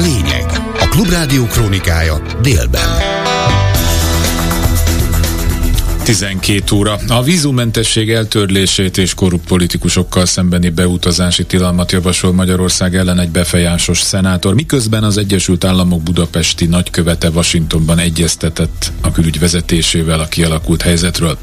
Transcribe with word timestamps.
lényeg. 0.00 0.44
A 0.78 0.88
Klubrádió 0.90 1.44
krónikája 1.44 2.22
délben. 2.42 3.18
12 6.04 6.76
óra. 6.76 6.98
A 7.08 7.22
vízumentesség 7.22 8.10
eltörlését 8.10 8.98
és 8.98 9.14
korrupt 9.14 9.46
politikusokkal 9.46 10.26
szembeni 10.26 10.68
beutazási 10.68 11.44
tilalmat 11.44 11.92
javasol 11.92 12.32
Magyarország 12.32 12.96
ellen 12.96 13.18
egy 13.18 13.30
befolyásos 13.30 14.00
szenátor, 14.00 14.54
miközben 14.54 15.04
az 15.04 15.16
Egyesült 15.16 15.64
Államok 15.64 16.02
budapesti 16.02 16.66
nagykövete 16.66 17.28
Washingtonban 17.28 17.98
egyeztetett 17.98 18.92
a 19.00 19.10
külügy 19.10 19.38
vezetésével 19.38 20.20
a 20.20 20.28
kialakult 20.28 20.82
helyzetről. 20.82 21.38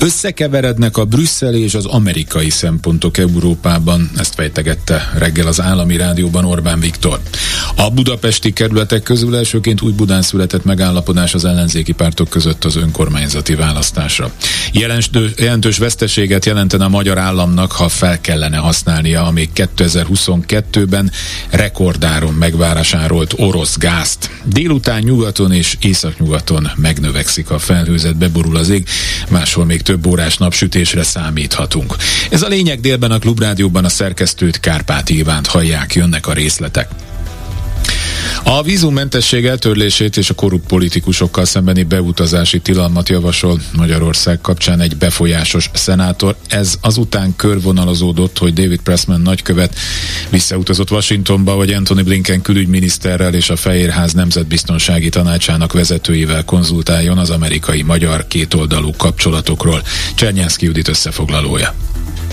Összekeverednek 0.00 0.96
a 0.96 1.04
brüsszeli 1.04 1.62
és 1.62 1.74
az 1.74 1.84
amerikai 1.84 2.50
szempontok 2.50 3.18
Európában, 3.18 4.10
ezt 4.16 4.34
fejtegette 4.34 5.10
reggel 5.14 5.46
az 5.46 5.60
állami 5.60 5.96
rádióban 5.96 6.44
Orbán 6.44 6.80
Viktor. 6.80 7.20
A 7.76 7.90
budapesti 7.90 8.52
kerületek 8.52 9.02
közül 9.02 9.36
elsőként 9.36 9.82
új 9.82 9.92
Budán 9.92 10.22
született 10.22 10.64
megállapodás 10.64 11.34
az 11.34 11.44
ellenzéki 11.44 11.92
pártok 11.92 12.28
között 12.28 12.64
az 12.64 12.76
önkormányzati 12.76 13.54
választásra. 13.54 14.30
Jelentős, 14.72 15.30
jelentős 15.36 15.78
veszteséget 15.78 16.44
jelentene 16.44 16.84
a 16.84 16.88
magyar 16.88 17.18
államnak, 17.18 17.72
ha 17.72 17.88
fel 17.88 18.20
kellene 18.20 18.56
használnia 18.56 19.26
a 19.26 19.30
még 19.30 19.48
2022-ben 19.54 21.10
rekordáron 21.50 22.34
megvárasárolt 22.34 23.34
orosz 23.36 23.78
gázt. 23.78 24.30
Délután 24.44 25.02
nyugaton 25.02 25.52
és 25.52 25.76
északnyugaton 25.80 26.70
megnövekszik 26.76 27.50
a 27.50 27.58
felhőzet, 27.58 28.16
beborul 28.16 28.56
az 28.56 28.68
ég, 28.68 28.88
máshol 29.28 29.64
még 29.64 29.82
több 29.88 30.06
órás 30.06 30.36
napsütésre 30.36 31.02
számíthatunk. 31.02 31.96
Ez 32.30 32.42
a 32.42 32.48
lényeg 32.48 32.80
délben 32.80 33.10
a 33.10 33.18
Klubrádióban 33.18 33.84
a 33.84 33.88
szerkesztőt 33.88 34.60
Kárpát 34.60 35.08
Ivánt 35.08 35.46
hallják, 35.46 35.94
jönnek 35.94 36.26
a 36.26 36.32
részletek. 36.32 36.88
A 38.50 38.62
vízummentesség 38.62 39.46
eltörlését 39.46 40.16
és 40.16 40.30
a 40.30 40.34
korrupt 40.34 40.66
politikusokkal 40.66 41.44
szembeni 41.44 41.82
beutazási 41.82 42.60
tilalmat 42.60 43.08
javasol 43.08 43.60
Magyarország 43.76 44.40
kapcsán 44.40 44.80
egy 44.80 44.96
befolyásos 44.96 45.70
szenátor. 45.72 46.36
Ez 46.48 46.74
azután 46.80 47.36
körvonalazódott, 47.36 48.38
hogy 48.38 48.52
David 48.52 48.80
Pressman 48.80 49.20
nagykövet 49.20 49.74
visszautazott 50.30 50.90
Washingtonba, 50.90 51.52
hogy 51.52 51.72
Anthony 51.72 52.04
Blinken 52.04 52.42
külügyminiszterrel 52.42 53.34
és 53.34 53.50
a 53.50 53.56
Fehérház 53.56 54.12
nemzetbiztonsági 54.12 55.08
tanácsának 55.08 55.72
vezetőivel 55.72 56.44
konzultáljon 56.44 57.18
az 57.18 57.30
amerikai-magyar 57.30 58.26
kétoldalú 58.26 58.90
kapcsolatokról. 58.96 59.82
Csernyánszki 60.14 60.64
Judit 60.64 60.88
összefoglalója. 60.88 61.74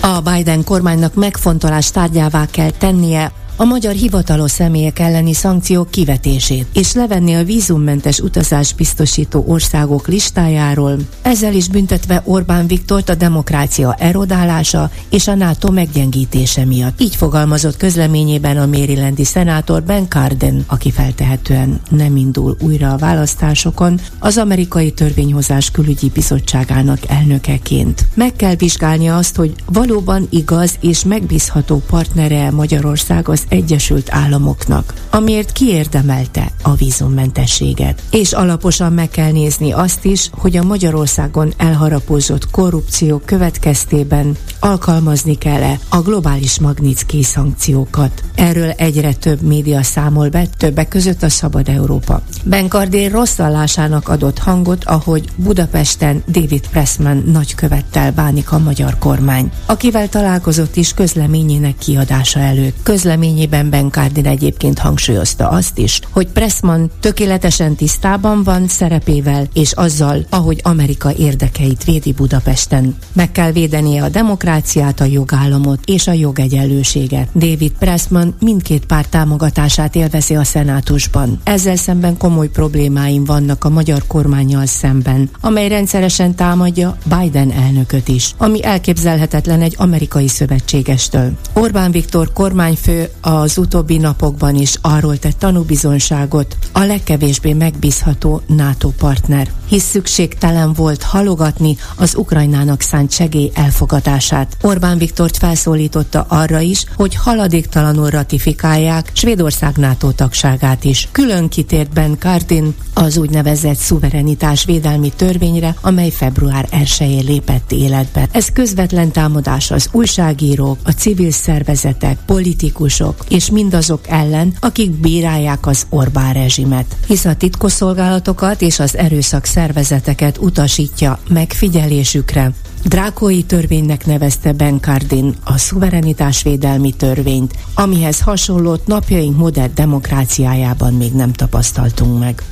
A 0.00 0.20
Biden 0.20 0.64
kormánynak 0.64 1.14
megfontolás 1.14 1.90
tárgyává 1.90 2.46
kell 2.50 2.70
tennie 2.70 3.32
a 3.56 3.64
magyar 3.64 3.94
hivatalos 3.94 4.50
személyek 4.50 4.98
elleni 4.98 5.32
szankciók 5.32 5.90
kivetését, 5.90 6.66
és 6.72 6.92
levenni 6.92 7.34
a 7.34 7.44
vízummentes 7.44 8.18
utazás 8.18 8.72
biztosító 8.74 9.44
országok 9.46 10.08
listájáról, 10.08 10.96
ezzel 11.22 11.54
is 11.54 11.68
büntetve 11.68 12.22
Orbán 12.24 12.66
Viktort 12.66 13.08
a 13.08 13.14
demokrácia 13.14 13.94
erodálása 13.98 14.90
és 15.10 15.28
a 15.28 15.34
NATO 15.34 15.70
meggyengítése 15.70 16.64
miatt. 16.64 17.00
Így 17.00 17.16
fogalmazott 17.16 17.76
közleményében 17.76 18.56
a 18.56 18.66
Marylandi 18.66 19.24
szenátor 19.24 19.82
Ben 19.82 20.08
Carden, 20.08 20.64
aki 20.66 20.90
feltehetően 20.90 21.80
nem 21.90 22.16
indul 22.16 22.56
újra 22.60 22.92
a 22.92 22.96
választásokon, 22.96 24.00
az 24.18 24.38
amerikai 24.38 24.92
törvényhozás 24.92 25.70
külügyi 25.70 26.08
bizottságának 26.08 26.98
elnökeként. 27.08 28.06
Meg 28.14 28.32
kell 28.32 28.54
vizsgálnia 28.54 29.16
azt, 29.16 29.36
hogy 29.36 29.54
valóban 29.66 30.26
igaz 30.30 30.74
és 30.80 31.04
megbízható 31.04 31.82
partnere 31.86 32.50
Magyarország 32.50 33.28
az 33.28 33.45
Egyesült 33.48 34.08
Államoknak, 34.10 34.94
amiért 35.10 35.52
kiérdemelte 35.52 36.52
a 36.62 36.74
vízummentességet. 36.74 38.02
És 38.10 38.32
alaposan 38.32 38.92
meg 38.92 39.08
kell 39.08 39.30
nézni 39.30 39.72
azt 39.72 40.04
is, 40.04 40.30
hogy 40.32 40.56
a 40.56 40.64
Magyarországon 40.64 41.52
elharapózott 41.56 42.50
korrupció 42.50 43.22
következtében 43.24 44.36
alkalmazni 44.60 45.38
kell-e 45.38 45.78
a 45.88 46.00
globális 46.00 46.60
Magnitsky 46.60 47.22
szankciókat. 47.22 48.22
Erről 48.34 48.70
egyre 48.70 49.12
több 49.12 49.40
média 49.40 49.82
számol 49.82 50.28
be, 50.28 50.46
többek 50.56 50.88
között 50.88 51.22
a 51.22 51.28
Szabad 51.28 51.68
Európa. 51.68 52.22
Benkardé 52.44 53.06
rossz 53.06 53.36
vallásának 53.36 54.08
adott 54.08 54.38
hangot, 54.38 54.84
ahogy 54.84 55.24
Budapesten 55.36 56.22
David 56.28 56.68
Pressman 56.68 57.22
nagykövettel 57.32 58.12
bánik 58.12 58.52
a 58.52 58.58
magyar 58.58 58.98
kormány, 58.98 59.50
akivel 59.66 60.08
találkozott 60.08 60.76
is 60.76 60.94
közleményének 60.94 61.78
kiadása 61.78 62.40
előtt. 62.40 62.76
Közlemény 62.82 63.35
véleményében 63.36 63.70
Ben 63.70 63.90
Cardin 63.90 64.26
egyébként 64.26 64.78
hangsúlyozta 64.78 65.48
azt 65.48 65.78
is, 65.78 66.00
hogy 66.10 66.26
Pressman 66.26 66.90
tökéletesen 67.00 67.74
tisztában 67.74 68.42
van 68.42 68.68
szerepével, 68.68 69.46
és 69.52 69.72
azzal, 69.72 70.26
ahogy 70.30 70.60
Amerika 70.62 71.12
érdekeit 71.12 71.84
védi 71.84 72.12
Budapesten. 72.12 72.96
Meg 73.12 73.32
kell 73.32 73.52
védenie 73.52 74.02
a 74.02 74.08
demokráciát, 74.08 75.00
a 75.00 75.04
jogállamot 75.04 75.80
és 75.84 76.06
a 76.06 76.12
jogegyenlőséget. 76.12 77.28
David 77.34 77.72
Pressman 77.78 78.34
mindkét 78.40 78.86
párt 78.86 79.08
támogatását 79.08 79.94
élvezi 79.94 80.36
a 80.36 80.44
szenátusban. 80.44 81.40
Ezzel 81.44 81.76
szemben 81.76 82.16
komoly 82.16 82.48
problémáim 82.48 83.24
vannak 83.24 83.64
a 83.64 83.68
magyar 83.68 84.06
kormányjal 84.06 84.66
szemben, 84.66 85.30
amely 85.40 85.68
rendszeresen 85.68 86.34
támadja 86.34 86.96
Biden 87.04 87.52
elnököt 87.52 88.08
is, 88.08 88.34
ami 88.38 88.64
elképzelhetetlen 88.64 89.62
egy 89.62 89.74
amerikai 89.78 90.28
szövetségestől. 90.28 91.32
Orbán 91.52 91.90
Viktor 91.90 92.32
kormányfő 92.32 93.08
az 93.28 93.58
utóbbi 93.58 93.96
napokban 93.96 94.54
is 94.54 94.74
arról 94.80 95.16
tett 95.16 95.38
tanúbizonságot 95.38 96.56
a 96.72 96.80
legkevésbé 96.80 97.52
megbízható 97.52 98.42
NATO 98.46 98.88
partner, 98.88 99.50
hisz 99.68 99.84
szükségtelen 99.84 100.72
volt 100.72 101.02
halogatni 101.02 101.76
az 101.96 102.14
Ukrajnának 102.16 102.80
szánt 102.80 103.12
segély 103.12 103.50
elfogadását. 103.54 104.56
Orbán 104.62 104.98
Viktort 104.98 105.36
felszólította 105.36 106.26
arra 106.28 106.60
is, 106.60 106.84
hogy 106.96 107.14
haladéktalanul 107.14 108.10
ratifikálják 108.10 109.10
Svédország 109.12 109.76
NATO 109.76 110.10
tagságát 110.12 110.84
is. 110.84 111.08
Külön 111.12 111.48
kitért 111.48 111.92
Ben 111.92 112.16
Cardin 112.18 112.74
az 112.94 113.16
úgynevezett 113.16 113.76
szuverenitás 113.76 114.64
védelmi 114.64 115.12
törvényre, 115.16 115.74
amely 115.80 116.10
február 116.10 116.68
1-én 116.70 117.24
lépett 117.24 117.72
életbe. 117.72 118.28
Ez 118.32 118.52
közvetlen 118.52 119.10
támadás 119.10 119.70
az 119.70 119.88
újságírók, 119.92 120.78
a 120.82 120.90
civil 120.90 121.30
szervezetek, 121.30 122.18
politikusok, 122.26 123.15
és 123.28 123.50
mindazok 123.50 124.00
ellen, 124.08 124.56
akik 124.60 124.90
bírálják 124.90 125.66
az 125.66 125.86
Orbán 125.88 126.32
rezsimet. 126.32 126.96
Hisz 127.06 127.24
a 127.24 127.36
titkosszolgálatokat 127.36 128.62
és 128.62 128.78
az 128.78 128.96
erőszak 128.96 129.44
szervezeteket 129.44 130.38
utasítja 130.38 131.18
megfigyelésükre, 131.28 132.52
Drákói 132.84 133.42
törvénynek 133.42 134.06
nevezte 134.06 134.52
Ben 134.52 134.80
Cardin 134.80 135.34
a 135.44 135.58
szuverenitásvédelmi 135.58 136.92
törvényt, 136.92 137.54
amihez 137.74 138.20
hasonlót 138.20 138.86
napjaink 138.86 139.36
modern 139.36 139.74
demokráciájában 139.74 140.94
még 140.94 141.12
nem 141.12 141.32
tapasztaltunk 141.32 142.18
meg. 142.18 142.42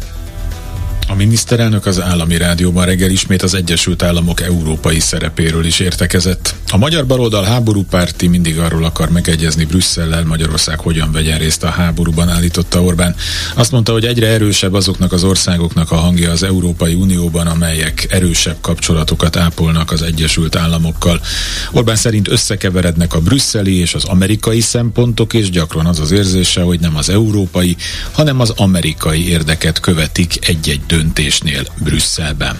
A 1.08 1.14
miniszterelnök 1.14 1.86
az 1.86 2.00
állami 2.00 2.36
rádióban 2.36 2.84
reggel 2.84 3.10
ismét 3.10 3.42
az 3.42 3.54
Egyesült 3.54 4.02
Államok 4.02 4.40
európai 4.40 5.00
szerepéről 5.00 5.64
is 5.64 5.80
értekezett. 5.80 6.54
A 6.70 6.76
magyar 6.76 7.06
baloldal 7.06 7.44
háborúpárti 7.44 8.26
mindig 8.26 8.58
arról 8.58 8.84
akar 8.84 9.10
megegyezni 9.10 9.64
Brüsszellel, 9.64 10.24
Magyarország 10.24 10.78
hogyan 10.78 11.12
vegyen 11.12 11.38
részt 11.38 11.62
a 11.62 11.68
háborúban, 11.68 12.28
állította 12.28 12.82
Orbán. 12.82 13.14
Azt 13.54 13.70
mondta, 13.70 13.92
hogy 13.92 14.04
egyre 14.04 14.26
erősebb 14.26 14.72
azoknak 14.72 15.12
az 15.12 15.24
országoknak 15.24 15.90
a 15.90 15.96
hangja 15.96 16.30
az 16.30 16.42
Európai 16.42 16.94
Unióban, 16.94 17.46
amelyek 17.46 18.06
erősebb 18.10 18.56
kapcsolatokat 18.60 19.36
ápolnak 19.36 19.90
az 19.90 20.02
Egyesült 20.02 20.56
Államokkal. 20.56 21.20
Orbán 21.72 21.96
szerint 21.96 22.28
összekeverednek 22.28 23.14
a 23.14 23.20
brüsszeli 23.20 23.78
és 23.78 23.94
az 23.94 24.04
amerikai 24.04 24.60
szempontok, 24.60 25.32
és 25.32 25.50
gyakran 25.50 25.86
az 25.86 26.00
az 26.00 26.10
érzése, 26.10 26.62
hogy 26.62 26.80
nem 26.80 26.96
az 26.96 27.08
európai, 27.08 27.76
hanem 28.12 28.40
az 28.40 28.50
amerikai 28.56 29.28
érdeket 29.28 29.80
követik 29.80 30.48
egy-egy 30.48 30.80
döntésnél 30.96 31.62
Brüsszelben. 31.78 32.58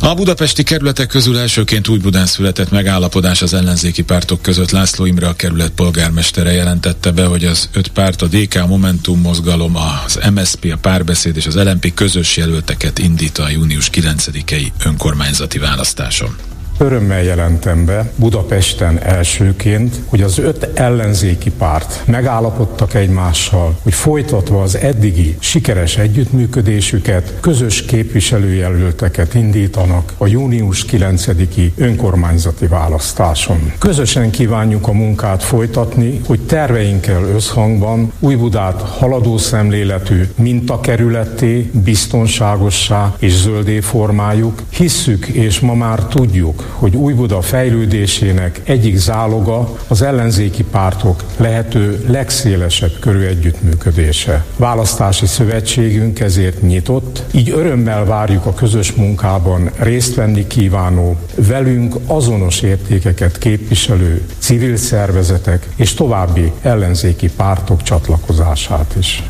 A 0.00 0.14
budapesti 0.14 0.62
kerületek 0.62 1.06
közül 1.06 1.38
elsőként 1.38 1.88
úgy 1.88 2.00
Budán 2.00 2.26
született 2.26 2.70
megállapodás 2.70 3.42
az 3.42 3.54
ellenzéki 3.54 4.02
pártok 4.02 4.42
között. 4.42 4.70
László 4.70 5.04
Imre 5.04 5.26
a 5.26 5.32
kerület 5.32 5.70
polgármestere 5.70 6.52
jelentette 6.52 7.10
be, 7.10 7.24
hogy 7.24 7.44
az 7.44 7.68
öt 7.72 7.88
párt, 7.88 8.22
a 8.22 8.26
DK 8.26 8.66
Momentum 8.66 9.20
mozgalom, 9.20 9.76
az 9.76 10.18
MSP, 10.34 10.72
a 10.72 10.76
Párbeszéd 10.76 11.36
és 11.36 11.46
az 11.46 11.54
LMP 11.54 11.94
közös 11.94 12.36
jelölteket 12.36 12.98
indít 12.98 13.38
a 13.38 13.48
június 13.48 13.90
9-i 13.92 14.72
önkormányzati 14.84 15.58
választáson. 15.58 16.53
Örömmel 16.78 17.22
jelentem 17.22 17.84
be 17.84 18.12
Budapesten 18.16 19.02
elsőként, 19.02 20.00
hogy 20.06 20.22
az 20.22 20.38
öt 20.38 20.68
ellenzéki 20.74 21.50
párt 21.50 22.02
megállapodtak 22.06 22.94
egymással, 22.94 23.76
hogy 23.82 23.94
folytatva 23.94 24.62
az 24.62 24.76
eddigi 24.76 25.36
sikeres 25.38 25.96
együttműködésüket, 25.96 27.34
közös 27.40 27.84
képviselőjelölteket 27.84 29.34
indítanak 29.34 30.12
a 30.18 30.26
június 30.26 30.84
9-i 30.90 31.70
önkormányzati 31.76 32.66
választáson. 32.66 33.72
Közösen 33.78 34.30
kívánjuk 34.30 34.88
a 34.88 34.92
munkát 34.92 35.42
folytatni, 35.42 36.20
hogy 36.26 36.40
terveinkkel 36.40 37.24
összhangban 37.24 38.12
Újbudát 38.18 38.80
haladó 38.80 39.38
szemléletű 39.38 40.22
mintakerületté, 40.36 41.70
biztonságossá 41.84 43.14
és 43.18 43.32
zöldé 43.32 43.80
formáljuk. 43.80 44.62
Hisszük 44.70 45.26
és 45.26 45.60
ma 45.60 45.74
már 45.74 46.04
tudjuk, 46.04 46.63
hogy 46.72 46.96
Újbuda 46.96 47.40
fejlődésének 47.40 48.60
egyik 48.64 48.96
záloga 48.96 49.76
az 49.88 50.02
ellenzéki 50.02 50.64
pártok 50.64 51.22
lehető 51.36 52.04
legszélesebb 52.08 52.98
körű 53.00 53.24
együttműködése. 53.24 54.44
Választási 54.56 55.26
szövetségünk 55.26 56.20
ezért 56.20 56.62
nyitott, 56.62 57.22
így 57.30 57.50
örömmel 57.50 58.04
várjuk 58.04 58.46
a 58.46 58.54
közös 58.54 58.92
munkában 58.92 59.70
részt 59.76 60.14
venni 60.14 60.46
kívánó, 60.46 61.16
velünk 61.34 61.94
azonos 62.06 62.60
értékeket 62.60 63.38
képviselő 63.38 64.22
civil 64.38 64.76
szervezetek 64.76 65.68
és 65.76 65.94
további 65.94 66.52
ellenzéki 66.62 67.30
pártok 67.36 67.82
csatlakozását 67.82 68.94
is. 68.98 69.22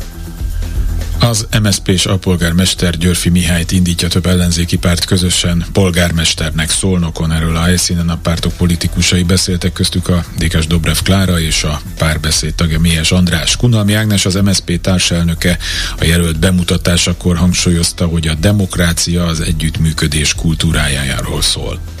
Az 1.29 1.47
MSZP 1.61 1.87
és 1.87 2.05
a 2.05 2.17
polgármester 2.17 2.97
Györfi 2.97 3.29
Mihályt 3.29 3.71
indítja 3.71 4.07
több 4.07 4.25
ellenzéki 4.25 4.77
párt 4.77 5.05
közösen 5.05 5.65
polgármesternek 5.71 6.69
Szolnokon. 6.69 7.31
Erről 7.31 7.55
a 7.55 7.61
helyszínen 7.61 8.09
a 8.09 8.17
pártok 8.17 8.53
politikusai 8.53 9.23
beszéltek 9.23 9.73
köztük 9.73 10.07
a 10.07 10.23
Dékes 10.37 10.67
Dobrev 10.67 10.97
Klára 11.03 11.39
és 11.39 11.63
a 11.63 11.81
párbeszéd 11.97 12.55
tagja 12.55 12.79
Mihes 12.79 13.11
András. 13.11 13.55
Kunalmi 13.55 13.93
Ágnes 13.93 14.25
az 14.25 14.35
MSZP 14.35 14.81
társelnöke 14.81 15.57
a 15.99 16.03
jelölt 16.03 16.39
bemutatásakor 16.39 17.37
hangsúlyozta, 17.37 18.05
hogy 18.05 18.27
a 18.27 18.33
demokrácia 18.33 19.25
az 19.25 19.39
együttműködés 19.39 20.33
kultúrájáról 20.33 21.41
szól. 21.41 21.94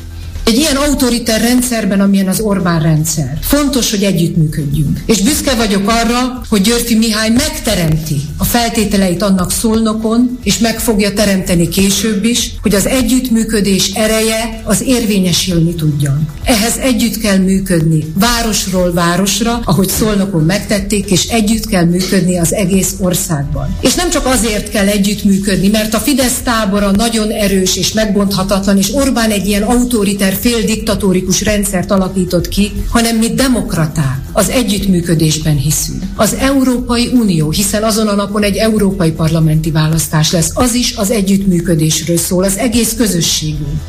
Egy 0.45 0.57
ilyen 0.57 0.75
autoriter 0.75 1.41
rendszerben, 1.41 1.99
amilyen 1.99 2.27
az 2.27 2.39
Orbán 2.39 2.81
rendszer, 2.81 3.37
fontos, 3.41 3.91
hogy 3.91 4.03
együttműködjünk. 4.03 4.99
És 5.05 5.21
büszke 5.21 5.55
vagyok 5.55 5.89
arra, 5.89 6.41
hogy 6.49 6.61
Györfi 6.61 6.95
Mihály 6.95 7.29
megteremti 7.29 8.21
a 8.37 8.43
feltételeit 8.43 9.21
annak 9.21 9.51
szolnokon, 9.51 10.39
és 10.43 10.57
meg 10.57 10.79
fogja 10.79 11.13
teremteni 11.13 11.67
később 11.67 12.23
is, 12.23 12.51
hogy 12.61 12.75
az 12.75 12.85
együttműködés 12.85 13.91
ereje 13.93 14.61
az 14.63 14.81
érvényesülni 14.81 15.75
tudjon. 15.75 16.27
Ehhez 16.43 16.77
együtt 16.77 17.17
kell 17.17 17.37
működni, 17.37 18.13
városról 18.19 18.93
városra, 18.93 19.61
ahogy 19.63 19.89
szolnokon 19.89 20.43
megtették, 20.43 21.11
és 21.11 21.27
együtt 21.27 21.67
kell 21.67 21.85
működni 21.85 22.37
az 22.37 22.53
egész 22.53 22.95
országban. 22.99 23.77
És 23.81 23.95
nem 23.95 24.09
csak 24.09 24.25
azért 24.25 24.69
kell 24.69 24.87
együttműködni, 24.87 25.67
mert 25.67 25.93
a 25.93 25.99
Fidesz 25.99 26.39
tábora 26.43 26.91
nagyon 26.91 27.31
erős 27.31 27.77
és 27.77 27.91
megbonthatatlan, 27.91 28.77
és 28.77 28.93
Orbán 28.93 29.31
egy 29.31 29.47
ilyen 29.47 29.63
autoriter 29.63 30.33
fél 30.35 30.61
diktatórikus 30.61 31.41
rendszert 31.41 31.91
alakított 31.91 32.47
ki, 32.47 32.71
hanem 32.89 33.17
mi 33.17 33.33
demokraták 33.33 34.19
az 34.31 34.49
együttműködésben 34.49 35.57
hiszünk. 35.57 36.03
Az 36.15 36.33
Európai 36.33 37.09
Unió, 37.13 37.49
hiszen 37.51 37.83
azon 37.83 38.07
a 38.07 38.15
napon 38.15 38.43
egy 38.43 38.55
európai 38.55 39.11
parlamenti 39.11 39.71
választás 39.71 40.31
lesz, 40.31 40.51
az 40.53 40.73
is 40.73 40.95
az 40.95 41.11
együttműködésről 41.11 42.17
szól, 42.17 42.43
az 42.43 42.57
egész 42.57 42.93
közösségünk. 42.93 43.79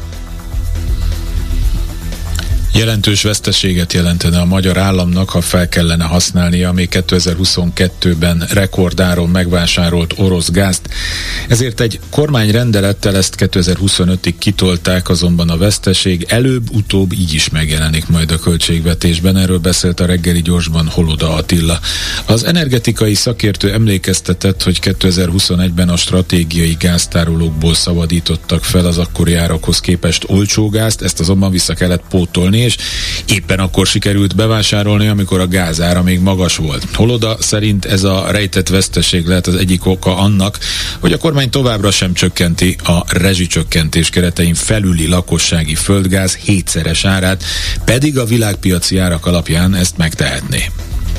Jelentős 2.76 3.22
veszteséget 3.22 3.92
jelentene 3.92 4.40
a 4.40 4.44
magyar 4.44 4.76
államnak, 4.76 5.30
ha 5.30 5.40
fel 5.40 5.68
kellene 5.68 6.04
használnia 6.04 6.72
még 6.72 6.88
2022-ben 6.92 8.46
rekordáron 8.52 9.28
megvásárolt 9.28 10.14
orosz 10.16 10.50
gázt. 10.50 10.88
Ezért 11.48 11.80
egy 11.80 12.00
kormányrendelettel 12.10 13.16
ezt 13.16 13.34
2025-ig 13.38 14.34
kitolták, 14.38 15.08
azonban 15.08 15.50
a 15.50 15.56
veszteség 15.56 16.26
előbb-utóbb 16.28 17.12
így 17.12 17.34
is 17.34 17.48
megjelenik 17.48 18.08
majd 18.08 18.30
a 18.30 18.38
költségvetésben. 18.38 19.36
Erről 19.36 19.58
beszélt 19.58 20.00
a 20.00 20.06
reggeli 20.06 20.42
gyorsban 20.42 20.88
Holoda 20.88 21.34
Attila. 21.34 21.80
Az 22.26 22.44
energetikai 22.44 23.14
szakértő 23.14 23.72
emlékeztetett, 23.72 24.62
hogy 24.62 24.78
2021-ben 24.82 25.88
a 25.88 25.96
stratégiai 25.96 26.76
gáztárolókból 26.78 27.74
szabadítottak 27.74 28.64
fel 28.64 28.86
az 28.86 28.98
akkori 28.98 29.34
árakhoz 29.34 29.80
képest 29.80 30.24
olcsó 30.26 30.68
gázt, 30.68 31.02
ezt 31.02 31.20
azonban 31.20 31.50
vissza 31.50 31.74
kellett 31.74 32.04
pótolni, 32.08 32.64
és 32.66 32.76
éppen 33.28 33.58
akkor 33.58 33.86
sikerült 33.86 34.36
bevásárolni, 34.36 35.08
amikor 35.08 35.40
a 35.40 35.48
gázára 35.48 36.02
még 36.02 36.20
magas 36.20 36.56
volt. 36.56 36.86
Holoda 36.94 37.36
szerint 37.40 37.84
ez 37.84 38.02
a 38.02 38.26
rejtett 38.30 38.68
veszteség 38.68 39.26
lehet 39.26 39.46
az 39.46 39.54
egyik 39.54 39.86
oka 39.86 40.16
annak, 40.16 40.58
hogy 41.00 41.12
a 41.12 41.18
kormány 41.18 41.50
továbbra 41.50 41.90
sem 41.90 42.12
csökkenti 42.12 42.76
a 42.84 43.18
rezsicsökkentés 43.18 44.10
keretein 44.10 44.54
felüli 44.54 45.06
lakossági 45.06 45.74
földgáz 45.74 46.34
hétszeres 46.34 47.04
árát, 47.04 47.44
pedig 47.84 48.18
a 48.18 48.24
világpiaci 48.24 48.98
árak 48.98 49.26
alapján 49.26 49.74
ezt 49.74 49.96
megtehetné 49.96 50.70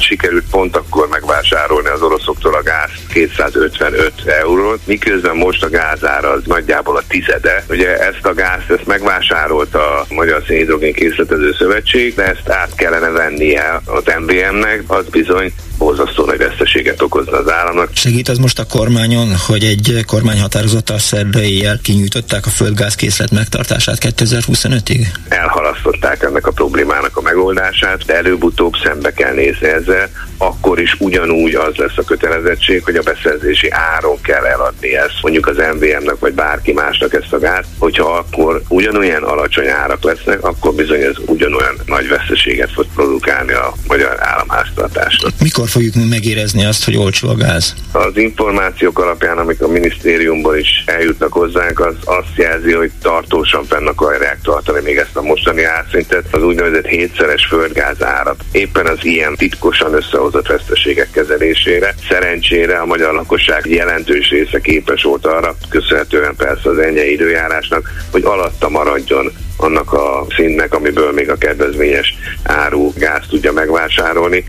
sikerült 0.02 0.50
pont 0.50 0.76
akkor 0.76 1.08
megvásárolni 1.08 1.88
az 1.88 2.02
oroszoktól 2.02 2.54
a 2.54 2.64
gáz 2.64 2.90
255 3.14 4.14
eurót, 4.26 4.80
miközben 4.86 5.36
most 5.36 5.64
a 5.64 5.70
gázára 5.70 6.30
az 6.30 6.42
nagyjából 6.46 6.98
a 6.98 7.04
tizede. 7.08 7.64
Ugye 7.70 8.00
ezt 8.00 8.26
a 8.26 8.34
gázt 8.34 8.70
ezt 8.70 8.86
megvásárolta 8.86 10.00
a 10.00 10.06
Magyar 10.10 10.44
Szénhidrogén 10.48 10.94
Készletező 10.94 11.54
Szövetség, 11.58 12.16
de 12.16 12.24
ezt 12.24 12.50
át 12.50 12.76
kellene 12.76 13.10
vennie 13.10 13.82
az 13.86 14.04
MVM-nek, 14.20 14.84
az 14.88 15.06
bizony 15.10 15.54
borzasztó 15.88 16.26
nagy 16.26 16.38
veszteséget 16.38 17.02
okozna 17.02 17.38
az 17.38 17.52
államnak. 17.52 17.90
Segít 17.94 18.30
az 18.30 18.38
most 18.38 18.60
a 18.60 18.66
kormányon, 18.66 19.36
hogy 19.48 19.64
egy 19.64 20.04
kormányhatározattal 20.06 20.98
szerda 20.98 21.42
éjjel 21.42 21.80
kinyújtották 21.84 22.46
a 22.46 22.50
földgázkészlet 22.50 23.32
megtartását 23.32 23.98
2025-ig? 24.02 25.06
Elhalasztották 25.30 26.24
ennek 26.24 26.48
a 26.48 26.52
problémának 26.52 27.18
a 27.18 27.22
megoldását, 27.22 28.06
de 28.06 28.16
előbb-utóbb 28.16 28.74
szembe 28.84 29.12
kell 29.12 29.34
nézni 29.34 29.68
ezzel, 29.68 30.10
akkor 30.38 30.80
is 30.80 30.96
ugyanúgy 31.00 31.56
az 31.56 31.76
lesz 31.76 31.98
a 31.98 32.04
kötelezettség, 32.04 32.84
hogy 32.84 32.96
a 32.96 33.02
beszerzési 33.02 33.70
áron 33.72 34.22
kell 34.22 34.46
eladni 34.46 34.96
ezt, 34.96 35.18
mondjuk 35.22 35.48
az 35.48 35.58
MVM-nak 35.58 36.20
vagy 36.20 36.34
bárki 36.34 36.74
másnak 36.74 37.14
ezt 37.14 37.34
a 37.34 37.40
gázt, 37.40 37.68
hogyha 37.78 38.18
akkor 38.18 38.62
ugyanolyan 38.68 39.24
alacsony 39.24 39.68
árak 39.68 40.04
lesznek, 40.04 40.44
akkor 40.44 40.74
bizony 40.74 41.02
ez 41.02 41.16
ugyanolyan 41.26 41.76
nagy 41.86 42.08
veszteséget 42.08 42.72
fog 42.72 42.86
produkálni 42.96 43.54
a 43.54 43.74
magyar 43.88 44.18
államháztartásnak. 44.20 45.32
Mikor 45.42 45.70
fogjuk 45.78 46.10
megérezni 46.10 46.66
azt, 46.66 46.86
hogy 46.86 46.98
olcsó 46.98 47.30
a 47.30 47.36
gáz? 47.36 47.76
Az 47.92 48.18
információk 48.18 49.00
alapján, 49.00 49.38
amik 49.38 49.62
a 49.62 49.68
minisztériumból 49.68 50.58
is 50.58 50.84
eljutnak 50.86 51.34
hozzánk, 51.34 51.80
az 51.80 51.96
azt 52.04 52.36
jelzi, 52.36 52.72
hogy 52.72 52.92
tartósan 53.02 53.64
fenn 53.64 53.88
akarják 53.88 54.40
tartani 54.42 54.80
még 54.84 54.98
ezt 54.98 55.16
a 55.16 55.22
mostani 55.22 55.64
árszintet, 55.64 56.26
az 56.32 56.44
úgynevezett 56.44 56.86
hétszeres 56.86 57.46
földgáz 57.46 58.04
árat. 58.04 58.44
Éppen 58.52 58.86
az 58.86 58.98
ilyen 59.02 59.36
titkosan 59.36 59.94
összehozott 59.94 60.48
veszteségek 60.48 61.12
kezelésére. 61.12 61.96
Szerencsére 62.10 62.78
a 62.78 62.86
magyar 62.86 63.14
lakosság 63.14 63.66
jelentős 63.66 64.30
része 64.30 64.60
képes 64.60 65.04
volt 65.04 65.26
arra, 65.26 65.56
köszönhetően 65.70 66.36
persze 66.36 66.70
az 66.70 66.78
ennyi 66.78 67.12
időjárásnak, 67.12 67.90
hogy 68.12 68.24
alatta 68.24 68.70
maradjon 68.70 69.32
annak 69.58 69.94
a 69.94 70.26
színnek, 70.36 70.74
amiből 70.74 71.12
még 71.12 71.30
a 71.30 71.36
kedvezményes 71.36 72.16
áru 72.44 72.94
gáz 72.96 73.24
tudja 73.30 73.52
megvásárolni. 73.52 74.46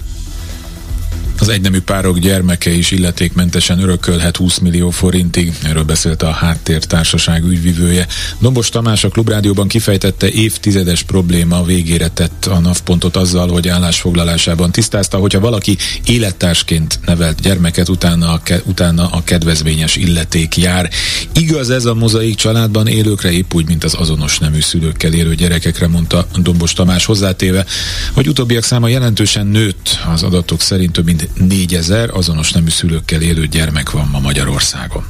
Az 1.49 1.55
egynemű 1.55 1.81
párok 1.81 2.19
gyermeke 2.19 2.71
is 2.71 2.91
illetékmentesen 2.91 3.83
örökölhet 3.83 4.37
20 4.37 4.59
millió 4.59 4.91
forintig, 4.91 5.53
erről 5.63 5.83
beszélt 5.83 6.23
a 6.23 6.31
háttértársaság 6.31 7.45
ügyvivője. 7.45 8.07
Dombos 8.39 8.69
Tamás 8.69 9.05
a 9.05 9.09
Klubrádióban 9.09 9.69
kifejtette 9.69 10.31
évtizedes 10.31 11.03
probléma 11.03 11.63
végére 11.63 12.09
tett 12.09 12.47
a 12.47 12.59
nappontot 12.59 13.17
azzal, 13.17 13.49
hogy 13.49 13.69
állásfoglalásában 13.69 14.73
tisztázta, 14.73 15.19
hogyha 15.19 15.41
valaki 15.41 15.77
élettársként 16.05 17.01
nevelt 17.07 17.41
gyermeket, 17.41 17.89
utána 17.89 18.33
a, 18.33 18.41
ke- 18.43 18.63
utána 18.67 19.09
a 19.11 19.23
kedvezményes 19.25 19.97
illeték 19.97 20.57
jár. 20.57 20.91
Igaz 21.33 21.71
ez 21.71 21.85
a 21.85 21.95
mozaik 21.95 22.35
családban 22.35 22.87
élőkre 22.87 23.31
épp 23.31 23.55
úgy, 23.55 23.67
mint 23.67 23.85
az 23.85 23.95
azonos 23.95 24.39
nemű 24.39 24.61
szülőkkel 24.61 25.13
élő 25.13 25.35
gyerekekre, 25.35 25.87
mondta 25.87 26.27
Dombos 26.37 26.73
Tamás 26.73 27.05
hozzátéve, 27.05 27.65
hogy 28.13 28.29
utóbbiak 28.29 28.65
száma 28.65 28.89
jelentősen 28.89 29.47
nőtt 29.47 29.99
az 30.13 30.23
adatok 30.23 30.61
szerint 30.61 30.93
több 30.93 31.05
mint 31.05 31.29
4000 31.39 32.11
azonos 32.11 32.53
nemű 32.53 32.69
szülőkkel 32.69 33.23
élő 33.23 33.47
gyermek 33.47 33.91
van 33.91 34.09
ma 34.09 34.19
Magyarországon. 34.19 35.05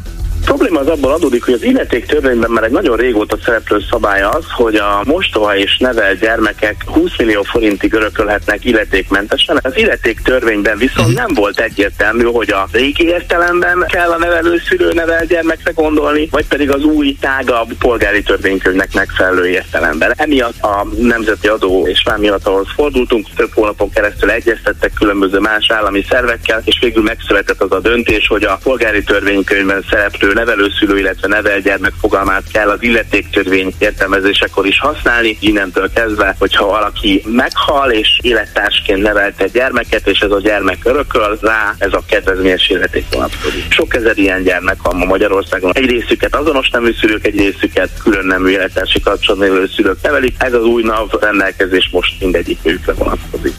Probléma 0.44 0.80
az 0.80 0.86
abból 0.86 1.12
adódik, 1.12 1.44
hogy 1.44 1.54
az 1.54 1.62
illeték 1.62 2.06
törvényben 2.06 2.50
már 2.50 2.64
egy 2.64 2.70
nagyon 2.70 2.96
régóta 2.96 3.36
szereplő 3.44 3.78
szabály 3.90 4.22
az, 4.22 4.44
hogy 4.50 4.76
a 4.76 5.02
mostoha 5.04 5.56
és 5.56 5.76
nevel 5.78 6.14
gyermekek 6.14 6.76
20 6.86 7.18
millió 7.18 7.42
forintig 7.42 7.92
örökölhetnek 7.92 8.64
illetékmentesen. 8.64 9.58
Az 9.62 9.76
illeték 9.76 10.20
törvényben 10.20 10.78
viszont 10.78 11.14
nem 11.14 11.34
volt 11.34 11.60
egyértelmű, 11.60 12.24
hogy 12.24 12.50
a 12.50 12.68
régi 12.72 13.04
értelemben 13.06 13.84
kell 13.88 14.10
a 14.10 14.18
nevelőszülő 14.18 14.92
nevel 14.92 15.24
gyermekre 15.24 15.70
gondolni, 15.70 16.28
vagy 16.30 16.46
pedig 16.46 16.70
az 16.70 16.84
új 16.84 17.16
tágabb 17.20 17.72
polgári 17.78 18.22
törvénykönyvnek 18.22 18.94
megfelelő 18.94 19.48
értelemben. 19.48 20.12
Emiatt 20.16 20.62
a 20.62 20.86
Nemzeti 20.98 21.48
Adó 21.48 21.86
és 21.86 22.02
Vámhivatalhoz 22.04 22.68
fordultunk, 22.74 23.26
több 23.36 23.50
hónapon 23.54 23.90
keresztül 23.90 24.30
egyeztettek 24.30 24.92
különböző 24.98 25.38
más 25.38 25.70
állami 25.70 26.04
szervekkel, 26.08 26.62
és 26.64 26.78
végül 26.80 27.02
megszületett 27.02 27.62
az 27.62 27.72
a 27.72 27.80
döntés, 27.80 28.26
hogy 28.26 28.44
a 28.44 28.58
polgári 28.62 29.02
törvénykönyvben 29.02 29.84
szereplő 29.90 30.27
nevelőszülő, 30.32 30.98
illetve 30.98 31.28
nevelgyermek 31.28 31.92
fogalmát 32.00 32.44
kell 32.52 32.68
az 32.68 32.82
illetéktörvény 32.82 33.72
értelmezésekor 33.78 34.66
is 34.66 34.78
használni. 34.78 35.36
Innentől 35.40 35.90
kezdve, 35.92 36.36
hogyha 36.38 36.66
valaki 36.66 37.22
meghal 37.26 37.90
és 37.90 38.18
élettársként 38.22 39.02
nevelte 39.02 39.46
gyermeket, 39.46 40.08
és 40.08 40.20
ez 40.20 40.30
a 40.30 40.40
gyermek 40.40 40.78
örököl, 40.84 41.38
rá 41.40 41.74
ez 41.78 41.92
a 41.92 42.02
kedvezményes 42.08 42.68
illeték 42.68 43.04
vonatkozik. 43.10 43.72
Sok 43.72 43.94
ezer 43.94 44.18
ilyen 44.18 44.42
gyermek 44.42 44.82
van 44.82 44.96
ma 44.96 45.04
Magyarországon. 45.04 45.72
Egy 45.74 45.90
részüket 45.90 46.34
azonos 46.34 46.70
nemű 46.70 46.92
szülők, 47.00 47.26
egy 47.26 47.38
részüket 47.38 47.90
külön 48.02 48.26
nemű 48.26 48.50
élettársi 48.50 49.00
kapcsolatban 49.00 49.48
élő 49.48 49.66
szülők 49.76 50.02
nevelik. 50.02 50.34
Ez 50.38 50.52
az 50.52 50.64
új 50.64 50.82
NAV 50.82 51.10
rendelkezés 51.20 51.88
most 51.92 52.20
mindegyik 52.20 52.58
őkre 52.62 52.92
vonatkozik. 52.92 53.54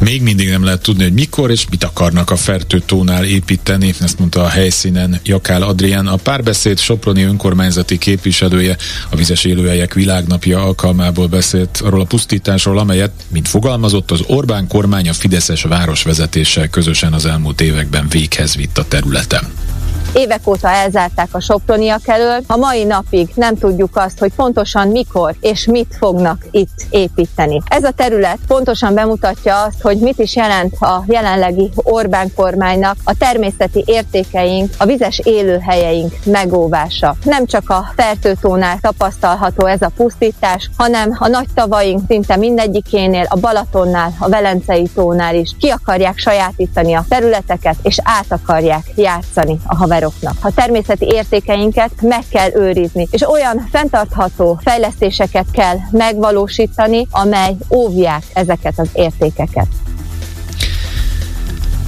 Még 0.00 0.22
mindig 0.22 0.48
nem 0.48 0.64
lehet 0.64 0.82
tudni, 0.82 1.02
hogy 1.02 1.12
mikor 1.12 1.50
és 1.50 1.66
mit 1.70 1.84
akarnak 1.84 2.30
a 2.30 2.36
fertőtónál 2.36 3.24
építeni, 3.24 3.94
ezt 4.00 4.18
mondta 4.18 4.42
a 4.42 4.48
helyszínen 4.48 5.20
Jakál 5.24 5.62
Adrián, 5.62 6.06
a 6.06 6.16
párbeszéd 6.16 6.78
Soproni 6.78 7.22
önkormányzati 7.22 7.98
képviselője 7.98 8.76
a 9.10 9.16
Vizes 9.16 9.44
Élőhelyek 9.44 9.94
Világnapja 9.94 10.62
alkalmából 10.62 11.26
beszélt 11.26 11.80
arról 11.84 12.00
a 12.00 12.04
pusztításról, 12.04 12.78
amelyet, 12.78 13.12
mint 13.28 13.48
fogalmazott, 13.48 14.10
az 14.10 14.22
Orbán 14.26 14.66
kormány 14.66 15.08
a 15.08 15.12
Fideszes 15.12 15.62
városvezetéssel 15.62 16.68
közösen 16.68 17.12
az 17.12 17.26
elmúlt 17.26 17.60
években 17.60 18.08
véghez 18.08 18.56
vitt 18.56 18.78
a 18.78 18.84
területen. 18.88 19.69
Évek 20.12 20.46
óta 20.46 20.68
elzárták 20.68 21.28
a 21.32 21.40
soproniak 21.40 22.08
elől. 22.08 22.40
A 22.46 22.56
mai 22.56 22.84
napig 22.84 23.28
nem 23.34 23.56
tudjuk 23.56 23.96
azt, 23.96 24.18
hogy 24.18 24.32
pontosan 24.34 24.88
mikor 24.88 25.34
és 25.40 25.66
mit 25.66 25.96
fognak 25.98 26.46
itt 26.50 26.86
építeni. 26.90 27.62
Ez 27.68 27.84
a 27.84 27.90
terület 27.90 28.38
pontosan 28.46 28.94
bemutatja 28.94 29.62
azt, 29.62 29.80
hogy 29.82 29.98
mit 29.98 30.18
is 30.18 30.36
jelent 30.36 30.74
a 30.80 31.04
jelenlegi 31.06 31.70
Orbán 31.74 32.32
kormánynak 32.36 32.96
a 33.04 33.14
természeti 33.18 33.82
értékeink, 33.86 34.74
a 34.78 34.84
vizes 34.84 35.20
élőhelyeink 35.24 36.14
megóvása. 36.24 37.16
Nem 37.24 37.46
csak 37.46 37.70
a 37.70 37.92
Fertőtónál 37.96 38.78
tapasztalható 38.80 39.66
ez 39.66 39.82
a 39.82 39.92
pusztítás, 39.96 40.70
hanem 40.76 41.16
a 41.18 41.28
nagy 41.28 41.48
tavaink 41.54 42.00
szinte 42.08 42.36
mindegyikénél, 42.36 43.26
a 43.28 43.38
Balatonnál, 43.38 44.12
a 44.18 44.28
Velencei 44.28 44.88
tónál 44.94 45.34
is 45.34 45.50
ki 45.58 45.68
akarják 45.68 46.18
sajátítani 46.18 46.94
a 46.94 47.04
területeket, 47.08 47.76
és 47.82 47.98
át 48.02 48.26
akarják 48.28 48.84
játszani 48.96 49.58
a 49.66 49.76
haver 49.76 49.98
haveroknak. 50.00 50.36
A 50.40 50.54
természeti 50.54 51.06
értékeinket 51.12 51.90
meg 52.00 52.24
kell 52.30 52.50
őrizni, 52.54 53.08
és 53.10 53.28
olyan 53.28 53.68
fenntartható 53.72 54.60
fejlesztéseket 54.62 55.46
kell 55.52 55.76
megvalósítani, 55.90 57.06
amely 57.10 57.56
óvják 57.70 58.22
ezeket 58.32 58.78
az 58.78 58.88
értékeket. 58.92 59.66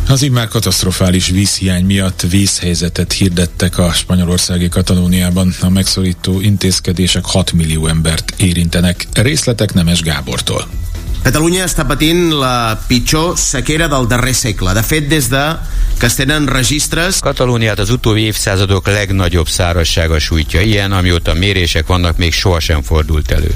Az 0.09 0.23
immár 0.23 0.49
katasztrofális 0.49 1.29
vízhiány 1.29 1.85
miatt 1.85 2.21
vízhelyzetet 2.21 3.13
hirdettek 3.13 3.79
a 3.79 3.93
spanyolországi 3.93 4.69
Katalóniában. 4.69 5.55
A 5.61 5.69
megszorító 5.69 6.41
intézkedések 6.41 7.25
6 7.25 7.53
millió 7.53 7.87
embert 7.87 8.35
érintenek. 8.37 9.07
Részletek 9.13 9.75
Nemes 9.75 10.03
Gábortól. 10.03 10.67
Catalunya 11.23 11.69
està 11.69 11.85
patint 11.87 12.33
la 12.35 12.75
pitjor 12.89 13.37
sequera 13.39 13.87
del 13.87 14.09
darrer 14.11 14.35
segle. 14.35 14.73
De 14.75 14.83
fet, 14.83 15.07
des 15.07 15.29
de 15.31 15.43
que 15.99 16.09
es 16.09 16.17
tenen 16.19 16.49
registres... 16.51 17.21
Katalóniát 17.23 17.79
az 17.79 17.91
utóbbi 17.91 18.21
évszázadok 18.21 18.87
legnagyobb 18.87 19.49
szárazsága 19.49 20.19
sújtja. 20.19 20.61
Ilyen, 20.61 20.93
amióta 20.93 21.35
mérések 21.35 21.87
vannak, 21.87 22.17
még 22.17 22.33
sohasem 22.33 22.83
fordult 22.83 23.31
elő. 23.31 23.55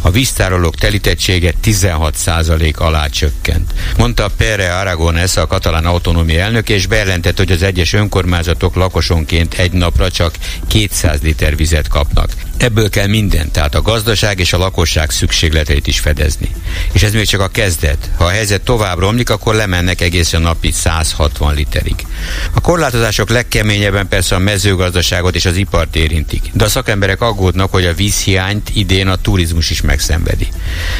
A 0.00 0.10
víztárolók 0.10 0.74
telítettsége 0.74 1.52
16% 1.64 2.76
alá 2.76 3.06
csökkent. 3.06 3.72
Mondta 3.96 4.30
Pere 4.36 4.74
Aragones, 4.74 5.36
a 5.36 5.46
katalán 5.46 5.84
autonómia 5.84 6.40
elnök, 6.40 6.68
és 6.68 6.86
bejelentett, 6.86 7.36
hogy 7.36 7.50
az 7.50 7.62
egyes 7.62 7.92
önkormányzatok 7.92 8.74
lakosonként 8.74 9.54
egy 9.54 9.72
napra 9.72 10.10
csak 10.10 10.34
200 10.68 11.20
liter 11.22 11.56
vizet 11.56 11.88
kapnak. 11.88 12.30
Ebből 12.56 12.88
kell 12.88 13.06
minden, 13.06 13.50
tehát 13.50 13.74
a 13.74 13.82
gazdaság 13.82 14.38
és 14.38 14.52
a 14.52 14.58
lakosság 14.58 15.10
szükségleteit 15.10 15.86
is 15.86 16.00
fedezni. 16.00 16.50
És 16.92 17.02
ez 17.02 17.12
még 17.12 17.26
csak 17.26 17.40
a 17.40 17.48
kezdet. 17.48 18.10
Ha 18.16 18.24
a 18.24 18.28
helyzet 18.28 18.60
tovább 18.60 18.98
romlik, 18.98 19.30
akkor 19.30 19.54
lemennek 19.54 20.00
egészen 20.00 20.42
napi 20.42 20.70
160 20.70 21.54
literig. 21.54 22.06
A 22.52 22.60
korlátozások 22.60 23.28
legkeményebben 23.28 24.08
persze 24.08 24.34
a 24.34 24.38
mezőgazdaságot 24.38 25.34
és 25.34 25.44
az 25.44 25.56
ipart 25.56 25.96
érintik, 25.96 26.42
de 26.52 26.64
a 26.64 26.68
szakemberek 26.68 27.20
aggódnak, 27.20 27.70
hogy 27.70 27.86
a 27.86 27.94
vízhiányt 27.94 28.70
idén 28.74 29.08
a 29.08 29.16
turizmus 29.16 29.70
is 29.70 29.80
megszenvedi. 29.80 30.48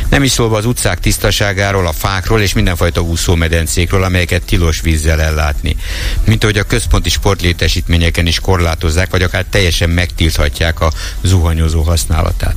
Nem 0.09 0.23
is 0.23 0.31
szólva 0.31 0.57
az 0.57 0.67
utcák 0.67 1.01
tisztaságáról, 1.01 1.87
a 1.87 1.93
fákról 1.93 2.41
és 2.41 2.53
mindenfajta 2.53 3.01
úszómedencékről, 3.01 4.03
amelyeket 4.03 4.43
tilos 4.43 4.81
vízzel 4.81 5.21
ellátni. 5.21 5.77
Mint 6.25 6.43
ahogy 6.43 6.59
a 6.59 6.63
központi 6.63 7.09
sportlétesítményeken 7.09 8.27
is 8.27 8.41
korlátozzák, 8.41 9.11
vagy 9.11 9.23
akár 9.23 9.45
teljesen 9.51 9.91
megtilthatják 9.91 10.81
a 10.81 10.93
zuhanyozó 11.45 11.83
használatát. 11.83 12.57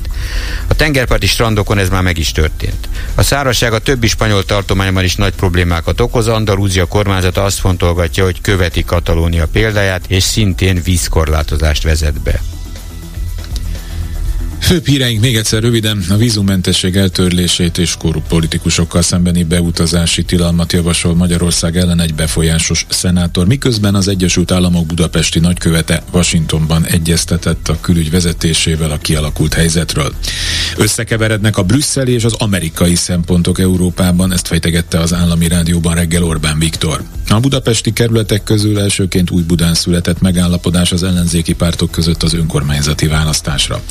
A 0.68 0.74
tengerparti 0.74 1.28
strandokon 1.28 1.78
ez 1.78 1.90
már 1.90 2.02
meg 2.02 2.18
is 2.18 2.32
történt. 2.32 2.90
A 3.16 3.22
szárazság 3.22 3.74
a 3.74 3.80
többi 3.80 4.08
spanyol 4.08 4.46
tartományban 4.46 5.04
is 5.04 5.16
nagy 5.16 5.34
problémákat 5.36 6.02
okoz. 6.02 6.28
Andalúzia 6.28 6.86
kormányzata 6.86 7.44
azt 7.44 7.60
fontolgatja, 7.60 8.24
hogy 8.24 8.42
követi 8.42 8.84
Katalónia 8.84 9.48
példáját, 9.48 10.06
és 10.08 10.24
szintén 10.24 10.82
vízkorlátozást 10.84 11.84
vezet 11.84 12.22
be. 12.22 12.42
Főbb 14.68 14.88
híreink 14.88 15.22
még 15.22 15.36
egyszer 15.36 15.62
röviden 15.62 16.04
a 16.10 16.16
vízummentesség 16.16 16.96
eltörlését 16.96 17.78
és 17.78 17.96
korrupt 17.98 18.28
politikusokkal 18.28 19.02
szembeni 19.02 19.44
beutazási 19.44 20.24
tilalmat 20.24 20.74
javasol 20.74 21.16
Magyarország 21.16 21.78
ellen 21.78 22.00
egy 22.00 22.14
befolyásos 22.14 22.86
szenátor, 22.90 23.48
miközben 23.48 23.96
az 23.96 24.08
Egyesült 24.08 24.52
Államok 24.52 24.86
budapesti 24.86 25.40
nagykövete 25.40 26.04
Washingtonban 26.12 26.86
egyeztetett 26.86 27.68
a 27.68 27.78
külügy 27.82 28.12
vezetésével 28.12 28.92
a 28.92 28.98
kialakult 28.98 29.54
helyzetről. 29.54 30.14
Összekeverednek 30.78 31.58
a 31.58 31.64
brüsszeli 31.64 32.14
és 32.14 32.24
az 32.24 32.34
amerikai 32.34 32.96
szempontok 32.96 33.60
Európában, 33.60 34.34
ezt 34.34 34.48
fejtegette 34.48 35.00
az 35.00 35.14
állami 35.14 35.48
rádióban 35.48 35.96
reggel 35.96 36.24
Orbán 36.24 36.60
Viktor. 36.60 37.04
A 37.30 37.40
budapesti 37.40 37.94
kerületek 37.94 38.44
közül 38.44 38.80
elsőként 38.80 39.32
új 39.32 39.42
Budán 39.42 39.74
született 39.74 40.22
megállapodás 40.22 40.92
az 40.92 41.04
ellenzéki 41.04 41.54
pártok 41.54 41.92
között 41.92 42.24
az 42.24 42.34
önkormányzati 42.34 43.08
választásra. 43.08 43.82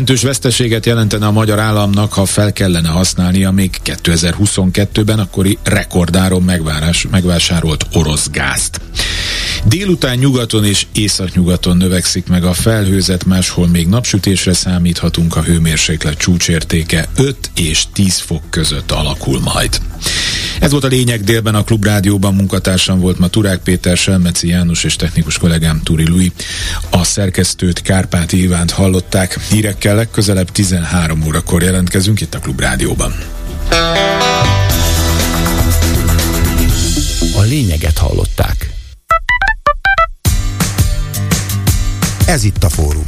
Jelentős 0.00 0.28
veszteséget 0.28 0.86
jelentene 0.86 1.26
a 1.26 1.30
magyar 1.30 1.58
államnak, 1.58 2.12
ha 2.12 2.24
fel 2.24 2.52
kellene 2.52 2.88
használnia 2.88 3.50
még 3.50 3.70
2022-ben 3.84 5.18
akkori 5.18 5.58
rekordáron 5.62 6.42
megvárás, 6.42 7.06
megvásárolt 7.10 7.86
orosz 7.92 8.30
gázt. 8.30 8.80
Délután 9.64 10.16
nyugaton 10.16 10.64
és 10.64 10.86
északnyugaton 10.92 11.76
növekszik 11.76 12.26
meg 12.26 12.44
a 12.44 12.52
felhőzet, 12.52 13.24
máshol 13.24 13.68
még 13.68 13.86
napsütésre 13.86 14.52
számíthatunk, 14.52 15.36
a 15.36 15.42
hőmérséklet 15.42 16.18
csúcsértéke 16.18 17.08
5 17.16 17.50
és 17.54 17.84
10 17.92 18.18
fok 18.18 18.42
között 18.50 18.90
alakul 18.90 19.40
majd. 19.40 19.80
Ez 20.60 20.70
volt 20.70 20.84
a 20.84 20.86
lényeg 20.86 21.24
délben 21.24 21.54
a 21.54 21.64
Klubrádióban 21.64 22.34
munkatársam 22.34 23.00
volt 23.00 23.18
ma 23.18 23.28
Turák 23.28 23.58
Péter, 23.58 23.96
Selmeci 23.96 24.48
János 24.48 24.84
és 24.84 24.96
technikus 24.96 25.38
kollégám 25.38 25.80
Turi 25.82 26.08
Lui. 26.08 26.32
A 26.90 27.04
szerkesztőt 27.04 27.82
Kárpáti 27.82 28.42
Ivánt 28.42 28.70
hallották. 28.70 29.40
Hírekkel 29.40 29.94
legközelebb 29.94 30.50
13 30.50 31.22
órakor 31.26 31.62
jelentkezünk 31.62 32.20
itt 32.20 32.34
a 32.34 32.38
Klubrádióban. 32.38 33.14
A 37.36 37.40
lényeget 37.42 37.98
hallották. 37.98 38.70
Ez 42.26 42.44
itt 42.44 42.64
a 42.64 42.68
fórum. 42.68 43.06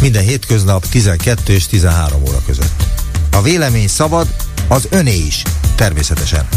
Minden 0.00 0.22
hétköznap 0.22 0.86
12 0.88 1.52
és 1.52 1.66
13 1.66 2.22
óra 2.28 2.42
között. 2.46 2.82
A 3.30 3.42
vélemény 3.42 3.88
szabad, 3.88 4.26
az 4.68 4.88
öné 4.90 5.16
is, 5.16 5.42
természetesen. 5.74 6.48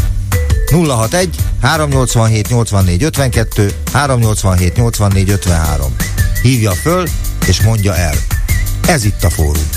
061 0.70 1.30
387 1.60 2.48
84 2.48 3.02
52 3.02 3.74
387 3.92 4.76
84 4.76 5.30
53. 5.30 5.96
Hívja 6.42 6.70
föl 6.70 7.08
és 7.46 7.60
mondja 7.60 7.96
el. 7.96 8.14
Ez 8.86 9.04
itt 9.04 9.24
a 9.24 9.30
fórum. 9.30 9.68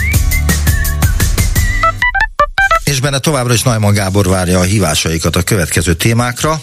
És 2.83 2.99
benne 2.99 3.19
továbbra 3.19 3.53
is 3.53 3.63
Najman 3.63 3.93
Gábor 3.93 4.27
várja 4.27 4.59
a 4.59 4.63
hívásaikat 4.63 5.35
a 5.35 5.41
következő 5.41 5.93
témákra. 5.93 6.61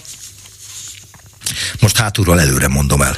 Most 1.80 1.96
hátulról 1.96 2.40
előre 2.40 2.68
mondom 2.68 3.02
el. 3.02 3.16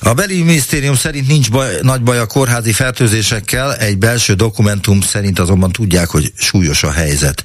A 0.00 0.14
belügyminisztérium 0.14 0.94
szerint 0.94 1.28
nincs 1.28 1.50
baj, 1.50 1.78
nagy 1.82 2.02
baj 2.02 2.18
a 2.18 2.26
kórházi 2.26 2.72
fertőzésekkel, 2.72 3.76
egy 3.76 3.98
belső 3.98 4.34
dokumentum 4.34 5.00
szerint 5.00 5.38
azonban 5.38 5.72
tudják, 5.72 6.08
hogy 6.08 6.32
súlyos 6.36 6.82
a 6.82 6.90
helyzet. 6.90 7.44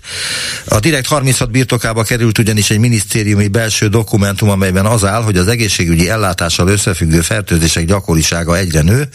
A 0.66 0.80
direkt 0.80 1.08
36 1.08 1.52
birtokába 1.52 2.04
került 2.04 2.38
ugyanis 2.38 2.70
egy 2.70 2.80
minisztériumi 2.80 3.48
belső 3.48 3.88
dokumentum, 3.88 4.50
amelyben 4.50 4.86
az 4.86 5.06
áll, 5.06 5.22
hogy 5.22 5.38
az 5.38 5.48
egészségügyi 5.48 6.10
ellátással 6.10 6.68
összefüggő 6.68 7.22
fertőzések 7.22 7.86
gyakorisága 7.86 8.58
egyre 8.58 8.82
nő, 8.82 9.08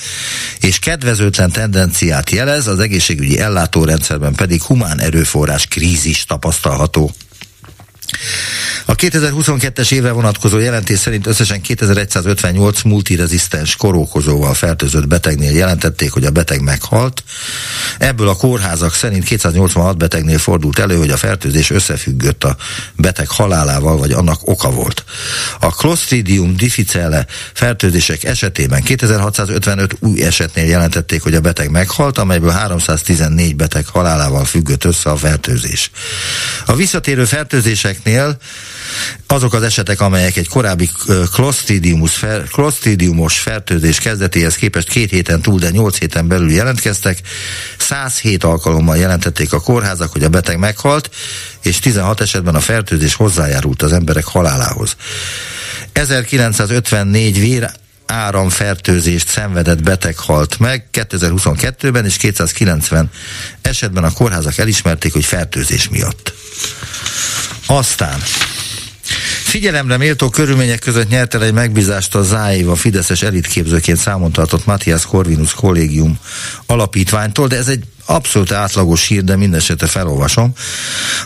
és 0.60 0.78
kedvezőtlen 0.78 1.50
tendenciát 1.50 2.30
jelez, 2.30 2.66
az 2.66 2.78
egészségügyi 2.78 3.40
ellátórendszerben 3.40 4.34
pedig 4.34 4.62
humán 4.62 5.00
erőforrás 5.00 5.66
krízis 5.66 6.24
tapasztalható. 6.24 7.12
A 8.84 8.94
2022-es 8.94 9.92
évre 9.92 10.10
vonatkozó 10.10 10.58
jelentés 10.58 10.98
szerint 10.98 11.26
összesen 11.26 11.60
2158 11.60 12.82
multirezisztens 12.82 13.76
korókozóval 13.76 14.54
fertőzött 14.54 15.06
betegnél 15.06 15.52
jelentették, 15.52 16.10
hogy 16.10 16.24
a 16.24 16.30
beteg 16.30 16.62
meghalt. 16.62 17.22
Ebből 17.98 18.28
a 18.28 18.36
kórházak 18.36 18.94
szerint 18.94 19.24
286 19.24 19.96
betegnél 19.96 20.38
fordult 20.38 20.78
elő, 20.78 20.96
hogy 20.96 21.10
a 21.10 21.16
fertőzés 21.16 21.70
összefüggött 21.70 22.44
a 22.44 22.56
beteg 22.96 23.28
halálával, 23.28 23.96
vagy 23.96 24.12
annak 24.12 24.48
oka 24.48 24.70
volt. 24.70 25.04
A 25.60 25.66
Clostridium 25.66 26.56
difficile 26.56 27.26
fertőzések 27.52 28.24
esetében 28.24 28.82
2655 28.82 29.96
új 30.00 30.22
esetnél 30.22 30.64
jelentették, 30.64 31.22
hogy 31.22 31.34
a 31.34 31.40
beteg 31.40 31.70
meghalt, 31.70 32.18
amelyből 32.18 32.50
314 32.50 33.56
beteg 33.56 33.86
halálával 33.86 34.44
függött 34.44 34.84
össze 34.84 35.10
a 35.10 35.16
fertőzés. 35.16 35.90
A 36.66 36.74
visszatérő 36.74 37.24
fertőzéseknél 38.02 38.36
azok 39.26 39.54
az 39.54 39.62
esetek, 39.62 40.00
amelyek 40.00 40.36
egy 40.36 40.48
korábbi 40.48 40.90
klostridiumos 42.52 43.38
fertőzés 43.38 43.98
kezdetéhez 43.98 44.54
képest 44.56 44.88
két 44.88 45.10
héten 45.10 45.42
túl, 45.42 45.58
de 45.58 45.70
nyolc 45.70 45.98
héten 45.98 46.28
belül 46.28 46.50
jelentkeztek, 46.50 47.18
107 47.78 48.44
alkalommal 48.44 48.96
jelentették 48.96 49.52
a 49.52 49.60
kórházak, 49.60 50.12
hogy 50.12 50.24
a 50.24 50.28
beteg 50.28 50.58
meghalt, 50.58 51.10
és 51.62 51.78
16 51.78 52.20
esetben 52.20 52.54
a 52.54 52.60
fertőzés 52.60 53.14
hozzájárult 53.14 53.82
az 53.82 53.92
emberek 53.92 54.24
halálához. 54.24 54.96
1954 55.92 57.40
vér 57.40 57.70
áramfertőzést 58.06 59.28
szenvedett 59.28 59.82
beteg 59.82 60.18
halt 60.18 60.58
meg 60.58 60.84
2022-ben, 60.92 62.04
és 62.04 62.16
290 62.16 63.10
esetben 63.62 64.04
a 64.04 64.12
kórházak 64.12 64.58
elismerték, 64.58 65.12
hogy 65.12 65.24
fertőzés 65.24 65.88
miatt. 65.88 66.32
Aztán 67.70 68.18
Figyelemre 69.42 69.96
méltó 69.96 70.28
körülmények 70.28 70.78
között 70.78 71.08
nyert 71.08 71.34
el 71.34 71.42
egy 71.42 71.52
megbízást 71.52 72.14
a 72.14 72.22
ZÁIV, 72.22 72.68
a 72.68 72.74
Fideszes 72.74 73.22
elitképzőként 73.22 73.98
számon 73.98 74.32
tartott 74.32 74.66
Matthias 74.66 75.06
Corvinus 75.06 75.52
kollégium 75.52 76.18
alapítványtól, 76.66 77.46
de 77.46 77.56
ez 77.56 77.68
egy 77.68 77.84
abszolút 78.10 78.52
átlagos 78.52 79.06
hír, 79.06 79.24
de 79.24 79.36
minden 79.36 79.60
felolvasom. 79.78 80.52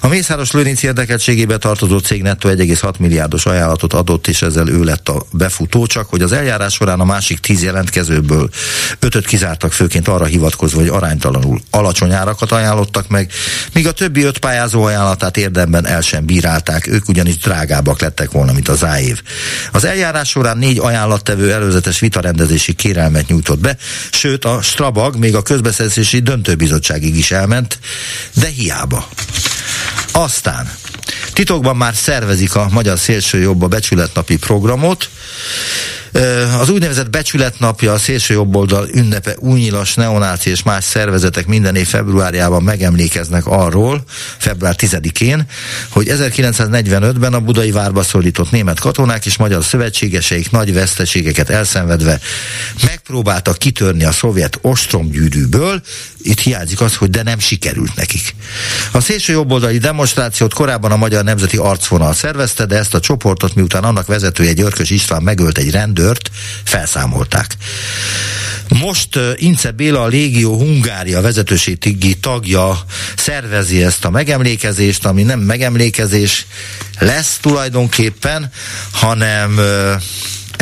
A 0.00 0.08
Mészáros 0.08 0.50
Lőrinc 0.50 0.82
érdekeltségébe 0.82 1.56
tartozó 1.56 1.98
cég 1.98 2.22
nettó 2.22 2.48
1,6 2.48 2.98
milliárdos 2.98 3.46
ajánlatot 3.46 3.92
adott, 3.92 4.26
és 4.26 4.42
ezzel 4.42 4.68
ő 4.68 4.82
lett 4.82 5.08
a 5.08 5.22
befutó, 5.32 5.86
csak 5.86 6.08
hogy 6.08 6.22
az 6.22 6.32
eljárás 6.32 6.74
során 6.74 7.00
a 7.00 7.04
másik 7.04 7.38
tíz 7.38 7.62
jelentkezőből 7.62 8.48
ötöt 8.98 9.26
kizártak, 9.26 9.72
főként 9.72 10.08
arra 10.08 10.24
hivatkozva, 10.24 10.78
hogy 10.78 10.88
aránytalanul 10.88 11.60
alacsony 11.70 12.12
árakat 12.12 12.52
ajánlottak 12.52 13.08
meg, 13.08 13.30
míg 13.72 13.86
a 13.86 13.92
többi 13.92 14.22
öt 14.22 14.38
pályázó 14.38 14.82
ajánlatát 14.82 15.36
érdemben 15.36 15.86
el 15.86 16.00
sem 16.00 16.26
bírálták, 16.26 16.86
ők 16.86 17.08
ugyanis 17.08 17.36
drágábbak 17.36 18.00
lettek 18.00 18.30
volna, 18.30 18.52
mint 18.52 18.68
az 18.68 18.84
áév. 18.84 19.22
Az 19.72 19.84
eljárás 19.84 20.28
során 20.28 20.58
négy 20.58 20.78
ajánlattevő 20.78 21.52
előzetes 21.52 22.00
vitarendezési 22.00 22.72
kérelmet 22.72 23.28
nyújtott 23.28 23.60
be, 23.60 23.76
sőt 24.10 24.44
a 24.44 24.62
Strabag 24.62 25.16
még 25.16 25.34
a 25.34 25.42
közbeszerzési 25.42 26.18
döntőbizottság 26.18 26.70
bizottságig 26.72 27.16
is 27.16 27.30
elment, 27.30 27.78
de 28.34 28.46
hiába. 28.46 29.08
Aztán 30.12 30.72
titokban 31.32 31.76
már 31.76 31.94
szervezik 31.94 32.54
a 32.54 32.68
Magyar 32.70 32.98
Szélső 32.98 33.40
Jobb 33.40 33.62
a 33.62 33.68
Becsületnapi 33.68 34.36
programot, 34.36 35.08
az 36.60 36.68
úgynevezett 36.68 37.10
becsületnapja, 37.10 37.92
a 37.92 37.98
szélső 37.98 38.34
jobboldal 38.34 38.88
ünnepe 38.94 39.36
újnyilas, 39.38 39.94
neonáci 39.94 40.50
és 40.50 40.62
más 40.62 40.84
szervezetek 40.84 41.46
minden 41.46 41.76
év 41.76 41.86
februárjában 41.86 42.62
megemlékeznek 42.62 43.46
arról, 43.46 44.04
február 44.38 44.74
10-én, 44.78 45.46
hogy 45.88 46.06
1945-ben 46.10 47.34
a 47.34 47.40
budai 47.40 47.70
várba 47.70 48.02
szólított 48.02 48.50
német 48.50 48.80
katonák 48.80 49.26
és 49.26 49.36
magyar 49.36 49.64
szövetségeseik 49.64 50.50
nagy 50.50 50.72
veszteségeket 50.72 51.50
elszenvedve 51.50 52.20
megpróbáltak 52.84 53.58
kitörni 53.58 54.04
a 54.04 54.12
szovjet 54.12 54.58
ostromgyűrűből, 54.60 55.82
itt 56.22 56.40
hiányzik 56.40 56.80
az, 56.80 56.94
hogy 56.96 57.10
de 57.10 57.22
nem 57.22 57.38
sikerült 57.38 57.94
nekik. 57.94 58.34
A 58.92 59.00
szélső 59.00 59.32
jobboldali 59.32 59.78
demonstrációt 59.78 60.54
korábban 60.54 60.91
a 60.92 60.96
Magyar 60.96 61.24
Nemzeti 61.24 61.56
Arcvonal 61.56 62.14
szervezte, 62.14 62.66
de 62.66 62.76
ezt 62.76 62.94
a 62.94 63.00
csoportot 63.00 63.54
miután 63.54 63.84
annak 63.84 64.06
vezetője 64.06 64.52
Györkös 64.52 64.90
István 64.90 65.22
megölt 65.22 65.58
egy 65.58 65.70
rendőrt, 65.70 66.30
felszámolták. 66.64 67.56
Most 68.68 69.16
uh, 69.16 69.32
Ince 69.36 69.70
Béla, 69.70 70.02
a 70.02 70.06
Légió 70.06 70.58
Hungária 70.58 71.20
vezetőségi 71.20 72.16
tagja 72.20 72.84
szervezi 73.16 73.82
ezt 73.82 74.04
a 74.04 74.10
megemlékezést, 74.10 75.06
ami 75.06 75.22
nem 75.22 75.40
megemlékezés 75.40 76.46
lesz 76.98 77.38
tulajdonképpen, 77.40 78.50
hanem 78.90 79.56
uh, 79.56 80.02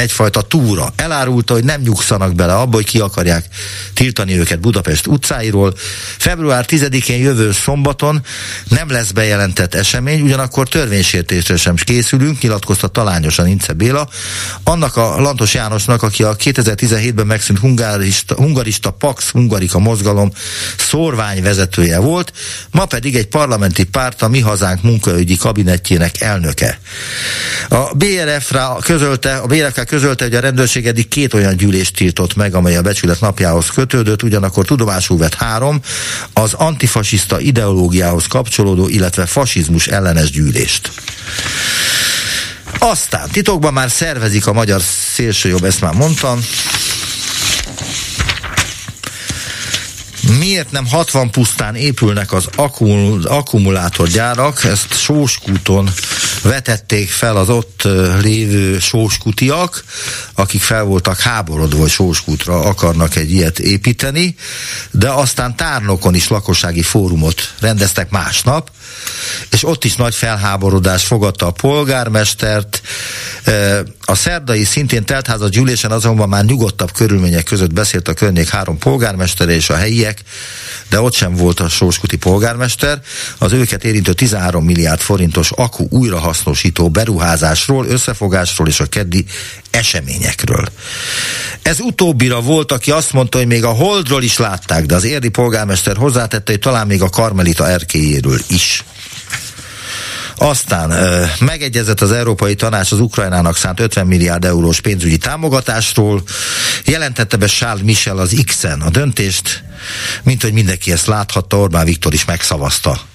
egyfajta 0.00 0.42
túra. 0.42 0.92
Elárulta, 0.96 1.52
hogy 1.52 1.64
nem 1.64 1.80
nyugszanak 1.80 2.34
bele 2.34 2.54
abba, 2.54 2.76
hogy 2.76 2.86
ki 2.86 2.98
akarják 3.00 3.44
tiltani 3.94 4.38
őket 4.38 4.60
Budapest 4.60 5.06
utcáiról. 5.06 5.74
Február 6.18 6.64
10-én 6.68 7.20
jövő 7.20 7.52
szombaton 7.52 8.24
nem 8.68 8.90
lesz 8.90 9.10
bejelentett 9.10 9.74
esemény, 9.74 10.20
ugyanakkor 10.20 10.68
törvénysértésre 10.68 11.56
sem 11.56 11.74
készülünk, 11.74 12.40
nyilatkozta 12.40 12.88
talányosan 12.88 13.46
Ince 13.46 13.72
Béla. 13.72 14.08
Annak 14.62 14.96
a 14.96 15.20
Lantos 15.20 15.54
Jánosnak, 15.54 16.02
aki 16.02 16.22
a 16.22 16.36
2017-ben 16.36 17.26
megszűnt 17.26 17.58
hungarista, 17.58 18.34
hungarista 18.34 18.90
Pax 18.90 19.30
Hungarika 19.30 19.78
mozgalom 19.78 20.32
szorvány 20.78 21.42
vezetője 21.42 21.98
volt, 21.98 22.32
ma 22.70 22.84
pedig 22.84 23.16
egy 23.16 23.26
parlamenti 23.26 23.84
párt 23.84 24.22
a 24.22 24.28
Mi 24.28 24.40
Hazánk 24.40 24.82
munkaügyi 24.82 25.36
kabinetjének 25.36 26.20
elnöke. 26.20 26.80
A 27.68 27.94
BRF 27.94 28.52
közölte, 28.82 29.36
a 29.36 29.46
BRF 29.46 29.78
közölte, 29.90 30.24
hogy 30.24 30.34
a 30.34 30.40
rendőrség 30.40 30.86
eddig 30.86 31.08
két 31.08 31.34
olyan 31.34 31.56
gyűlést 31.56 31.94
tiltott 31.94 32.34
meg, 32.34 32.54
amely 32.54 32.76
a 32.76 32.82
becsület 32.82 33.20
napjához 33.20 33.70
kötődött, 33.70 34.22
ugyanakkor 34.22 34.64
tudomásul 34.64 35.18
vett 35.18 35.34
három, 35.34 35.80
az 36.32 36.52
antifasiszta 36.52 37.40
ideológiához 37.40 38.26
kapcsolódó, 38.26 38.88
illetve 38.88 39.26
fasizmus 39.26 39.86
ellenes 39.86 40.30
gyűlést. 40.30 40.90
Aztán 42.78 43.28
titokban 43.32 43.72
már 43.72 43.90
szervezik 43.90 44.46
a 44.46 44.52
magyar 44.52 44.82
szélsőjobb, 45.14 45.64
ezt 45.64 45.80
már 45.80 45.94
mondtam, 45.94 46.40
Miért 50.38 50.70
nem 50.70 50.86
60 50.86 51.30
pusztán 51.30 51.74
épülnek 51.74 52.32
az 52.32 52.48
akkumulátorgyárak? 53.24 54.64
Ezt 54.64 54.98
Sóskúton 54.98 55.90
vetették 56.42 57.10
fel 57.10 57.36
az 57.36 57.48
ott 57.48 57.88
lévő 58.22 58.78
sóskutiak, 58.78 59.84
akik 60.34 60.60
fel 60.60 60.84
voltak 60.84 61.20
háborodva, 61.20 61.80
hogy 61.80 61.90
sóskútra 61.90 62.60
akarnak 62.60 63.16
egy 63.16 63.32
ilyet 63.32 63.58
építeni, 63.58 64.34
de 64.90 65.10
aztán 65.10 65.56
tárnokon 65.56 66.14
is 66.14 66.28
lakossági 66.28 66.82
fórumot 66.82 67.54
rendeztek 67.60 68.10
másnap, 68.10 68.70
és 69.50 69.64
ott 69.64 69.84
is 69.84 69.96
nagy 69.96 70.14
felháborodás 70.14 71.04
fogadta 71.04 71.46
a 71.46 71.50
polgármestert. 71.50 72.82
A 74.04 74.14
szerdai 74.14 74.64
szintén 74.64 75.04
teltházas 75.04 75.50
gyűlésen 75.50 75.90
azonban 75.90 76.28
már 76.28 76.44
nyugodtabb 76.44 76.92
körülmények 76.92 77.44
között 77.44 77.72
beszélt 77.72 78.08
a 78.08 78.14
környék 78.14 78.48
három 78.48 78.78
polgármestere 78.78 79.52
és 79.52 79.70
a 79.70 79.76
helyiek, 79.76 80.19
de 80.88 81.00
ott 81.00 81.14
sem 81.14 81.34
volt 81.34 81.60
a 81.60 81.68
sóskuti 81.68 82.16
polgármester. 82.16 83.00
Az 83.38 83.52
őket 83.52 83.84
érintő 83.84 84.12
13 84.12 84.64
milliárd 84.64 85.00
forintos 85.00 85.50
akku 85.50 85.86
újrahasznosító 85.90 86.90
beruházásról, 86.90 87.86
összefogásról 87.86 88.68
és 88.68 88.80
a 88.80 88.86
keddi 88.86 89.24
eseményekről. 89.70 90.68
Ez 91.62 91.80
utóbbira 91.80 92.40
volt, 92.40 92.72
aki 92.72 92.90
azt 92.90 93.12
mondta, 93.12 93.38
hogy 93.38 93.46
még 93.46 93.64
a 93.64 93.70
Holdról 93.70 94.22
is 94.22 94.38
látták, 94.38 94.86
de 94.86 94.94
az 94.94 95.04
érdi 95.04 95.28
polgármester 95.28 95.96
hozzátette, 95.96 96.52
hogy 96.52 96.60
talán 96.60 96.86
még 96.86 97.02
a 97.02 97.08
Karmelita 97.08 97.68
erkéjéről 97.68 98.38
is. 98.48 98.84
Aztán 100.42 100.92
megegyezett 101.40 102.00
az 102.00 102.12
Európai 102.12 102.54
Tanács 102.54 102.92
az 102.92 103.00
Ukrajnának 103.00 103.56
szánt 103.56 103.80
50 103.80 104.06
milliárd 104.06 104.44
eurós 104.44 104.80
pénzügyi 104.80 105.16
támogatásról, 105.16 106.22
jelentette 106.84 107.36
be 107.36 107.46
Charles 107.46 107.82
Michel 107.82 108.18
az 108.18 108.42
X-en 108.46 108.80
a 108.80 108.90
döntést, 108.90 109.62
mint 110.22 110.42
hogy 110.42 110.52
mindenki 110.52 110.92
ezt 110.92 111.06
láthatta, 111.06 111.58
Orbán 111.58 111.84
Viktor 111.84 112.12
is 112.12 112.24
megszavazta. 112.24 113.09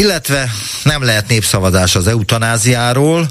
Illetve 0.00 0.50
nem 0.82 1.02
lehet 1.02 1.28
népszavazás 1.28 1.96
az 1.96 2.06
eutanáziáról. 2.06 3.28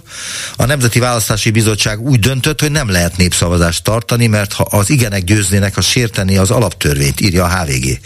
A 0.55 0.65
Nemzeti 0.65 0.99
Választási 0.99 1.49
Bizottság 1.51 1.99
úgy 1.99 2.19
döntött, 2.19 2.62
hogy 2.62 2.71
nem 2.71 2.89
lehet 2.89 3.17
népszavazást 3.17 3.84
tartani, 3.84 4.27
mert 4.27 4.53
ha 4.53 4.63
az 4.63 4.89
igenek 4.89 5.23
győznének, 5.23 5.77
az 5.77 5.86
sérteni 5.86 6.38
az 6.38 6.51
alaptörvényt, 6.51 7.21
írja 7.21 7.43
a 7.43 7.49
HVG. 7.49 7.99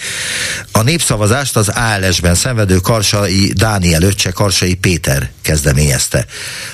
A 0.72 0.82
népszavazást 0.82 1.56
az 1.56 1.70
ALS-ben 1.70 2.36
szenvedő 2.36 2.78
Karsai 2.78 3.52
Dániel 3.56 4.02
öccse 4.02 4.32
Karsai 4.32 4.74
Péter 4.74 5.30
kezdeményezte. 5.42 6.26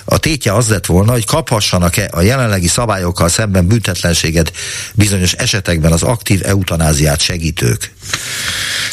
A 0.06 0.18
tétje 0.18 0.54
az 0.54 0.68
lett 0.68 0.86
volna, 0.86 1.12
hogy 1.12 1.26
kaphassanak-e 1.26 2.10
a 2.12 2.22
jelenlegi 2.22 2.68
szabályokkal 2.68 3.30
szemben 3.30 3.68
büntetlenséget 3.68 4.54
bizonyos 4.94 5.34
esetekben 5.34 5.92
az 5.92 6.04
aktív 6.04 6.42
eutanáziát 6.44 7.22
segítők. 7.22 7.92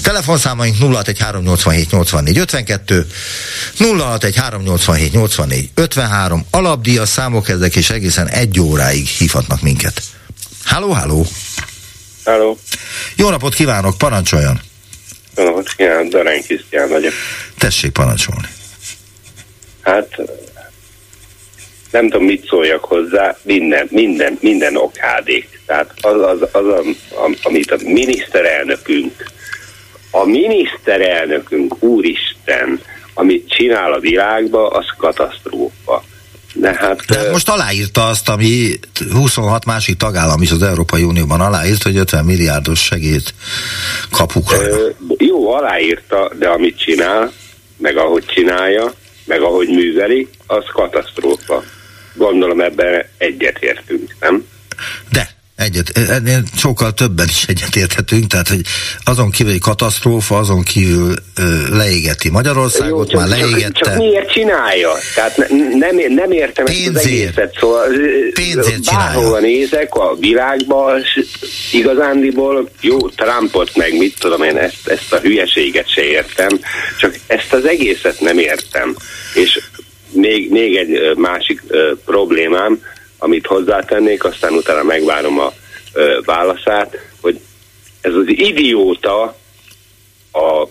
Telefonszámaink 0.03 0.77
061387 0.77 1.91
84 1.91 2.39
52, 2.39 3.07
061387 3.79 5.13
84 5.13 5.71
53, 5.75 6.47
alapdíjas 6.51 7.09
számok 7.09 7.49
ezek, 7.49 7.77
és 7.77 7.91
egészen 7.91 8.29
egy 8.29 8.61
óráig 8.61 9.07
hívhatnak 9.07 9.63
minket. 9.63 10.03
Háló, 10.65 10.93
háló! 10.93 11.27
Háló! 12.25 12.59
Jó 13.17 13.31
napot 13.31 13.55
kívánok, 13.55 13.99
parancsoljon! 13.99 14.61
Jó 15.37 15.45
napot 15.45 15.75
kívánok, 15.77 16.13
Darány 16.13 16.43
Krisztián 16.43 16.89
vagyok. 16.89 17.13
Tessék 17.59 17.93
parancsolni. 17.93 18.49
Hát 19.83 20.09
nem 21.97 22.11
tudom, 22.11 22.27
mit 22.27 22.47
szóljak 22.49 22.85
hozzá, 22.85 23.37
minden, 23.43 23.87
minden, 23.91 24.39
minden 24.41 24.77
okádék. 24.77 25.61
Tehát 25.67 25.93
az, 26.01 26.21
az, 26.21 26.49
az 26.53 26.67
a, 26.67 26.83
amit 27.43 27.71
a 27.71 27.77
miniszterelnökünk, 27.85 29.13
a 30.11 30.25
miniszterelnökünk, 30.25 31.83
úristen, 31.83 32.81
amit 33.15 33.49
csinál 33.49 33.93
a 33.93 33.99
világba, 33.99 34.69
az 34.69 34.85
katasztrófa. 34.99 36.05
De 36.55 36.75
hát, 36.79 37.01
De 37.07 37.31
most 37.31 37.49
aláírta 37.49 38.07
azt, 38.07 38.29
ami 38.29 38.79
26 39.13 39.65
másik 39.65 39.97
tagállam 39.97 40.43
is 40.43 40.51
az 40.51 40.63
Európai 40.63 41.03
Unióban 41.03 41.41
aláírt, 41.41 41.83
hogy 41.83 41.97
50 41.97 42.25
milliárdos 42.25 42.81
segít 42.81 43.35
kap 44.11 44.35
Ukrajna. 44.35 44.77
Jó, 45.19 45.53
aláírta, 45.53 46.31
de 46.39 46.49
amit 46.49 46.79
csinál, 46.79 47.33
meg 47.77 47.97
ahogy 47.97 48.25
csinálja, 48.25 48.93
meg 49.25 49.43
ahogy 49.43 49.69
műveli, 49.69 50.29
az 50.47 50.65
katasztrófa. 50.73 51.63
Gondolom 52.17 52.61
ebben 52.61 53.05
egyetértünk, 53.19 54.17
nem? 54.21 54.45
De, 55.11 55.29
egyet, 55.57 55.99
ennél 56.09 56.43
sokkal 56.57 56.93
többen 56.93 57.27
is 57.29 57.45
egyetérthetünk, 57.49 58.27
tehát 58.27 58.49
hogy 58.49 58.61
azon 59.05 59.31
kívül 59.31 59.53
egy 59.53 59.61
katasztrófa, 59.61 60.37
azon 60.37 60.63
kívül 60.63 61.15
ö, 61.39 61.77
leégeti 61.77 62.31
Magyarországot, 62.31 62.89
Jó, 62.89 63.05
csak, 63.05 63.21
már 63.21 63.29
leégette. 63.29 63.71
Csak, 63.73 63.89
csak 63.89 63.97
miért 63.97 64.33
csinálja? 64.33 64.91
Tehát 65.15 65.37
ne, 65.37 65.47
nem, 65.79 66.13
nem 66.13 66.31
értem 66.31 66.65
Pénzért. 66.65 66.97
ezt 66.97 67.05
az 67.05 67.07
egészet, 67.07 67.57
szóval 67.61 67.87
Pénzért 68.35 68.85
bárhol 68.95 69.41
nézek 69.41 69.95
a 69.95 70.17
világban, 70.19 71.03
igazándiból 71.73 72.71
jó, 72.81 73.09
Trumpot 73.09 73.77
meg 73.77 73.97
mit 73.97 74.19
tudom 74.19 74.43
én, 74.43 74.57
ezt, 74.57 74.89
ezt 74.89 75.13
a 75.13 75.19
hülyeséget 75.19 75.91
se 75.91 76.03
értem, 76.03 76.49
csak 76.99 77.19
ezt 77.27 77.53
az 77.53 77.65
egészet 77.65 78.21
nem 78.21 78.39
értem. 78.39 78.97
És 79.35 79.61
még, 80.13 80.51
még 80.51 80.77
egy 80.77 81.17
másik 81.17 81.63
problémám, 82.05 82.83
amit 83.19 83.47
hozzátennék, 83.47 84.25
aztán 84.25 84.53
utána 84.53 84.83
megvárom 84.83 85.41
a 85.41 85.53
válaszát, 86.25 86.97
hogy 87.21 87.41
ez 88.01 88.15
az 88.15 88.25
idióta 88.27 89.37
a 90.33 90.67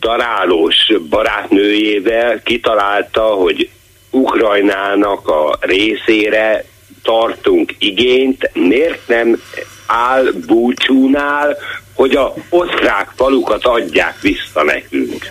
darálós 0.00 0.92
barátnőjével 1.08 2.42
kitalálta, 2.42 3.22
hogy 3.22 3.68
Ukrajnának 4.10 5.28
a 5.28 5.58
részére 5.60 6.64
tartunk 7.02 7.74
igényt, 7.78 8.50
miért 8.54 9.08
nem 9.08 9.42
áll 9.86 10.32
búcsúnál, 10.46 11.56
hogy 11.94 12.16
a 12.16 12.34
osztrák 12.48 13.12
falukat 13.16 13.64
adják 13.64 14.20
vissza 14.20 14.62
nekünk. 14.62 15.26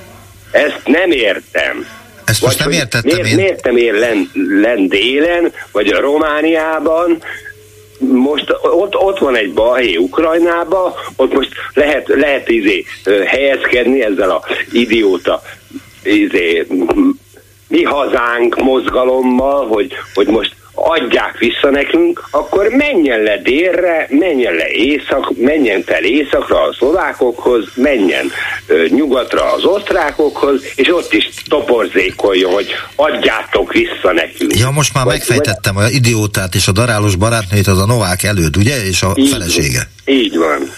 Ezt 0.52 0.82
nem 0.86 1.12
értem. 1.12 1.88
Ezt 2.26 2.42
most 2.42 2.60
nem 2.60 2.72
értettem 2.72 3.12
miért, 3.12 3.28
én. 3.28 3.36
Miért 3.36 3.64
nem 3.64 3.78
ér 3.78 3.94
len, 3.94 4.32
len 4.62 4.88
délen, 4.88 5.54
vagy 5.72 5.88
a 5.88 6.00
Romániában, 6.00 7.24
most 8.00 8.46
ott, 8.62 8.96
ott 8.96 9.18
van 9.18 9.36
egy 9.36 9.54
balhé 9.54 9.96
Ukrajnába, 9.96 11.00
ott 11.16 11.34
most 11.34 11.50
lehet, 11.74 12.08
lehet 12.08 12.50
izé, 12.50 12.86
helyezkedni 13.26 14.04
ezzel 14.04 14.30
a 14.30 14.44
idióta 14.72 15.42
izé, 16.04 16.68
mi 17.68 17.84
hazánk 17.84 18.56
mozgalommal, 18.56 19.68
hogy, 19.68 19.94
hogy 20.14 20.28
most 20.28 20.56
adják 20.76 21.38
vissza 21.38 21.70
nekünk, 21.70 22.24
akkor 22.32 22.68
menjen 22.68 23.22
le 23.22 23.38
délre, 23.38 24.08
menjen 24.10 24.54
le 24.54 24.68
észak, 24.68 25.38
menjen 25.38 25.84
fel 25.84 26.04
északra 26.04 26.62
a 26.62 26.74
szlovákokhoz, 26.74 27.66
menjen 27.76 28.32
ö, 28.68 28.86
nyugatra 28.88 29.54
az 29.54 29.64
osztrákokhoz, 29.64 30.64
és 30.76 30.94
ott 30.94 31.14
is 31.14 31.30
toporzékoljon, 31.48 32.54
hogy 32.54 32.68
adjátok 32.96 33.74
vissza 33.74 34.12
nekünk. 34.12 34.60
Ja, 34.60 34.70
most 34.70 34.94
már 34.94 35.04
vagy, 35.06 35.14
megfejtettem, 35.14 35.74
vagy... 35.74 35.84
a 35.84 35.90
idiótát 35.90 36.56
és 36.56 36.68
a 36.68 36.72
darálós 36.72 37.16
barátnőt 37.16 37.68
az 37.68 37.80
a 37.80 37.86
Novák 37.86 38.24
előtt, 38.24 38.58
ugye? 38.58 38.86
És 38.86 39.02
a 39.02 39.14
így, 39.16 39.30
felesége. 39.30 39.90
Így 40.06 40.38
van. 40.38 40.72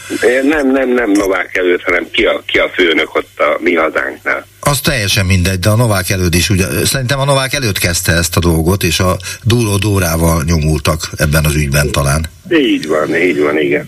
Nem, 0.44 0.72
nem, 0.72 0.90
nem 0.90 1.12
Novák 1.12 1.58
előtt, 1.58 1.84
hanem 1.84 2.08
ki 2.12 2.26
a, 2.26 2.42
ki 2.46 2.58
a 2.58 2.70
főnök 2.74 3.16
ott 3.16 3.40
a 3.40 3.58
mi 3.60 3.76
hazánknál. 3.76 4.46
Az 4.70 4.80
teljesen 4.80 5.26
mindegy, 5.26 5.60
de 5.60 5.70
a 5.70 5.76
Novák 5.76 6.10
előtt 6.10 6.34
is, 6.34 6.50
ugye, 6.50 6.66
szerintem 6.86 7.20
a 7.20 7.26
Novák 7.26 7.54
előtt 7.54 7.78
kezdte 7.78 8.12
ezt 8.12 8.38
a 8.38 8.40
dolgot, 8.40 8.84
és 8.84 9.00
a 9.00 9.18
Dúró 9.44 9.78
Dórával 9.78 10.44
nyomultak 10.44 11.10
ebben 11.18 11.46
az 11.46 11.56
ügyben 11.56 11.92
talán. 11.92 12.26
Így 12.52 12.88
van, 12.88 13.16
így 13.16 13.42
van, 13.42 13.60
igen. 13.60 13.86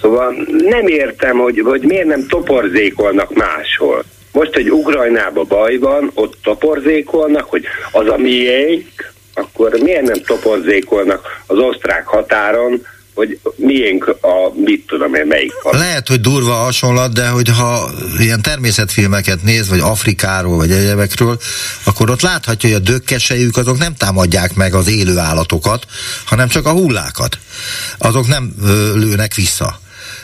Szóval 0.00 0.34
nem 0.48 0.86
értem, 0.86 1.38
hogy, 1.38 1.62
hogy 1.64 1.82
miért 1.82 2.06
nem 2.06 2.26
toporzékolnak 2.26 3.34
máshol. 3.34 4.04
Most, 4.32 4.54
hogy 4.54 4.70
Ukrajnába 4.70 5.44
baj 5.44 5.76
van, 5.76 6.10
ott 6.14 6.38
toporzékolnak, 6.42 7.44
hogy 7.50 7.64
az 7.92 8.08
a 8.08 8.16
miénk, 8.16 9.12
akkor 9.34 9.78
miért 9.82 10.06
nem 10.06 10.22
toporzékolnak 10.26 11.42
az 11.46 11.58
osztrák 11.58 12.06
határon, 12.06 12.86
hogy 13.16 13.38
miénk 13.56 14.16
a, 14.20 14.52
mit 14.54 14.86
tudom 14.86 15.14
én, 15.14 15.26
melyik 15.26 15.52
van. 15.62 15.78
Lehet, 15.78 16.08
hogy 16.08 16.20
durva 16.20 16.52
hasonlat, 16.52 17.12
de 17.12 17.28
hogyha 17.28 17.90
ilyen 18.18 18.42
természetfilmeket 18.42 19.42
néz, 19.42 19.68
vagy 19.68 19.80
Afrikáról, 19.80 20.56
vagy 20.56 20.70
egyebekről, 20.70 21.38
akkor 21.84 22.10
ott 22.10 22.20
láthatja, 22.20 22.68
hogy 22.68 22.78
a 22.78 22.90
dökkesejük 22.92 23.56
azok 23.56 23.78
nem 23.78 23.94
támadják 23.94 24.54
meg 24.54 24.74
az 24.74 24.88
élő 24.88 25.18
állatokat, 25.18 25.86
hanem 26.24 26.48
csak 26.48 26.66
a 26.66 26.72
hullákat. 26.72 27.38
Azok 27.98 28.26
nem 28.26 28.54
ö, 28.62 28.94
lőnek 28.94 29.34
vissza 29.34 29.80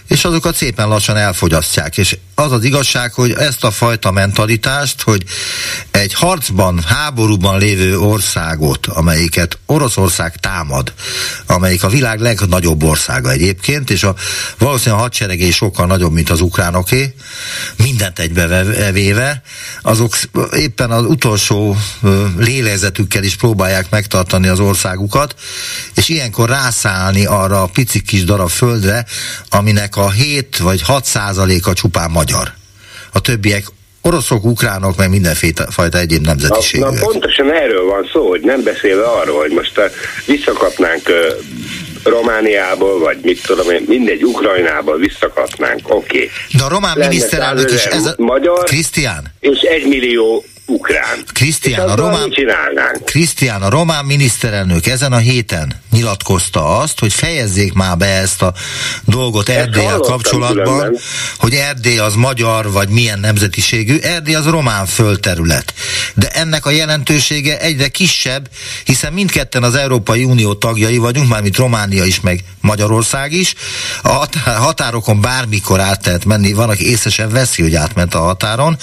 és 0.08 0.24
azokat 0.24 0.54
szépen 0.54 0.88
lassan 0.88 1.16
elfogyasztják. 1.16 1.98
És 1.98 2.16
az 2.34 2.52
az 2.52 2.64
igazság, 2.64 3.12
hogy 3.12 3.32
ezt 3.32 3.64
a 3.64 3.70
fajta 3.70 4.10
mentalitást, 4.10 5.02
hogy 5.02 5.24
egy 5.90 6.14
harcban, 6.14 6.82
háborúban 6.82 7.58
lévő 7.58 7.98
országot, 7.98 8.86
amelyiket 8.86 9.58
Oroszország 9.66 10.36
támad, 10.36 10.92
amelyik 11.46 11.82
a 11.82 11.88
világ 11.88 12.20
legnagyobb 12.20 12.82
országa 12.82 13.30
egyébként, 13.30 13.90
és 13.90 14.02
a 14.02 14.14
valószínűleg 14.58 14.98
a 14.98 15.02
hadseregé 15.02 15.50
sokkal 15.50 15.86
nagyobb, 15.86 16.12
mint 16.12 16.30
az 16.30 16.40
ukránoké, 16.40 17.14
mindent 17.76 18.18
egybevéve, 18.18 19.42
azok 19.82 20.16
éppen 20.52 20.90
az 20.90 21.04
utolsó 21.04 21.76
lélezetükkel 22.36 23.22
is 23.22 23.36
próbálják 23.36 23.90
megtartani 23.90 24.48
az 24.48 24.60
országukat, 24.60 25.34
és 25.94 26.08
ilyenkor 26.08 26.48
rászállni 26.48 27.24
arra 27.24 27.62
a 27.62 27.66
pici 27.66 28.02
kis 28.02 28.24
darab 28.24 28.50
földre, 28.50 29.06
aminek 29.48 29.91
a 29.96 30.10
7 30.10 30.58
vagy 30.58 30.82
6 30.82 31.04
százaléka 31.04 31.72
csupán 31.72 32.10
magyar. 32.10 32.52
A 33.12 33.20
többiek 33.20 33.64
oroszok, 34.02 34.44
ukránok, 34.44 34.96
meg 34.96 35.10
mindenfajta 35.10 35.98
egyéb 35.98 36.26
nemzetiségűek. 36.26 36.90
Na, 36.90 36.98
na 36.98 37.06
pontosan 37.06 37.52
erről 37.52 37.84
van 37.84 38.08
szó, 38.12 38.28
hogy 38.28 38.40
nem 38.40 38.62
beszélve 38.62 39.04
arról, 39.04 39.40
hogy 39.40 39.50
most 39.50 39.80
visszakapnánk 40.26 41.08
uh, 41.08 41.14
Romániából, 42.04 42.98
vagy 42.98 43.18
mit 43.22 43.42
tudom 43.46 43.70
én, 43.70 43.84
mindegy, 43.86 44.24
Ukrajnából 44.24 44.96
visszakapnánk, 44.96 45.80
oké. 45.84 46.16
Okay. 46.16 46.30
De 46.56 46.64
a 46.64 46.68
román 46.68 46.98
miniszterelnök 46.98 47.70
is 47.70 47.84
ez 47.84 48.06
a... 48.06 48.14
Magyar, 48.16 48.64
Krisztián? 48.64 49.34
És 49.40 49.58
egy 49.58 49.86
millió 49.86 50.44
ukrán. 50.72 51.24
Krisztián, 51.32 51.88
a 51.88 51.94
román, 51.94 52.32
Krisztián, 53.04 53.62
a 53.62 53.68
román 53.68 54.04
miniszterelnök 54.04 54.86
ezen 54.86 55.12
a 55.12 55.16
héten 55.16 55.80
nyilatkozta 55.90 56.78
azt, 56.78 56.98
hogy 57.00 57.12
fejezzék 57.12 57.72
már 57.72 57.96
be 57.96 58.06
ezt 58.06 58.42
a 58.42 58.52
dolgot 59.04 59.48
Erdélyel 59.48 59.98
kapcsolatban, 59.98 60.64
különben. 60.64 61.00
hogy 61.38 61.54
Erdély 61.54 61.98
az 61.98 62.14
magyar, 62.14 62.72
vagy 62.72 62.88
milyen 62.88 63.20
nemzetiségű, 63.20 63.98
Erdély 63.98 64.34
az 64.34 64.46
román 64.46 64.86
földterület. 64.86 65.74
De 66.14 66.28
ennek 66.28 66.66
a 66.66 66.70
jelentősége 66.70 67.58
egyre 67.60 67.88
kisebb, 67.88 68.48
hiszen 68.84 69.12
mindketten 69.12 69.62
az 69.62 69.74
Európai 69.74 70.24
Unió 70.24 70.54
tagjai 70.54 70.98
vagyunk, 70.98 71.28
mármint 71.28 71.56
Románia 71.56 72.04
is, 72.04 72.20
meg 72.20 72.44
Magyarország 72.60 73.32
is. 73.32 73.54
A 74.02 74.26
határokon 74.44 75.20
bármikor 75.20 75.80
át 75.80 76.06
lehet 76.06 76.24
menni, 76.24 76.52
van, 76.52 76.68
aki 76.68 76.90
észesen 76.90 77.30
veszi, 77.30 77.62
hogy 77.62 77.74
átment 77.74 78.14
a 78.14 78.20
határon. 78.20 78.78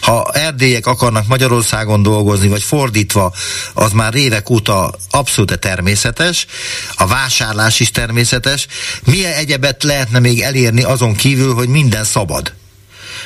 Ha 0.00 0.30
erdélyek 0.32 0.86
akarnak 0.86 1.26
Magyarországon 1.28 2.02
dolgozni, 2.02 2.48
vagy 2.48 2.62
fordítva, 2.62 3.32
az 3.74 3.92
már 3.92 4.14
évek 4.14 4.50
óta 4.50 4.90
abszolút 5.10 5.58
természetes, 5.58 6.46
a 6.94 7.06
vásárlás 7.06 7.80
is 7.80 7.90
természetes. 7.90 8.66
Milyen 9.04 9.32
egyebet 9.32 9.82
lehetne 9.82 10.18
még 10.18 10.40
elérni 10.40 10.82
azon 10.82 11.14
kívül, 11.14 11.54
hogy 11.54 11.68
minden 11.68 12.04
szabad? 12.04 12.52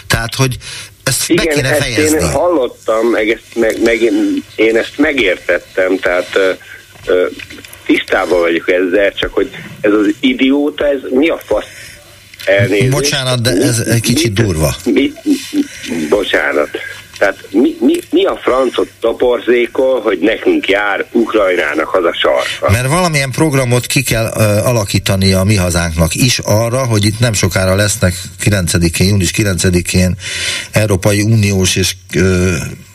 Tehát, 0.07 0.35
hogy 0.35 0.57
ezt 1.03 1.31
Igen, 1.31 1.45
be 1.45 1.53
kéne 1.53 1.71
ezt 1.71 1.81
fejezni. 1.81 2.19
én 2.19 2.31
hallottam, 2.31 3.07
meg, 3.07 3.31
ezt, 3.31 3.43
meg, 3.55 3.83
meg 3.83 4.03
én, 4.03 4.45
én 4.55 4.77
ezt 4.77 4.93
megértettem, 4.97 5.99
tehát 5.99 6.31
ö, 6.35 6.53
ö, 7.07 7.27
tisztában 7.87 8.41
vagyok 8.41 8.71
ezzel, 8.71 9.13
csak 9.15 9.35
hogy 9.35 9.51
ez 9.81 9.93
az 9.93 10.15
idióta, 10.21 10.87
ez 10.87 11.01
mi 11.11 11.29
a 11.29 11.41
fasz 11.47 11.65
elnézést? 12.45 12.91
Bocsánat, 12.91 13.41
de 13.43 13.51
ez 13.51 13.79
egy 13.79 14.01
kicsit 14.01 14.33
durva. 14.33 14.75
Mi, 14.85 15.13
bocsánat. 16.09 16.69
Tehát 17.23 17.49
mi, 17.51 17.77
mi, 17.81 17.95
mi 18.11 18.25
a 18.25 18.37
francot 18.37 18.89
toporzékol, 19.01 20.01
hogy 20.01 20.19
nekünk 20.19 20.69
jár 20.69 21.07
Ukrajnának 21.13 21.95
az 21.95 22.05
a 22.05 22.15
sarka? 22.15 22.73
Mert 22.73 22.89
valamilyen 22.89 23.31
programot 23.31 23.87
ki 23.87 24.03
kell 24.03 24.27
uh, 24.27 24.69
alakítani 24.69 25.33
a 25.33 25.43
mi 25.45 25.57
hazánknak 25.57 26.15
is 26.15 26.39
arra, 26.39 26.87
hogy 26.87 27.05
itt 27.05 27.19
nem 27.19 27.33
sokára 27.33 27.75
lesznek 27.75 28.15
9-én, 28.45 29.09
június 29.09 29.31
9-én 29.37 30.17
Európai 30.73 31.23
Uniós 31.23 31.77
és... 31.77 31.93
Uh, 32.15 32.55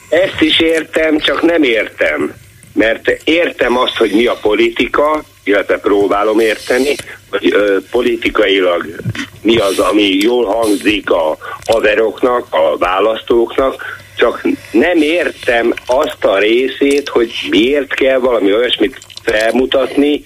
Ezt 0.10 0.42
is 0.42 0.60
értem, 0.60 1.20
csak 1.20 1.42
nem 1.42 1.64
értem. 1.64 2.34
Mert 2.74 3.10
értem 3.24 3.78
azt, 3.78 3.96
hogy 3.96 4.12
mi 4.12 4.26
a 4.26 4.38
politika, 4.42 5.24
illetve 5.44 5.78
próbálom 5.78 6.40
érteni, 6.40 6.96
hogy 7.30 7.54
ö, 7.54 7.78
politikailag 7.92 8.96
mi 9.42 9.58
az, 9.58 9.80
ami 9.80 10.18
jól 10.22 10.46
hangzik 10.46 11.10
a 11.10 11.38
haveroknak, 11.66 12.48
a 12.50 12.78
választóknak, 12.78 14.06
csak 14.18 14.42
nem 14.72 15.02
értem 15.02 15.74
azt 15.86 16.24
a 16.24 16.38
részét, 16.38 17.10
hogy 17.10 17.32
miért 17.50 17.94
kell 17.94 18.18
valami 18.20 18.54
olyasmit 18.54 19.00
felmutatni, 19.24 20.22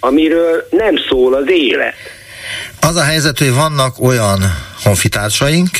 amiről 0.00 0.66
nem 0.70 0.94
szól 1.08 1.34
az 1.34 1.44
élet. 1.46 1.94
Az 2.80 2.96
a 2.96 3.02
helyzet, 3.02 3.38
hogy 3.38 3.52
vannak 3.52 4.00
olyan 4.00 4.42
honfitársaink, 4.82 5.70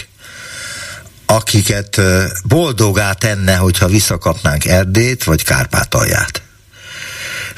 akiket 1.27 2.01
boldogá 2.49 3.13
tenne, 3.13 3.55
hogyha 3.57 3.87
visszakapnánk 3.87 4.65
Erdét 4.65 5.25
vagy 5.25 5.45
Kárpátalját. 5.45 6.43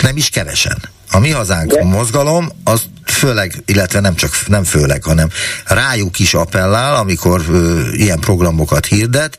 Nem 0.03 0.17
is 0.17 0.29
kevesen. 0.29 0.92
A 1.13 1.19
mi 1.19 1.31
hazánk 1.31 1.73
De... 1.73 1.85
mozgalom, 1.85 2.49
az 2.65 2.89
főleg, 3.05 3.53
illetve 3.67 4.01
nem 4.01 4.15
csak 4.15 4.31
nem 4.47 4.65
főleg, 4.65 5.03
hanem 5.05 5.29
rájuk 5.67 6.19
is 6.19 6.35
appellál, 6.35 6.95
amikor 6.95 7.41
ö, 7.51 7.81
ilyen 7.93 8.19
programokat 8.21 8.87
hirdet, 8.87 9.39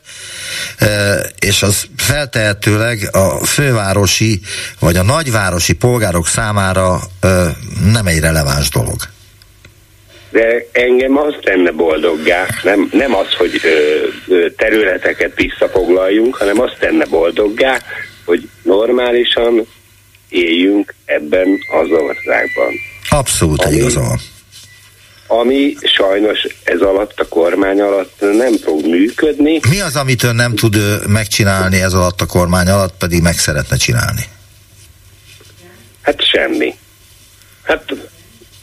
ö, 0.80 0.86
és 1.38 1.62
az 1.62 1.86
feltehetőleg 1.96 3.08
a 3.12 3.44
fővárosi 3.44 4.40
vagy 4.80 4.96
a 4.96 5.02
nagyvárosi 5.02 5.72
polgárok 5.72 6.26
számára 6.26 7.00
ö, 7.20 7.46
nem 7.92 8.06
egy 8.06 8.20
releváns 8.20 8.68
dolog. 8.68 8.96
De 10.30 10.66
engem 10.72 11.16
az 11.16 11.34
tenne 11.42 11.70
boldoggá, 11.70 12.46
nem, 12.62 12.88
nem 12.92 13.14
az, 13.14 13.32
hogy 13.36 13.60
ö, 13.64 14.06
ö, 14.34 14.50
területeket 14.50 15.32
visszafoglaljunk, 15.34 16.36
hanem 16.36 16.60
azt 16.60 16.76
tenne 16.78 17.04
boldoggá, 17.04 17.80
hogy 18.24 18.48
normálisan 18.62 19.66
éljünk 20.34 20.94
ebben 21.04 21.48
az 21.80 21.90
országban. 21.90 22.72
Abszolút 23.08 23.64
ami, 23.64 23.76
igaza 23.76 24.00
van. 24.00 24.18
Ami 25.26 25.74
sajnos 25.82 26.46
ez 26.64 26.80
alatt 26.80 27.20
a 27.20 27.28
kormány 27.28 27.80
alatt 27.80 28.20
nem 28.20 28.56
fog 28.56 28.86
működni. 28.86 29.60
Mi 29.70 29.80
az, 29.80 29.96
amit 29.96 30.22
ön 30.22 30.34
nem 30.34 30.54
tud 30.54 30.76
megcsinálni 31.06 31.80
ez 31.80 31.92
alatt 31.92 32.20
a 32.20 32.26
kormány 32.26 32.68
alatt, 32.68 32.94
pedig 32.98 33.22
meg 33.22 33.38
szeretne 33.38 33.76
csinálni? 33.76 34.22
Hát 36.02 36.24
semmi. 36.24 36.74
Hát 37.62 37.84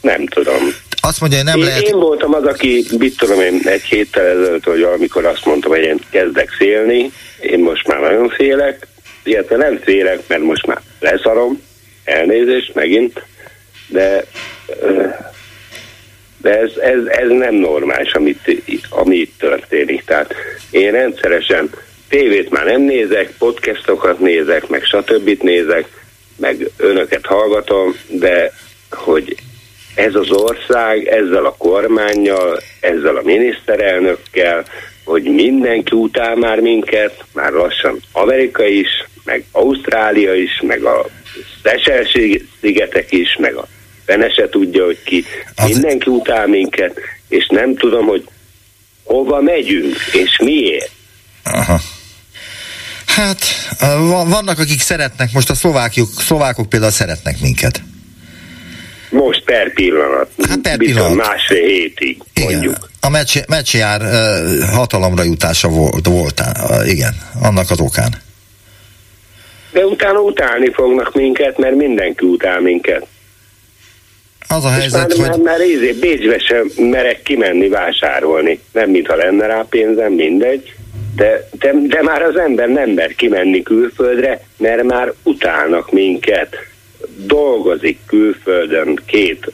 nem 0.00 0.26
tudom. 0.26 0.74
Azt 1.00 1.20
mondja, 1.20 1.38
hogy 1.38 1.46
nem 1.46 1.58
én, 1.58 1.64
lehet... 1.64 1.82
Én 1.82 1.98
voltam 1.98 2.34
az, 2.34 2.44
aki, 2.44 2.84
mit 2.98 3.16
tudom 3.16 3.40
én, 3.40 3.60
egy 3.64 3.82
héttel 3.82 4.26
ezelőtt, 4.26 4.64
hogy 4.64 4.82
amikor 4.82 5.26
azt 5.26 5.44
mondtam, 5.44 5.70
hogy 5.70 5.80
én 5.80 5.98
kezdek 6.10 6.50
félni, 6.50 7.12
én 7.40 7.58
most 7.58 7.86
már 7.86 8.00
nagyon 8.00 8.28
félek, 8.28 8.86
illetve 9.24 9.56
nem 9.56 9.78
félek, 9.78 10.20
mert 10.26 10.42
most 10.42 10.66
már 10.66 10.80
leszarom, 11.00 11.62
elnézést 12.04 12.74
megint, 12.74 13.22
de, 13.88 14.24
de 16.40 16.58
ez, 16.58 16.76
ez, 16.76 17.04
ez 17.04 17.28
nem 17.28 17.54
normális, 17.54 18.12
amit, 18.12 18.62
ami 18.90 19.16
itt 19.16 19.38
történik. 19.38 20.04
Tehát 20.04 20.34
én 20.70 20.90
rendszeresen 20.90 21.70
tévét 22.08 22.50
már 22.50 22.64
nem 22.64 22.80
nézek, 22.80 23.34
podcastokat 23.38 24.18
nézek, 24.18 24.68
meg 24.68 24.84
stb. 24.84 25.42
nézek, 25.42 25.88
meg 26.36 26.70
önöket 26.76 27.26
hallgatom, 27.26 27.96
de 28.08 28.52
hogy 28.90 29.36
ez 29.94 30.14
az 30.14 30.30
ország 30.30 31.06
ezzel 31.06 31.44
a 31.44 31.54
kormányjal, 31.58 32.60
ezzel 32.80 33.16
a 33.16 33.22
miniszterelnökkel, 33.22 34.64
hogy 35.04 35.22
mindenki 35.22 35.94
utál 35.94 36.34
már 36.34 36.60
minket, 36.60 37.24
már 37.32 37.52
lassan 37.52 38.00
Amerika 38.12 38.64
is, 38.64 38.88
meg 39.24 39.44
Ausztrália 39.52 40.34
is, 40.34 40.60
meg 40.66 40.84
a 40.84 41.06
Seychelles-szigetek 41.62 43.12
is, 43.12 43.36
meg 43.40 43.54
a 43.54 43.68
fene 44.04 44.32
se 44.32 44.48
tudja, 44.48 44.84
hogy 44.84 45.02
ki. 45.04 45.24
Az... 45.54 45.70
Mindenki 45.70 46.10
utál 46.10 46.46
minket, 46.46 46.98
és 47.28 47.46
nem 47.50 47.76
tudom, 47.76 48.06
hogy 48.06 48.28
hova 49.04 49.40
megyünk, 49.40 49.96
és 50.12 50.38
miért. 50.44 50.90
Aha. 51.44 51.80
Hát, 53.06 53.44
vannak, 54.28 54.58
akik 54.58 54.80
szeretnek, 54.80 55.32
most 55.32 55.50
a 55.50 55.54
szlovákok, 55.54 56.08
szlovákok 56.18 56.68
például 56.68 56.92
szeretnek 56.92 57.40
minket. 57.40 57.82
Most 59.10 59.44
per 59.44 59.72
pillanat. 59.72 60.30
Hát 60.48 60.58
per 60.58 60.76
pillanat. 60.76 61.14
másfél 61.14 61.66
hétig, 61.66 62.22
mondjuk. 62.40 62.62
Igen. 62.62 62.90
A 63.00 63.44
Mecsiár 63.48 64.00
uh, 64.00 64.68
hatalomra 64.68 65.22
jutása 65.22 65.68
volt, 65.68 66.06
volt, 66.06 66.40
uh, 66.40 66.90
igen, 66.90 67.14
annak 67.40 67.70
az 67.70 67.80
okán. 67.80 68.21
De 69.72 69.86
utána 69.86 70.20
utálni 70.20 70.72
fognak 70.72 71.14
minket, 71.14 71.58
mert 71.58 71.74
mindenki 71.74 72.26
utál 72.26 72.60
minket. 72.60 73.06
Az 74.48 74.64
a 74.64 74.70
helyzet, 74.70 75.18
már, 75.18 75.30
hogy... 75.30 75.40
Már, 75.42 75.58
már 75.58 75.68
ízé, 75.68 75.92
Bécsbe 75.92 76.38
sem 76.38 76.70
merek 76.76 77.22
kimenni 77.22 77.68
vásárolni. 77.68 78.60
Nem, 78.72 78.90
mintha 78.90 79.16
lenne 79.16 79.46
rá 79.46 79.66
pénzem, 79.68 80.12
mindegy. 80.12 80.74
De, 81.16 81.48
de, 81.58 81.72
de 81.86 82.02
már 82.02 82.22
az 82.22 82.36
ember 82.36 82.68
nem 82.68 82.90
mer 82.90 83.14
kimenni 83.14 83.62
külföldre, 83.62 84.46
mert 84.56 84.82
már 84.82 85.12
utálnak 85.22 85.92
minket. 85.92 86.56
Dolgozik 87.16 87.98
külföldön 88.06 89.02
két 89.06 89.52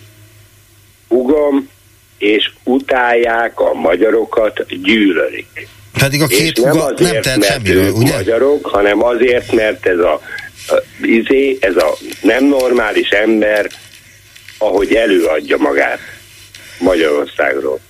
ugom, 1.09 1.69
és 2.19 2.51
utálják 2.65 3.61
a 3.61 3.75
magyarokat, 3.75 4.67
gyűlölik. 4.83 5.69
Pedig 5.93 6.23
a 6.23 6.27
két 6.27 6.61
nem, 6.65 6.81
azért, 6.81 7.25
nem 7.25 7.41
tehet 7.41 7.45
semmiről, 7.45 7.91
ugye? 7.91 8.17
magyarok, 8.17 8.67
hanem 8.67 9.03
azért, 9.03 9.53
mert 9.53 9.87
ez 9.87 9.99
a, 9.99 10.13
a 10.69 10.83
izé, 11.03 11.59
ez 11.61 11.77
a 11.77 11.97
nem 12.23 12.45
normális 12.45 13.09
ember, 13.09 13.67
ahogy 14.59 14.95
előadja 14.95 15.57
magát 15.57 15.99
Magyarországról. 16.79 17.81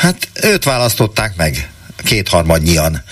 Hát 0.00 0.28
őt 0.42 0.64
választották 0.64 1.36
meg 1.36 1.70
kétharmadnyian. 2.02 3.02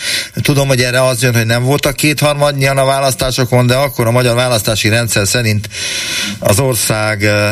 Tudom, 0.42 0.68
hogy 0.68 0.80
erre 0.80 1.04
az 1.04 1.22
jön, 1.22 1.34
hogy 1.34 1.46
nem 1.46 1.62
voltak 1.62 1.96
kétharmadnyian 1.96 2.78
a 2.78 2.84
választásokon, 2.84 3.66
de 3.66 3.74
akkor 3.74 4.06
a 4.06 4.10
magyar 4.10 4.34
választási 4.34 4.88
rendszer 4.88 5.26
szerint 5.26 5.68
az 6.38 6.60
ország 6.60 7.20
uh, 7.20 7.50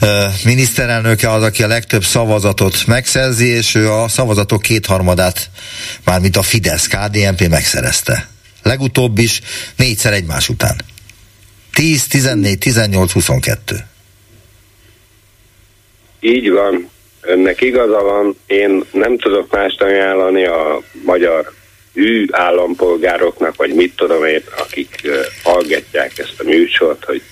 uh, 0.00 0.08
miniszterelnöke 0.44 1.32
az, 1.32 1.42
aki 1.42 1.62
a 1.62 1.66
legtöbb 1.66 2.04
szavazatot 2.04 2.86
megszerzi, 2.86 3.46
és 3.46 3.74
ő 3.74 3.92
a 3.92 4.08
szavazatok 4.08 4.62
kétharmadát, 4.62 5.50
mármint 6.04 6.36
a 6.36 6.42
Fidesz, 6.42 6.86
KDNP 6.86 7.48
megszerezte. 7.48 8.28
Legutóbb 8.62 9.18
is 9.18 9.40
négyszer 9.76 10.12
egymás 10.12 10.48
után. 10.48 10.80
10, 11.72 12.06
14, 12.06 12.58
18, 12.58 13.12
22. 13.12 13.84
Így 16.20 16.50
van. 16.50 16.90
Önnek 17.22 17.60
igaza 17.60 18.02
van, 18.02 18.36
én 18.46 18.84
nem 18.92 19.18
tudok 19.18 19.50
mást 19.50 19.82
ajánlani 19.82 20.44
a 20.44 20.82
magyar 21.04 21.52
ő 21.92 22.28
állampolgároknak, 22.30 23.56
vagy 23.56 23.74
mit 23.74 23.96
tudom 23.96 24.24
én, 24.24 24.42
akik 24.58 25.00
uh, 25.04 25.14
hallgatják 25.42 26.18
ezt 26.18 26.40
a 26.40 26.44
műsort, 26.44 27.04
hogy 27.04 27.22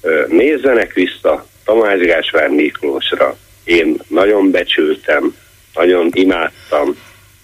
uh, 0.00 0.26
nézzenek 0.26 0.92
vissza 0.92 1.46
Tamás 1.64 2.00
Gáspár 2.00 2.48
Miklósra. 2.48 3.36
Én 3.64 3.96
nagyon 4.08 4.50
becsültem, 4.50 5.36
nagyon 5.74 6.10
imádtam, 6.12 6.96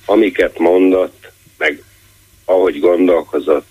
amiket 0.04 0.58
mondott, 0.58 1.30
meg 1.56 1.82
ahogy 2.44 2.80
gondolkozott, 2.80 3.66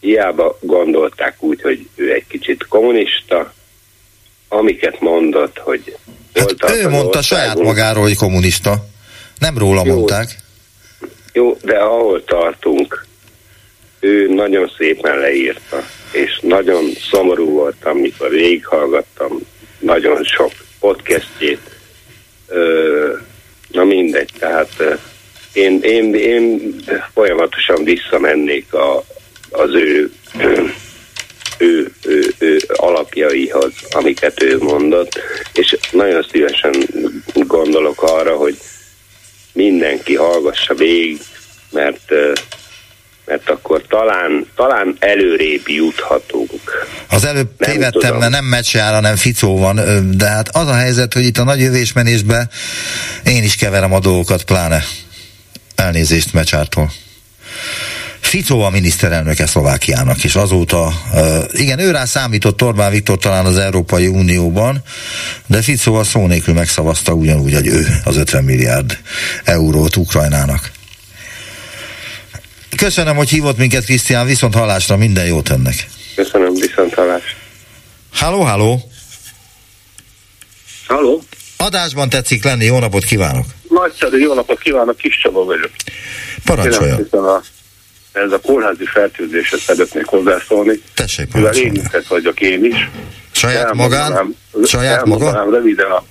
hiába 0.00 0.58
gondolták 0.60 1.42
úgy, 1.42 1.60
hogy 1.62 1.88
ő 1.94 2.12
egy 2.12 2.26
kicsit 2.28 2.66
kommunista, 2.68 3.54
amiket 4.48 5.00
mondott, 5.00 5.58
hogy 5.58 5.96
hát 6.34 6.70
ő 6.70 6.88
mondta 6.88 7.22
saját 7.22 7.58
magáról, 7.58 8.02
hogy 8.02 8.16
kommunista. 8.16 8.84
Nem 9.38 9.58
róla 9.58 9.82
jó, 9.84 9.94
mondták. 9.94 10.36
Jó, 11.32 11.56
de 11.62 11.78
ahol 11.78 12.24
tartunk, 12.24 13.06
ő 14.00 14.34
nagyon 14.34 14.72
szépen 14.78 15.18
leírta, 15.18 15.84
és 16.12 16.38
nagyon 16.42 16.84
szomorú 17.10 17.50
voltam, 17.50 17.98
mikor 17.98 18.30
végighallgattam 18.30 19.38
nagyon 19.78 20.24
sok 20.24 20.52
podcastjét. 20.80 21.60
Na 23.72 23.84
mindegy, 23.84 24.30
tehát 24.38 24.98
én, 25.52 25.80
én, 25.82 26.14
én 26.14 26.74
folyamatosan 27.14 27.84
visszamennék 27.84 28.74
a, 28.74 29.04
az 29.50 29.74
ő, 29.74 30.12
ő, 31.60 31.92
ő, 32.02 32.34
ő 32.38 32.60
alapjaihoz, 32.68 33.72
amiket 33.90 34.42
ő 34.42 34.58
mondott, 34.58 35.20
és 35.52 35.76
nagyon 35.90 36.26
szívesen 36.30 36.74
gondolok 37.34 38.02
arra, 38.02 38.36
hogy 38.36 38.56
mindenki 39.52 40.14
hallgassa 40.14 40.74
végig, 40.74 41.20
mert 41.70 42.12
mert 43.24 43.50
akkor 43.50 43.82
talán, 43.88 44.46
talán 44.56 44.96
előrébb 44.98 45.68
juthatunk. 45.68 46.50
Az 47.08 47.24
előbb 47.24 47.50
nem 47.58 47.70
tévedtem, 47.70 48.00
tudom. 48.00 48.18
mert 48.18 48.30
nem 48.30 48.44
Mecseára, 48.44 48.94
hanem 48.94 49.16
Ficó 49.16 49.58
van, 49.58 49.80
de 50.16 50.28
hát 50.28 50.48
az 50.56 50.66
a 50.66 50.74
helyzet, 50.74 51.12
hogy 51.12 51.24
itt 51.24 51.38
a 51.38 51.44
nagy 51.44 51.60
jövésmenésben 51.60 52.50
én 53.24 53.42
is 53.42 53.56
keverem 53.56 53.92
a 53.92 53.98
dolgokat, 53.98 54.44
pláne 54.44 54.84
elnézést 55.74 56.32
Mecsártól. 56.32 56.90
Fico 58.20 58.58
a 58.58 58.70
miniszterelnöke 58.70 59.46
Szlovákiának, 59.46 60.24
és 60.24 60.34
azóta, 60.34 60.92
igen, 61.52 61.78
ő 61.78 61.90
rá 61.90 62.04
számított 62.04 62.62
Orbán 62.62 62.90
Viktor 62.90 63.18
talán 63.18 63.46
az 63.46 63.56
Európai 63.56 64.06
Unióban, 64.06 64.82
de 65.46 65.62
Fico 65.62 65.94
a 65.94 66.04
szó 66.04 66.26
nélkül 66.26 66.54
megszavazta 66.54 67.12
ugyanúgy, 67.12 67.54
hogy 67.54 67.66
ő 67.66 67.86
az 68.04 68.16
50 68.16 68.44
milliárd 68.44 68.98
eurót 69.44 69.96
Ukrajnának. 69.96 70.70
Köszönöm, 72.76 73.16
hogy 73.16 73.28
hívott 73.28 73.56
minket, 73.56 73.84
Krisztián, 73.84 74.26
viszont 74.26 74.54
hallásra 74.54 74.96
minden 74.96 75.26
jót 75.26 75.50
önnek. 75.50 75.88
Köszönöm, 76.14 76.54
viszont 76.54 76.94
hallás. 76.94 77.36
Halló, 78.12 78.40
halló. 78.40 78.90
Halló. 80.86 81.22
Adásban 81.56 82.08
tetszik 82.08 82.44
lenni, 82.44 82.64
jó 82.64 82.78
napot 82.78 83.04
kívánok. 83.04 83.46
Nagyszerű, 83.68 84.18
jó 84.18 84.34
napot 84.34 84.58
kívánok, 84.58 84.96
Kis 84.96 85.18
Csaba 85.22 85.44
vagyok. 85.44 85.70
Parancsoljon. 86.44 87.08
A, 87.10 87.42
ez 88.12 88.32
a 88.32 88.38
kórházi 88.40 88.84
fertőzésre 88.84 89.58
szeretnék 89.58 90.06
hozzászólni. 90.06 90.82
Tessék. 90.94 91.34
Mivel 91.34 91.52
vagyok 92.08 92.40
én 92.40 92.64
is. 92.64 92.90
Saját 93.32 93.74
magán? 93.74 94.36
Saját 94.64 95.04
maga? 95.04 95.50
röviden, 95.50 95.90
a, 95.90 96.04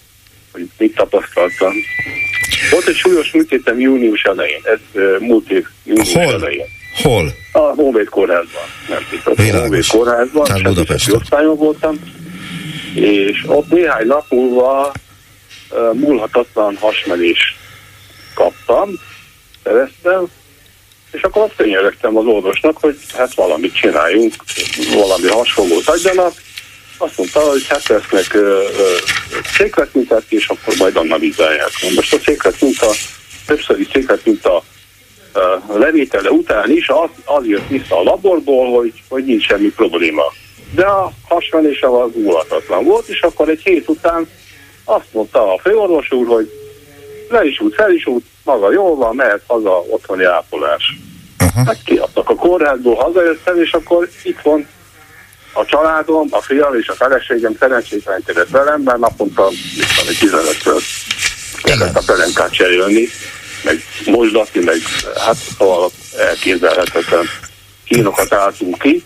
hogy 0.51 0.67
mit 0.77 0.95
tapasztaltam. 0.95 1.73
Volt 2.71 2.87
egy 2.87 2.95
súlyos 2.95 3.31
műtétem 3.31 3.79
június 3.79 4.21
elején, 4.23 4.61
ez 4.63 4.79
uh, 4.93 5.19
múlt 5.19 5.49
év 5.49 5.65
június 5.83 6.13
Hol? 6.13 6.33
elején. 6.33 6.65
Hol? 7.03 7.33
A 7.51 7.59
Honvéd 7.59 8.09
kórházban. 8.09 8.63
Nem 8.89 9.05
tudom, 9.23 9.55
a 9.55 9.59
Honvéd 9.59 9.85
kórházban. 9.85 10.43
Tehát 10.43 10.63
Budapesten. 10.63 11.55
Voltam, 11.55 11.99
és 12.93 13.43
ott 13.45 13.69
néhány 13.69 14.07
nap 14.07 14.25
múlva 14.29 14.91
uh, 15.69 15.93
múlhatatlan 15.93 16.77
hasmenés 16.79 17.55
kaptam, 18.33 18.89
szereztem, 19.63 20.27
és 21.11 21.21
akkor 21.21 21.41
azt 21.41 21.55
könyörögtem 21.55 22.17
az 22.17 22.25
orvosnak, 22.25 22.77
hogy 22.77 22.97
hát 23.13 23.33
valamit 23.33 23.75
csináljunk, 23.75 24.33
valami 24.93 25.27
hasfogót 25.27 25.87
adjanak, 25.87 26.33
azt 26.97 27.17
mondta, 27.17 27.39
hogy 27.39 27.67
hát 27.67 27.87
lesznek 27.87 28.37
székletmintát, 29.57 30.23
és 30.29 30.47
akkor 30.47 30.75
majd 30.77 30.95
analizálják. 30.95 31.71
Most 31.95 32.13
a 32.13 32.17
székletminta, 32.25 32.91
többszöri 33.45 33.87
székletminta 33.93 34.63
levétele 35.73 36.29
után 36.29 36.71
is 36.71 36.89
az, 36.89 37.09
az 37.25 37.45
jött 37.45 37.67
vissza 37.67 37.99
a 37.99 38.03
laborból, 38.03 38.75
hogy, 38.77 38.93
hogy 39.09 39.25
nincs 39.25 39.45
semmi 39.45 39.69
probléma. 39.69 40.23
De 40.71 40.85
a 40.85 41.11
hasmenése 41.27 41.87
az 41.87 42.11
volt, 42.83 43.07
és 43.07 43.21
akkor 43.21 43.49
egy 43.49 43.61
hét 43.63 43.89
után 43.89 44.29
azt 44.83 45.07
mondta 45.11 45.53
a 45.53 45.59
főorvos 45.59 46.11
úr, 46.11 46.27
hogy 46.27 46.58
le 47.29 47.45
is 47.45 47.59
út, 47.59 47.73
fel 47.73 47.93
is 47.93 48.05
út, 48.05 48.25
maga 48.43 48.71
jól 48.71 48.95
van, 48.95 49.15
mehet 49.15 49.41
haza 49.47 49.69
otthoni 49.69 50.23
ápolás. 50.23 50.97
Uh-huh. 51.43 51.65
Hát 51.65 51.83
kiadtak 51.85 52.29
a 52.29 52.35
kórházból, 52.35 52.95
hazajöttem, 52.95 53.61
és 53.61 53.71
akkor 53.71 54.09
itt 54.23 54.39
van 54.41 54.67
a 55.53 55.65
családom, 55.65 56.27
a 56.31 56.41
fiam 56.41 56.75
és 56.75 56.87
a 56.87 56.93
feleségem 56.93 57.55
szerencsétlenkedett 57.59 58.49
velem, 58.49 58.81
mert 58.81 58.97
naponta 58.97 59.49
mit 59.77 59.95
van, 59.95 60.07
egy 60.07 60.17
15 60.19 60.57
kellett 61.63 61.95
a 61.95 62.03
pelenkát 62.05 62.51
cserélni, 62.51 63.07
meg 63.63 63.83
mosdatni, 64.05 64.63
meg 64.63 64.77
hát 65.25 65.35
szóval 65.35 65.91
elképzelhetetlen 66.17 67.25
kínokat 67.85 68.33
álltunk 68.33 68.77
ki, 68.77 69.03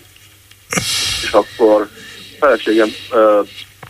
és 1.22 1.30
akkor 1.32 1.82
a 1.82 2.36
feleségem 2.38 2.88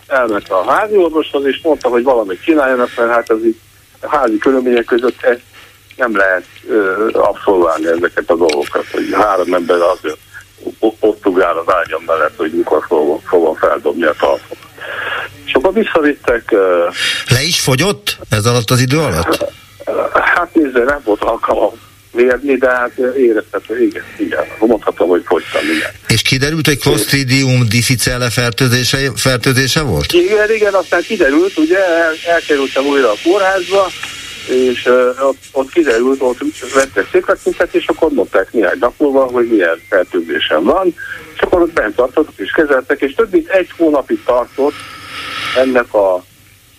elment 0.07 0.49
a 0.49 0.71
házi 0.71 0.95
orvoshoz, 0.95 1.45
és 1.45 1.59
mondta, 1.63 1.89
hogy 1.89 2.03
valamit 2.03 2.43
csináljanak, 2.43 2.89
mert 2.97 3.11
hát 3.11 3.29
az 3.29 3.43
itt 3.43 3.59
házi 4.07 4.37
körülmények 4.37 4.85
között 4.85 5.21
ezt 5.21 5.41
nem 5.95 6.17
lehet 6.17 6.45
uh, 6.63 7.09
abszolválni 7.13 7.87
ezeket 7.87 8.29
a 8.29 8.35
dolgokat, 8.35 8.85
hogy 8.91 9.09
három 9.11 9.53
ember 9.53 9.79
azért 9.79 10.17
ott 10.99 11.25
ugrál 11.25 11.57
az 11.57 11.73
ágyam 11.73 12.03
mellett, 12.05 12.35
hogy 12.37 12.51
mikor 12.51 12.85
fogom, 12.87 13.19
fogom 13.25 13.55
feldobni 13.55 14.03
a 14.03 14.13
talpot. 14.19 14.57
És 15.45 15.53
akkor 15.53 15.73
visszavittek... 15.73 16.49
Uh, 16.51 16.93
Le 17.29 17.41
is 17.41 17.59
fogyott 17.59 18.17
ez 18.29 18.45
alatt 18.45 18.69
az 18.69 18.79
idő 18.79 18.99
alatt? 18.99 19.53
Hát 20.13 20.53
nézze, 20.53 20.83
nem 20.83 21.01
volt 21.03 21.23
alkalom 21.23 21.73
mérni, 22.15 22.55
de 22.55 22.69
hát 22.69 22.91
érezhető, 23.17 23.83
igen, 23.83 24.03
igen, 24.17 24.45
mondhatom, 24.59 25.07
hogy 25.07 25.23
fogytam, 25.25 25.63
igen. 25.63 25.91
És 26.07 26.21
kiderült, 26.21 26.65
hogy 26.65 26.79
Clostridium 26.79 27.67
difficile 27.69 28.29
fertőzése, 28.29 28.97
fertőzése 29.15 29.81
volt? 29.81 30.13
Igen, 30.13 30.53
igen, 30.53 30.73
aztán 30.73 31.01
kiderült, 31.01 31.57
ugye 31.57 31.77
el, 31.77 32.13
elkerültem 32.27 32.85
újra 32.85 33.11
a 33.11 33.15
kórházba, 33.23 33.91
és 34.49 34.85
uh, 34.85 35.27
ott, 35.27 35.37
ott 35.51 35.71
kiderült, 35.71 36.21
ott 36.21 36.39
vettek 36.73 37.07
székletmintet, 37.11 37.73
és 37.73 37.87
akkor 37.87 38.11
mondták 38.11 38.53
néhány 38.53 38.77
nap 38.79 38.93
múlva, 38.97 39.23
hogy 39.23 39.47
milyen 39.47 39.79
fertőzésem 39.89 40.63
van, 40.63 40.95
és 41.35 41.41
akkor 41.41 41.61
ott 41.61 41.73
bent 41.73 41.95
tartottak 41.95 42.33
és 42.37 42.51
kezeltek, 42.51 43.01
és 43.01 43.13
több 43.13 43.31
mint 43.31 43.47
egy 43.47 43.69
hónapig 43.77 44.23
tartott 44.25 44.73
ennek 45.55 45.93
a 45.93 46.23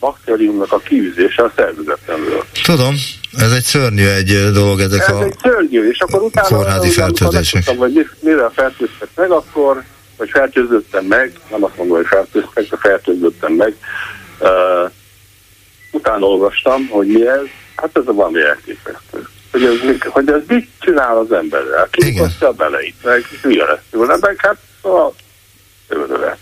baktériumnak 0.00 0.72
a 0.72 0.78
kiűzése 0.78 1.42
a 1.42 1.52
szervezetemről. 1.56 2.44
Tudom, 2.62 2.94
ez 3.38 3.52
egy 3.52 3.62
szörnyű 3.62 4.06
egy 4.06 4.50
dolog, 4.52 4.80
ezek 4.80 5.00
ez 5.00 5.14
a 5.14 5.22
egy 5.22 5.34
szörnyű, 5.42 5.88
és 5.88 5.98
akkor 5.98 6.22
utána, 6.22 6.56
kórházi 6.56 6.90
fertőzések. 6.90 7.64
Tudtam, 7.64 7.76
hogy 7.76 8.10
mivel 8.20 8.50
fertőztek 8.54 9.08
meg, 9.14 9.30
akkor, 9.30 9.82
vagy 10.16 10.30
fertőzöttem 10.30 11.04
meg, 11.04 11.32
nem 11.50 11.64
azt 11.64 11.76
mondom, 11.76 11.96
hogy 11.96 12.06
fertőztek, 12.06 12.68
de 12.68 12.76
fertőzöttem 12.76 13.52
meg, 13.52 13.76
uh, 14.38 14.90
utána 15.92 16.26
olvastam, 16.26 16.86
hogy 16.86 17.06
mi 17.06 17.26
ez, 17.26 17.44
hát 17.76 17.90
ez 17.92 18.02
a 18.06 18.12
valami 18.12 18.40
elképesztő. 18.40 19.28
Hogy 19.52 19.64
ez, 19.64 20.00
hogy 20.08 20.28
ez 20.28 20.40
mit 20.46 20.68
csinál 20.80 21.18
az 21.18 21.32
emberrel? 21.32 21.88
Ki 21.90 22.20
a 22.40 22.52
beleit, 22.52 23.04
meg 23.04 23.22
hülye 23.42 23.64
lesz 23.64 23.82
tőle, 23.90 24.16
meg 24.20 24.36
hát 24.38 24.56
a 24.82 25.12
tőle. 25.88 26.38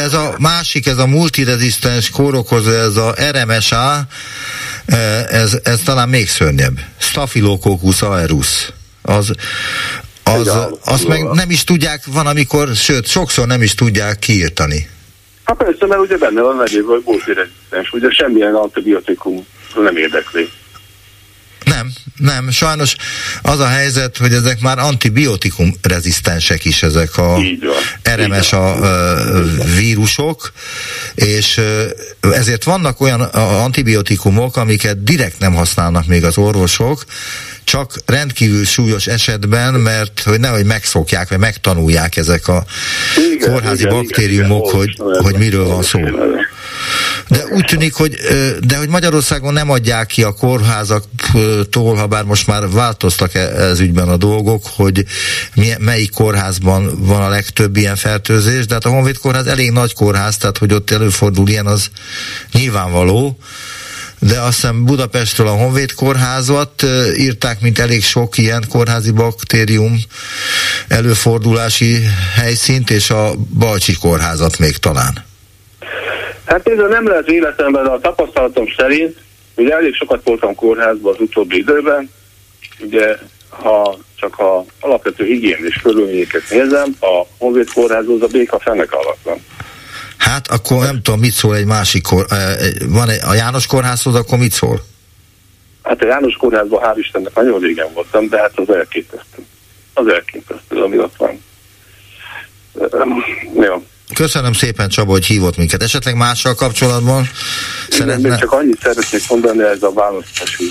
Ez 0.00 0.14
a 0.14 0.34
másik, 0.38 0.86
ez 0.86 0.98
a 0.98 1.06
multirezisztens 1.06 2.10
kórokozó, 2.10 2.70
ez 2.70 2.96
a 2.96 3.14
RMSA, 3.30 4.06
ez, 5.28 5.58
ez 5.62 5.80
talán 5.84 6.08
még 6.08 6.28
szörnyebb. 6.28 6.78
Staphylococcus 6.98 8.02
aureus. 8.02 8.72
Az, 9.02 9.32
az, 10.22 10.56
azt 10.84 11.08
meg 11.08 11.22
nem 11.22 11.50
is 11.50 11.64
tudják, 11.64 12.02
van 12.06 12.26
amikor, 12.26 12.68
sőt, 12.74 13.06
sokszor 13.06 13.46
nem 13.46 13.62
is 13.62 13.74
tudják 13.74 14.18
kiírtani. 14.18 14.88
Hát 15.44 15.56
persze, 15.56 15.86
mert 15.86 16.00
ugye 16.00 16.16
benne 16.16 16.40
van 16.40 16.56
nevében, 16.56 16.84
hogy 16.84 17.02
multirezisztens, 17.04 17.92
ugye 17.92 18.10
semmilyen 18.10 18.54
antibiotikum 18.54 19.46
nem 19.74 19.96
érdekli. 19.96 20.50
Nem, 21.70 21.92
nem. 22.16 22.50
Sajnos 22.50 22.96
az 23.42 23.58
a 23.58 23.66
helyzet, 23.66 24.16
hogy 24.16 24.32
ezek 24.32 24.60
már 24.60 24.78
antibiotikum 24.78 25.74
rezisztensek 25.82 26.64
is, 26.64 26.82
ezek 26.82 27.16
a 27.16 27.38
RMS 28.14 28.52
a, 28.52 28.76
vírusok, 29.76 30.52
és 31.14 31.60
ezért 32.20 32.64
vannak 32.64 33.00
olyan 33.00 33.20
antibiotikumok, 33.20 34.56
amiket 34.56 35.02
direkt 35.02 35.38
nem 35.38 35.54
használnak 35.54 36.06
még 36.06 36.24
az 36.24 36.38
orvosok, 36.38 37.04
csak 37.64 37.94
rendkívül 38.06 38.64
súlyos 38.64 39.06
esetben, 39.06 39.74
mert 39.74 40.20
hogy 40.20 40.40
nehogy 40.40 40.64
megszokják, 40.64 41.28
vagy 41.28 41.38
megtanulják 41.38 42.16
ezek 42.16 42.48
a 42.48 42.64
igen, 43.32 43.50
kórházi 43.50 43.82
igen, 43.82 43.94
baktériumok, 43.94 44.66
igen, 44.66 44.78
hogy, 44.78 45.22
hogy 45.22 45.34
miről 45.34 45.64
van 45.64 45.82
szó. 45.82 46.00
De 47.30 47.44
úgy 47.54 47.64
tűnik, 47.64 47.94
hogy, 47.94 48.16
de 48.60 48.76
hogy 48.76 48.88
Magyarországon 48.88 49.52
nem 49.52 49.70
adják 49.70 50.06
ki 50.06 50.22
a 50.22 50.32
kórházaktól, 50.32 51.94
ha 51.94 52.06
bár 52.06 52.24
most 52.24 52.46
már 52.46 52.70
változtak 52.70 53.34
e, 53.34 53.40
ez 53.40 53.80
ügyben 53.80 54.08
a 54.08 54.16
dolgok, 54.16 54.64
hogy 54.74 55.04
melyik 55.78 56.10
kórházban 56.10 57.04
van 57.04 57.22
a 57.22 57.28
legtöbb 57.28 57.76
ilyen 57.76 57.96
fertőzés, 57.96 58.66
de 58.66 58.74
hát 58.74 58.84
a 58.84 58.88
Honvéd 58.88 59.18
kórház 59.18 59.46
elég 59.46 59.70
nagy 59.70 59.94
kórház, 59.94 60.36
tehát 60.36 60.58
hogy 60.58 60.72
ott 60.72 60.90
előfordul 60.90 61.48
ilyen, 61.48 61.66
az 61.66 61.90
nyilvánvaló 62.52 63.38
de 64.22 64.40
azt 64.40 64.54
hiszem 64.54 64.84
Budapestről 64.84 65.46
a 65.46 65.54
Honvéd 65.54 65.92
kórházat 65.92 66.86
írták, 67.16 67.60
mint 67.60 67.78
elég 67.78 68.04
sok 68.04 68.38
ilyen 68.38 68.64
kórházi 68.68 69.10
baktérium 69.10 70.00
előfordulási 70.88 72.02
helyszínt, 72.34 72.90
és 72.90 73.10
a 73.10 73.34
Balcsi 73.34 73.92
kórházat 73.92 74.58
még 74.58 74.76
talán. 74.76 75.29
Hát 76.50 76.68
ez 76.68 76.78
nem 76.88 77.08
lehet 77.08 77.28
életemben, 77.28 77.84
de 77.84 77.90
a 77.90 78.00
tapasztalatom 78.00 78.64
szerint, 78.76 79.16
ugye 79.56 79.74
elég 79.74 79.94
sokat 79.94 80.20
voltam 80.24 80.54
kórházban 80.54 81.14
az 81.14 81.20
utóbbi 81.20 81.56
időben, 81.56 82.10
ugye 82.80 83.16
ha 83.48 83.98
csak 84.16 84.38
a 84.38 84.64
alapvető 84.80 85.24
higiénis 85.24 85.76
körülményeket 85.82 86.42
nézem, 86.50 86.96
a 87.00 87.26
Honvéd 87.38 87.72
kórházhoz 87.72 88.22
a 88.22 88.26
béka 88.26 88.58
fenek 88.58 88.92
alatt 88.92 89.18
van. 89.22 89.44
Hát 90.16 90.46
akkor 90.46 90.78
nem 90.78 91.02
tudom, 91.02 91.20
mit 91.20 91.32
szól 91.32 91.56
egy 91.56 91.66
másik 91.66 92.02
kor, 92.02 92.26
van 92.88 93.08
egy, 93.08 93.20
a 93.22 93.34
János 93.34 93.66
kórházhoz, 93.66 94.14
akkor 94.14 94.38
mit 94.38 94.52
szól? 94.52 94.80
Hát 95.82 96.02
a 96.02 96.06
János 96.06 96.36
kórházban 96.36 96.80
hál' 96.82 96.98
Istennek 96.98 97.34
nagyon 97.34 97.60
régen 97.60 97.92
voltam, 97.94 98.28
de 98.28 98.38
hát 98.38 98.58
az 98.58 98.70
elképesztő. 98.70 99.42
Az 99.94 100.06
elképesztő, 100.06 100.82
ami 100.82 100.98
ott 100.98 101.16
van. 101.16 101.42
Jó. 103.54 103.82
Köszönöm 104.14 104.52
szépen 104.52 104.88
Csaba, 104.88 105.10
hogy 105.10 105.26
hívott 105.26 105.56
minket. 105.56 105.82
Esetleg 105.82 106.16
mással 106.16 106.54
kapcsolatban 106.54 107.28
szeretne... 107.88 108.28
Még 108.28 108.38
csak 108.38 108.52
annyit 108.52 108.80
szeretnék 108.82 109.28
mondani 109.28 109.62
ez 109.62 109.82
a 109.82 109.92
választási 109.92 110.64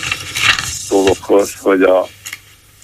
dolgokhoz, 0.90 1.54
hogy 1.60 1.82
a, 1.82 2.08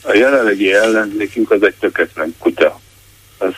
a 0.01 0.13
jelenlegi 0.13 0.73
ellenzékünk 0.73 1.51
az 1.51 1.63
egy 1.63 1.75
töketlen 1.79 2.35
kutya. 2.39 2.79
Ez 3.39 3.51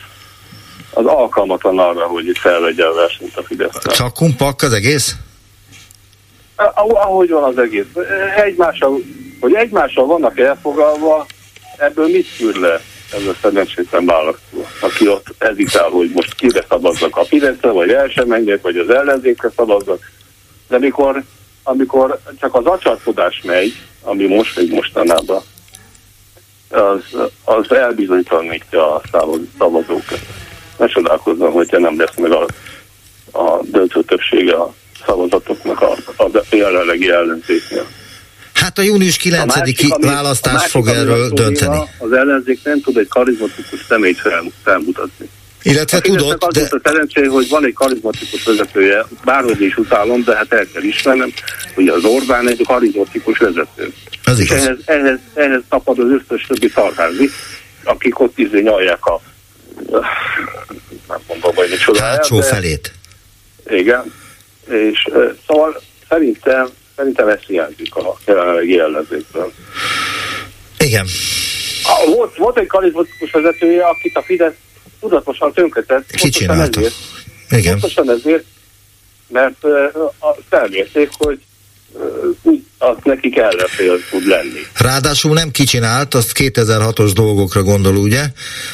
az 0.90 1.04
alkalmatlan 1.04 1.78
arra, 1.78 2.06
hogy 2.06 2.26
itt 2.26 2.38
felvegye 2.38 2.84
a 2.84 2.94
versenyt 2.94 3.36
a 3.36 3.42
fidesz 3.42 3.78
Csak 3.82 4.14
kumpak 4.14 4.62
az 4.62 4.72
egész? 4.72 5.16
Ahogy 6.74 7.30
van 7.30 7.42
az 7.42 7.58
egész. 7.58 7.86
Egymással, 8.36 9.00
hogy 9.40 9.54
egymással 9.54 10.06
vannak 10.06 10.38
elfogalva, 10.38 11.26
ebből 11.76 12.08
mit 12.08 12.26
szűr 12.36 12.56
le 12.56 12.80
ez 13.12 13.26
a 13.26 13.34
szerencsétlen 13.42 14.04
választó, 14.04 14.66
aki 14.80 15.08
ott 15.08 15.26
ezitál, 15.38 15.88
hogy 15.88 16.10
most 16.14 16.34
kire 16.34 16.64
szavazzak 16.68 17.16
a 17.16 17.24
Fideszre, 17.24 17.70
vagy 17.70 17.90
el 17.90 18.08
sem 18.08 18.26
menjek, 18.26 18.62
vagy 18.62 18.76
az 18.76 18.90
ellenzékre 18.90 19.50
szavazzak. 19.56 20.10
De 20.68 20.78
mikor, 20.78 21.22
amikor 21.62 22.20
csak 22.40 22.54
az 22.54 22.64
acsarkodás 22.66 23.40
megy, 23.44 23.72
ami 24.02 24.26
most 24.26 24.56
még 24.56 24.72
mostanában, 24.72 25.42
az, 26.70 27.16
az 27.44 27.72
elbizonytalanítja 27.72 28.94
a 28.94 29.02
szavazókat 29.58 30.20
ne 30.78 30.86
csodálkozzon, 30.86 31.50
hogyha 31.50 31.78
nem 31.78 31.98
lesz 31.98 32.16
meg 32.16 32.32
a, 32.32 32.46
a 33.32 33.60
döntő 33.62 34.02
többsége 34.02 34.54
a 34.54 34.74
szavazatoknak 35.06 35.80
a, 35.80 35.92
a 36.16 36.44
jelenlegi 36.50 37.10
ellenzéknél. 37.10 37.86
Hát 38.60 38.78
a 38.78 38.82
június 38.82 39.18
9-i 39.22 39.96
választás 40.00 40.52
másik, 40.52 40.70
fog 40.70 40.88
erről 40.88 41.28
dönteni. 41.28 41.78
Az 41.98 42.12
ellenzék 42.12 42.60
nem 42.64 42.80
tud 42.80 42.96
egy 42.96 43.08
karizmatikus 43.08 43.84
személyt 43.88 44.20
felmutatni. 44.64 45.28
Illetve 45.62 46.00
tudott, 46.00 46.44
az 46.44 46.54
de... 46.54 46.60
Az 46.60 46.72
a 46.72 46.80
szerencsé, 46.82 47.24
hogy 47.24 47.48
van 47.48 47.64
egy 47.64 47.72
karizmatikus 47.72 48.44
vezetője, 48.44 49.04
bárhogy 49.24 49.62
is 49.62 49.76
utálom, 49.76 50.24
de 50.24 50.36
hát 50.36 50.52
el 50.52 50.66
kell 50.72 50.82
ismernem, 50.82 51.32
hogy 51.74 51.88
az 51.88 52.04
Orbán 52.04 52.48
egy 52.48 52.62
karizmatikus 52.66 53.38
vezető. 53.38 53.92
Ez 54.24 54.40
igaz. 54.40 54.56
Ehhez, 54.56 54.78
ehhez, 54.84 55.18
ehhez 55.34 55.60
tapad 55.68 55.98
az 55.98 56.06
összes 56.10 56.46
többi 56.46 56.68
szarházi, 56.74 57.30
akik 57.84 58.20
ott 58.20 58.38
izé 58.38 58.60
nyalják 58.60 59.06
a 59.06 59.20
nem 61.08 61.20
mondom, 61.28 61.54
hogy 61.54 61.68
micsoda. 61.70 62.02
Hátsó 62.02 62.40
felét. 62.40 62.92
Igen, 63.70 64.12
és 64.68 65.08
szóval 65.46 65.82
szerintem, 66.08 66.68
szerintem 66.98 67.28
ezt 67.28 67.46
hiányzik 67.46 67.94
a 67.94 68.16
jelenlegi 68.26 68.78
ellenzékből. 68.78 69.52
Igen. 70.78 71.06
Volt, 72.14 72.36
volt 72.36 72.58
egy 72.58 72.66
karizmatikus 72.66 73.30
vezetője, 73.30 73.86
akit 73.86 74.16
a 74.16 74.22
Fidesz 74.22 74.54
tudatosan 75.00 75.52
tönkretett. 75.52 76.10
Kicsinálta. 76.10 76.80
Igen. 77.50 77.72
Pontosan 77.72 78.10
ezért, 78.10 78.44
mert 79.28 79.64
uh, 79.64 79.72
felmérték, 80.48 81.10
hogy 81.18 81.40
az 82.78 82.96
nekik 83.02 83.36
ellenfél 83.36 83.98
tud 84.10 84.26
lenni. 84.26 84.66
Ráadásul 84.76 85.32
nem 85.34 85.50
kicsinált, 85.50 86.14
azt 86.14 86.32
2006-os 86.34 87.10
dolgokra 87.14 87.62
gondol, 87.62 87.96
ugye? 87.96 88.24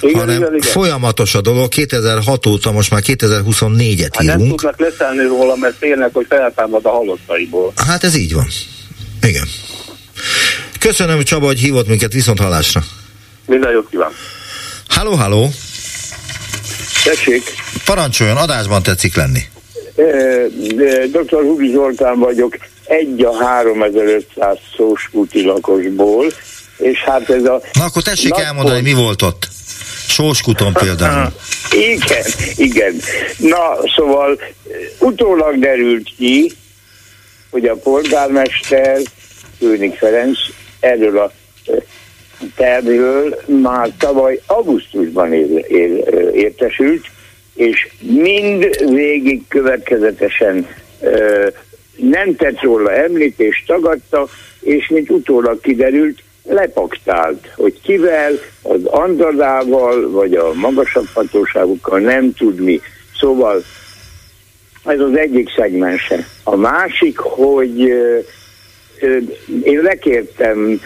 Igen, 0.01 0.21
hanem 0.21 0.37
igen, 0.37 0.55
igen. 0.55 0.71
folyamatos 0.71 1.35
a 1.35 1.41
dolog, 1.41 1.69
2006 1.69 2.47
óta 2.47 2.73
most 2.73 2.91
már 2.91 3.03
2024-et 3.07 4.09
hát 4.13 4.23
írunk. 4.23 4.39
nem 4.39 4.49
tudnak 4.49 4.81
leszállni 4.81 5.27
róla, 5.27 5.57
mert 5.57 5.77
félnek, 5.79 6.11
hogy 6.13 6.27
feltámad 6.29 6.85
a 6.85 6.91
halottaiból. 6.91 7.73
Hát 7.87 8.05
ez 8.05 8.17
így 8.17 8.35
van. 8.35 8.47
Igen. 9.23 9.47
Köszönöm 10.79 11.23
Csaba, 11.23 11.47
hogy 11.47 11.59
hívott 11.59 11.89
minket 11.89 12.13
viszont 12.13 12.39
hallásra. 12.39 12.83
Minden 13.47 13.73
jót 13.73 13.89
kíván. 13.91 14.11
Halló, 14.89 15.15
halló. 15.15 15.51
Tessék. 17.05 17.43
Parancsoljon, 17.85 18.37
adásban 18.37 18.83
tetszik 18.83 19.17
lenni. 19.17 19.41
Dr. 21.11 21.43
Hugi 21.43 21.71
Zoltán 21.71 22.19
vagyok 22.19 22.57
egy 22.85 23.25
a 23.25 23.33
3500 23.33 24.59
szós 24.77 25.09
úti 25.13 25.43
lakosból, 25.43 26.27
és 26.79 26.99
hát 26.99 27.31
ez 27.31 27.45
a... 27.45 27.61
Na 27.73 27.85
akkor 27.85 28.03
tessék 28.03 28.31
napon... 28.31 28.45
elmondani, 28.45 28.81
mi 28.81 28.93
volt 28.93 29.23
ott? 29.23 29.49
Sóskuton 30.09 30.73
például. 30.85 31.33
igen, 31.71 32.25
igen. 32.57 32.95
Na, 33.39 33.59
szóval 33.97 34.41
utólag 34.99 35.59
derült 35.59 36.11
ki, 36.17 36.53
hogy 37.51 37.65
a 37.65 37.75
polgármester, 37.75 39.01
Főnik 39.59 39.99
Ferenc 39.99 40.39
erről 40.81 41.19
a 41.19 41.33
tervről 42.57 43.43
már 43.47 43.91
tavaly 43.99 44.41
augusztusban 44.47 45.33
ér, 45.33 45.65
ér, 45.69 46.31
értesült, 46.35 47.07
és 47.55 47.89
mind 48.01 48.91
végig 48.91 49.43
következetesen 49.49 50.69
nem 51.97 52.37
tett 52.37 52.61
róla 52.61 52.93
említést, 52.93 53.67
tagadta, 53.67 54.29
és 54.61 54.89
mint 54.89 55.11
utólag 55.11 55.61
kiderült, 55.61 56.23
lepaktált, 56.49 57.53
hogy 57.57 57.81
kivel, 57.83 58.33
az 58.63 58.85
Andradával, 58.85 60.11
vagy 60.11 60.35
a 60.35 60.53
magasabb 60.55 61.07
hatóságokkal 61.15 61.99
nem 61.99 62.33
tud 62.35 62.61
mi. 62.61 62.81
Szóval 63.19 63.63
ez 64.85 65.01
az 65.01 65.17
egyik 65.17 65.51
szegmense. 65.57 66.27
A 66.43 66.57
másik, 66.57 67.19
hogy 67.19 67.79
én 69.63 69.81
lekértem 69.83 70.81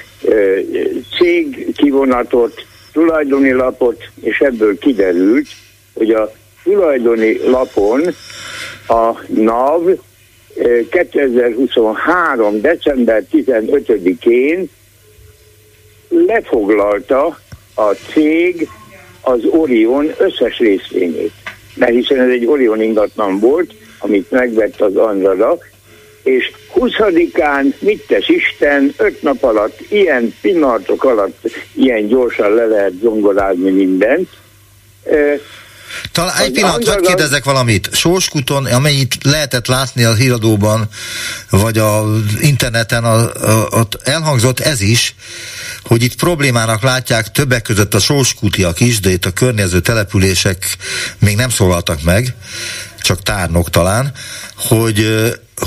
cég 1.19 1.73
kivonatot, 1.77 2.67
tulajdoni 2.93 3.53
lapot, 3.53 4.05
és 4.21 4.39
ebből 4.41 4.79
kiderült, 4.79 5.47
hogy 5.95 6.11
a 6.11 6.33
tulajdoni 6.63 7.39
lapon 7.39 8.03
a 8.89 9.25
NAV 9.27 9.99
2023. 10.91 12.61
december 12.61 13.25
15-én 13.33 14.71
lefoglalta 16.09 17.39
a 17.75 17.93
cég 18.13 18.69
az 19.21 19.45
Orion 19.51 20.11
összes 20.19 20.59
részvényét. 20.59 21.33
Mert 21.75 21.93
hiszen 21.93 22.21
ez 22.21 22.31
egy 22.31 22.47
Orion 22.47 22.83
ingatlan 22.83 23.39
volt, 23.39 23.75
amit 23.99 24.31
megvett 24.31 24.81
az 24.81 24.97
Andrada, 24.97 25.59
és 26.23 26.51
20-án 26.75 27.75
mit 27.79 28.07
tesz 28.07 28.29
Isten, 28.29 28.95
öt 28.97 29.23
nap 29.23 29.43
alatt, 29.43 29.81
ilyen 29.89 30.35
pillanatok 30.41 31.05
alatt, 31.05 31.51
ilyen 31.75 32.07
gyorsan 32.07 32.55
le 32.55 32.67
lehet 32.67 32.93
zongorázni 33.01 33.71
mindent, 33.71 34.29
Talán 36.13 36.37
egy 36.37 36.53
pillanat, 36.53 36.89
hogy 36.89 37.07
kérdezek 37.07 37.45
valamit. 37.45 37.89
Sóskuton, 37.93 38.67
amennyit 38.67 39.17
lehetett 39.23 39.67
látni 39.67 40.05
a 40.05 40.15
híradóban, 40.15 40.89
vagy 41.51 41.79
a 41.79 42.05
interneten, 42.41 43.05
a, 43.05 43.17
a, 43.17 43.67
ott 43.71 43.99
elhangzott 44.05 44.61
ez 44.61 44.81
is, 44.81 45.15
hogy 45.85 46.03
itt 46.03 46.15
problémának 46.15 46.83
látják 46.83 47.31
többek 47.31 47.63
között 47.63 47.95
a 47.95 47.99
sóskutiak 47.99 48.81
is, 48.81 49.01
de 49.01 49.11
itt 49.11 49.25
a 49.25 49.31
környező 49.31 49.81
települések 49.81 50.77
még 51.19 51.37
nem 51.37 51.51
szólaltak 51.51 52.03
meg, 52.03 52.35
csak 53.09 53.23
tárnok 53.23 53.71
talán, 53.71 54.13
hogy 54.69 55.07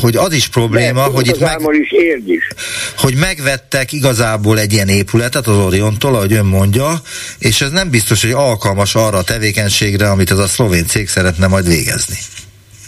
hogy 0.01 0.15
az 0.15 0.33
is 0.33 0.47
probléma, 0.47 1.01
hogy 1.01 1.27
itt 1.27 1.39
meg, 1.39 1.59
is 1.71 1.91
is. 2.25 2.47
hogy 2.97 3.15
megvettek 3.15 3.91
igazából 3.91 4.59
egy 4.59 4.73
ilyen 4.73 4.87
épületet 4.87 5.47
az 5.47 5.57
Oriontól, 5.57 6.15
ahogy 6.15 6.33
ön 6.33 6.45
mondja, 6.45 7.01
és 7.39 7.61
ez 7.61 7.71
nem 7.71 7.89
biztos, 7.89 8.21
hogy 8.21 8.31
alkalmas 8.31 8.95
arra 8.95 9.17
a 9.17 9.23
tevékenységre, 9.23 10.09
amit 10.09 10.31
ez 10.31 10.37
a 10.37 10.47
szlovén 10.47 10.85
cég 10.85 11.07
szeretne 11.07 11.47
majd 11.47 11.67
végezni. 11.67 12.17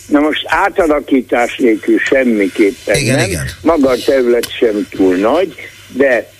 Na 0.08 0.20
most 0.20 0.46
átalakítás 0.48 1.58
nélkül 1.58 2.00
semmiképpen 2.00 2.96
igen, 2.96 3.16
nem. 3.16 3.30
Igen. 3.30 3.50
Maga 3.62 3.90
a 3.90 3.98
terület 4.06 4.58
sem 4.58 4.88
túl 4.90 5.16
nagy, 5.16 5.56
de 5.88 6.32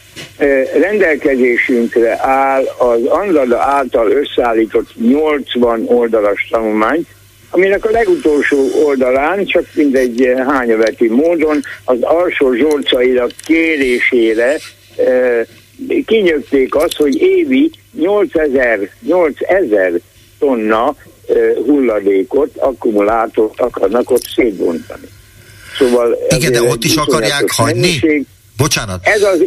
rendelkezésünkre 0.82 2.18
áll 2.22 2.64
az 2.78 3.06
Andrada 3.06 3.62
által 3.62 4.12
összeállított 4.12 4.90
80 5.00 5.84
oldalas 5.86 6.48
tanulmány, 6.52 7.06
aminek 7.54 7.86
a 7.86 7.90
legutolsó 7.92 8.70
oldalán, 8.86 9.46
csak 9.46 9.66
mindegy 9.74 10.34
hányaveti 10.48 11.08
módon, 11.08 11.62
az 11.84 11.98
alsó 12.02 12.54
zsorcairak 12.54 13.32
kérésére 13.46 14.58
e, 14.98 15.46
kinyögték 16.06 16.76
azt, 16.76 16.96
hogy 16.96 17.22
évi 17.22 17.72
8000, 17.92 18.90
8000 19.00 19.92
tonna 20.40 20.96
e, 21.28 21.34
hulladékot, 21.66 22.58
akkumulátort 22.58 23.60
akarnak 23.60 24.12
ott 24.12 24.28
szétbontani. 24.36 25.08
Szóval 25.78 26.18
Igen, 26.36 26.52
de 26.52 26.62
ott 26.62 26.84
is 26.84 26.96
akarják 26.96 27.52
hagyni? 27.52 27.80
Mennyiség. 27.80 28.26
Bocsánat. 28.58 29.00
Ez 29.04 29.22
az 29.24 29.40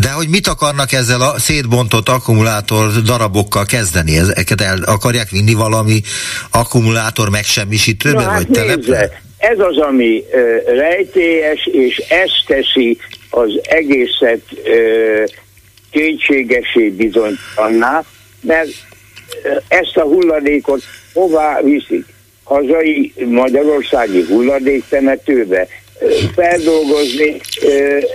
de 0.00 0.10
hogy 0.10 0.28
mit 0.28 0.46
akarnak 0.46 0.92
ezzel 0.92 1.20
a 1.20 1.38
szétbontott 1.38 2.08
akkumulátor 2.08 3.02
darabokkal 3.02 3.64
kezdeni? 3.64 4.16
Ezeket 4.16 4.60
el 4.60 4.82
akarják 4.84 5.28
vinni 5.28 5.54
valami 5.54 6.00
akkumulátor 6.50 7.30
megsemmisítőbe, 7.30 8.24
Na, 8.24 8.32
vagy 8.32 8.46
hát 8.46 8.50
telepre? 8.50 9.22
Ez 9.38 9.58
az, 9.58 9.76
ami 9.76 10.24
uh, 10.32 10.76
rejtélyes, 10.76 11.68
és 11.72 11.96
ezt 11.96 12.44
teszi 12.46 12.98
az 13.30 13.50
egészet 13.62 14.42
uh, 14.50 15.24
kétségesé 15.90 16.88
bizonytalanná, 16.88 18.04
mert 18.40 18.70
ezt 19.68 19.96
a 19.96 20.02
hulladékot 20.02 20.82
hová 21.12 21.60
viszik? 21.62 22.04
Hazai 22.44 23.12
magyarországi 23.28 24.22
hulladéktemetőbe? 24.28 25.68
Feldolgozni, 26.34 27.40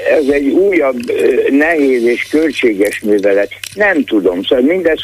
ez 0.09 0.27
egy 0.29 0.47
újabb 0.47 1.11
nehéz 1.49 2.03
és 2.03 2.27
költséges 2.29 2.99
művelet. 2.99 3.51
Nem 3.73 4.03
tudom, 4.03 4.43
szóval 4.43 4.65
mindez 4.65 5.01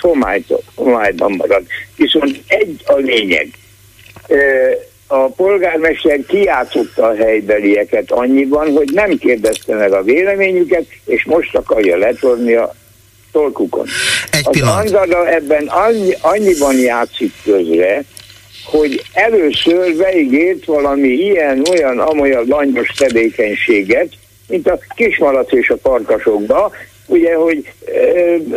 homályban 0.75 1.31
marad. 1.37 1.63
Viszont 1.95 2.39
egy 2.47 2.81
a 2.85 2.95
lényeg. 2.95 3.47
A 5.07 5.25
polgármester 5.25 6.19
kiátszotta 6.27 7.07
a 7.07 7.15
helybelieket 7.15 8.11
annyiban, 8.11 8.71
hogy 8.71 8.89
nem 8.93 9.17
kérdezte 9.17 9.75
meg 9.75 9.91
a 9.91 10.03
véleményüket, 10.03 10.85
és 11.05 11.23
most 11.25 11.55
akarja 11.55 11.97
letorni 11.97 12.53
a 12.53 12.75
tolkukon. 13.31 13.85
Egy 14.31 14.61
az 14.61 14.67
Anzada 14.67 15.29
ebben 15.29 15.65
annyi, 15.67 16.13
annyiban 16.21 16.79
játszik 16.79 17.31
közre, 17.43 18.03
hogy 18.63 19.01
először 19.13 19.95
beígért 19.95 20.65
valami 20.65 21.07
ilyen, 21.07 21.61
olyan, 21.71 21.99
amolyan 21.99 22.45
langyos 22.47 22.87
tevékenységet, 22.97 24.09
mint 24.47 24.67
a 24.67 24.79
kismalac 24.95 25.51
és 25.53 25.69
a 25.69 25.75
parkasokba, 25.75 26.71
ugye, 27.05 27.35
hogy 27.35 27.71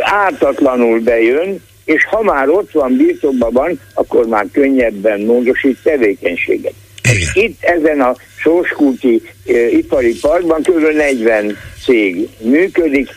ártatlanul 0.01 1.01
bejön, 1.01 1.63
és 1.85 2.05
ha 2.05 2.23
már 2.23 2.49
ott 2.49 2.71
van 2.73 2.97
birtokban 2.97 3.53
van, 3.53 3.81
akkor 3.95 4.27
már 4.27 4.47
könnyebben 4.53 5.21
módosít 5.21 5.79
tevékenységet. 5.83 6.73
Igen. 7.03 7.29
Itt 7.35 7.63
ezen 7.63 8.01
a 8.01 8.15
Sóskulti 8.37 9.23
e, 9.47 9.69
ipari 9.69 10.19
parkban 10.21 10.63
kb. 10.63 10.97
40 10.97 11.57
cég 11.85 12.29
működik, 12.39 13.09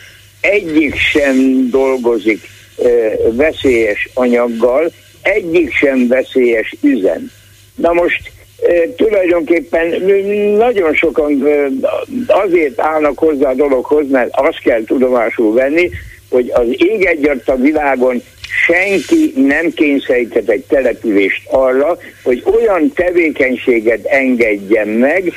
egyik 0.42 0.96
sem 0.96 1.68
dolgozik 1.70 2.42
e, 2.84 2.88
veszélyes 3.32 4.10
anyaggal, 4.14 4.92
egyik 5.22 5.74
sem 5.74 6.08
veszélyes 6.08 6.76
üzem. 6.82 7.32
Na 7.76 7.94
most 7.94 8.32
tulajdonképpen 8.96 10.02
nagyon 10.58 10.94
sokan 10.94 11.48
azért 12.28 12.82
állnak 12.82 13.18
hozzá 13.18 13.50
a 13.50 13.54
dologhoz, 13.54 14.10
mert 14.10 14.30
azt 14.32 14.62
kell 14.62 14.84
tudomásul 14.84 15.54
venni, 15.54 15.90
hogy 16.30 16.50
az 16.54 16.68
ég 16.68 17.06
egyart 17.06 17.50
a 17.50 17.56
világon 17.56 18.22
senki 18.66 19.34
nem 19.36 19.72
kényszerített 19.74 20.50
egy 20.50 20.64
települést 20.68 21.48
arra, 21.50 21.98
hogy 22.24 22.44
olyan 22.46 22.94
tevékenységet 22.94 24.06
engedjen 24.06 24.88
meg, 24.88 25.34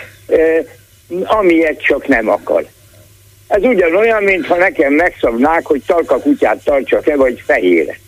amilyet 1.25 1.83
csak 1.83 2.07
nem 2.07 2.29
akar. 2.29 2.67
Ez 3.49 3.63
ugyanolyan, 3.63 4.23
mintha 4.23 4.57
nekem 4.57 4.93
megszabnák, 4.93 5.67
hogy 5.67 5.83
talka 5.87 6.19
kutyát 6.19 6.65
tartsak-e, 6.65 7.17
vagy 7.17 7.43
fehére. 7.47 7.99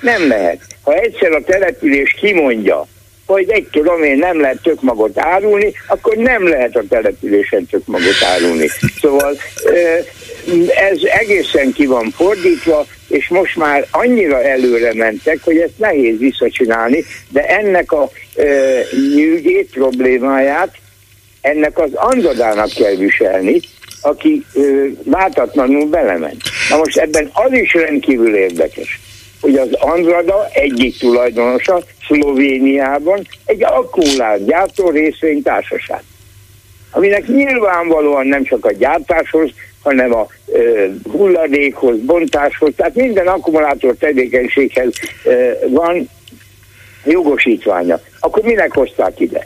Nem 0.00 0.28
lehet. 0.28 0.60
Ha 0.82 0.94
egyszer 0.94 1.32
a 1.32 1.44
település 1.44 2.14
kimondja, 2.20 2.86
hogy 3.26 3.50
egy 3.50 3.68
tudom 3.70 4.02
én 4.02 4.18
nem 4.18 4.40
lehet 4.40 4.62
tök 4.62 4.82
magot 4.82 5.18
árulni, 5.18 5.72
akkor 5.86 6.16
nem 6.16 6.48
lehet 6.48 6.76
a 6.76 6.84
településen 6.88 7.66
tök 7.66 7.86
magot 7.86 8.22
árulni. 8.22 8.66
Szóval 9.00 9.36
ez 10.90 10.98
egészen 11.20 11.72
ki 11.72 11.86
van 11.86 12.10
fordítva, 12.10 12.86
és 13.08 13.28
most 13.28 13.56
már 13.56 13.86
annyira 13.90 14.42
előre 14.42 14.94
mentek, 14.94 15.38
hogy 15.42 15.58
ezt 15.58 15.78
nehéz 15.78 16.18
visszacsinálni, 16.18 17.04
de 17.28 17.46
ennek 17.46 17.92
a 17.92 18.10
nyűgét, 19.14 19.70
problémáját 19.70 20.74
ennek 21.40 21.78
az 21.78 21.90
anzadának 21.94 22.70
kell 22.74 22.94
viselni, 22.94 23.60
aki 24.00 24.44
látatlanul 25.10 25.86
belement. 25.86 26.42
Na 26.70 26.76
most 26.76 26.96
ebben 26.96 27.30
az 27.32 27.52
is 27.52 27.74
rendkívül 27.74 28.36
érdekes, 28.36 29.00
hogy 29.40 29.56
az 29.56 29.72
Andrada 29.72 30.48
egyik 30.52 30.98
tulajdonosa 30.98 31.82
Szlovéniában 32.06 33.26
egy 33.44 33.64
akkumulátgyártó 33.64 34.90
részvénytársaság, 34.90 36.00
aminek 36.90 37.26
nyilvánvalóan 37.26 38.26
nem 38.26 38.44
csak 38.44 38.64
a 38.64 38.72
gyártáshoz, 38.72 39.50
hanem 39.82 40.14
a 40.14 40.26
ö, 40.52 40.86
hulladékhoz, 41.10 41.98
bontáshoz, 41.98 42.72
tehát 42.76 42.94
minden 42.94 43.26
akkumulátor 43.26 43.94
tevékenységhez 43.98 44.88
ö, 45.24 45.50
van 45.68 46.08
jogosítványa. 47.04 48.00
Akkor 48.20 48.42
minek 48.42 48.72
hozták 48.72 49.20
ide? 49.20 49.44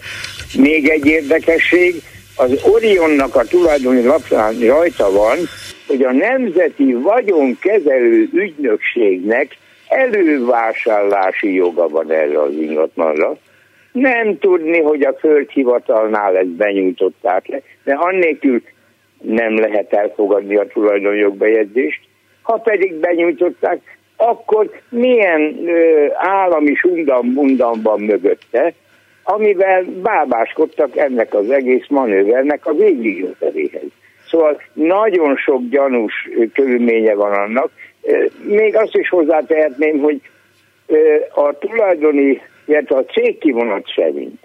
Még 0.56 0.88
egy 0.88 1.06
érdekesség, 1.06 2.02
az 2.36 2.50
Orionnak 2.62 3.36
a 3.36 3.44
tulajdoni 3.44 4.04
lapján 4.04 4.58
rajta 4.58 5.12
van, 5.12 5.38
hogy 5.86 6.02
a 6.02 6.12
Nemzeti 6.12 6.92
Vagyonkezelő 6.92 8.28
Ügynökségnek 8.32 9.56
elővásárlási 9.90 11.54
joga 11.54 11.88
van 11.88 12.12
erre 12.12 12.42
az 12.42 12.52
ingatlanra. 12.52 13.36
Nem 13.92 14.38
tudni, 14.38 14.80
hogy 14.80 15.02
a 15.02 15.16
földhivatalnál 15.18 16.36
ezt 16.36 16.48
benyújtották 16.48 17.46
le, 17.46 17.60
de 17.84 17.94
annélkül 17.94 18.62
nem 19.22 19.58
lehet 19.58 19.92
elfogadni 19.92 20.56
a 20.56 20.66
tulajdonjogbejegyzést. 20.66 22.00
Ha 22.42 22.56
pedig 22.56 22.94
benyújtották, 22.94 23.80
akkor 24.16 24.70
milyen 24.88 25.68
ö, 25.68 26.06
állami 26.14 26.74
sundam 26.74 27.34
van 27.82 28.00
mögötte, 28.00 28.72
amivel 29.22 29.84
bábáskodtak 30.02 30.96
ennek 30.96 31.34
az 31.34 31.50
egész 31.50 31.86
manővernek 31.88 32.66
a 32.66 32.72
végigjöteléhez. 32.72 33.90
Szóval 34.30 34.62
nagyon 34.72 35.36
sok 35.36 35.62
gyanús 35.70 36.28
körülménye 36.54 37.14
van 37.14 37.32
annak, 37.32 37.70
még 38.42 38.76
azt 38.76 38.96
is 38.96 39.08
hozzátehetném, 39.08 39.98
hogy 39.98 40.20
a 41.34 41.58
tulajdoni, 41.58 42.40
illetve 42.64 42.96
a 42.96 43.04
cégkivonat 43.04 43.84
szerint 43.94 44.38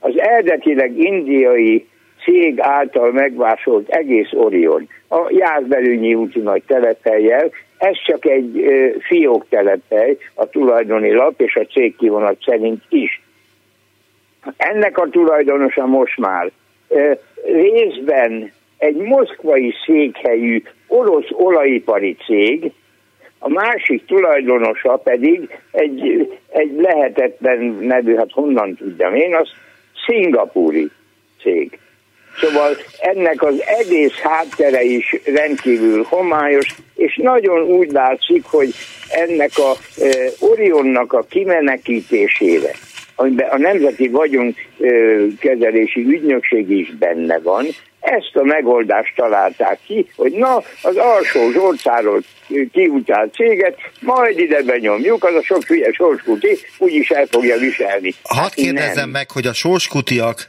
az 0.00 0.18
eredetileg 0.18 0.98
indiai 0.98 1.86
cég 2.24 2.60
által 2.60 3.12
megvásolt 3.12 3.88
egész 3.88 4.32
Orion, 4.32 4.88
a 5.08 5.26
Jászbelőnyi 5.28 6.14
úti 6.14 6.38
nagy 6.38 6.62
telephelyjel, 6.66 7.50
ez 7.78 7.96
csak 8.06 8.26
egy 8.26 8.64
fiók 9.00 9.46
telephely, 9.48 10.16
a 10.34 10.48
tulajdoni 10.48 11.12
lap 11.12 11.40
és 11.40 11.56
a 11.56 11.64
cégkivonat 11.64 12.36
szerint 12.44 12.82
is. 12.88 13.22
Ennek 14.56 14.98
a 14.98 15.08
tulajdonosa 15.08 15.86
most 15.86 16.18
már 16.18 16.50
részben 17.44 18.52
egy 18.78 18.96
moszkvai 18.96 19.74
székhelyű 19.86 20.62
orosz 20.86 21.28
olajipari 21.30 22.16
cég, 22.26 22.72
a 23.38 23.48
másik 23.48 24.06
tulajdonosa 24.06 24.96
pedig 24.96 25.48
egy, 25.70 26.28
egy 26.48 26.72
lehetetlen 26.76 27.78
nevű, 27.80 28.14
hát 28.14 28.30
honnan 28.32 28.74
tudjam 28.74 29.14
én, 29.14 29.34
az 29.34 29.48
szingapúri 30.06 30.90
cég. 31.40 31.78
Szóval 32.40 32.76
ennek 33.00 33.42
az 33.42 33.62
egész 33.66 34.18
háttere 34.18 34.82
is 34.82 35.16
rendkívül 35.24 36.02
homályos, 36.02 36.66
és 36.94 37.20
nagyon 37.22 37.62
úgy 37.62 37.90
látszik, 37.90 38.44
hogy 38.44 38.74
ennek 39.08 39.50
a 39.54 39.72
e, 40.02 40.08
Orionnak 40.40 41.12
a 41.12 41.26
kimenekítésére, 41.28 42.70
amiben 43.14 43.48
a 43.48 43.58
Nemzeti 43.58 44.08
Vagyonkezelési 44.08 46.00
Ügynökség 46.00 46.70
is 46.70 46.94
benne 46.98 47.38
van, 47.38 47.66
ezt 48.06 48.36
a 48.36 48.42
megoldást 48.42 49.14
találták 49.16 49.78
ki, 49.86 50.06
hogy 50.16 50.32
na, 50.32 50.56
az 50.82 50.96
alsó 50.96 51.50
zsolcáról 51.50 52.22
kiutált 52.72 53.34
céget, 53.34 53.78
majd 54.00 54.38
ide 54.38 54.62
benyomjuk, 54.62 55.24
az 55.24 55.34
a 55.34 55.42
sok 55.42 55.64
hülye 55.64 55.92
sorskuti 55.92 56.58
úgyis 56.78 57.10
el 57.10 57.26
fogja 57.26 57.56
viselni. 57.56 58.14
Hadd 58.22 58.42
hát 58.42 58.54
kérdezzem 58.54 58.94
nem. 58.94 59.08
meg, 59.08 59.30
hogy 59.30 59.46
a 59.46 59.52
sorskutiak 59.52 60.48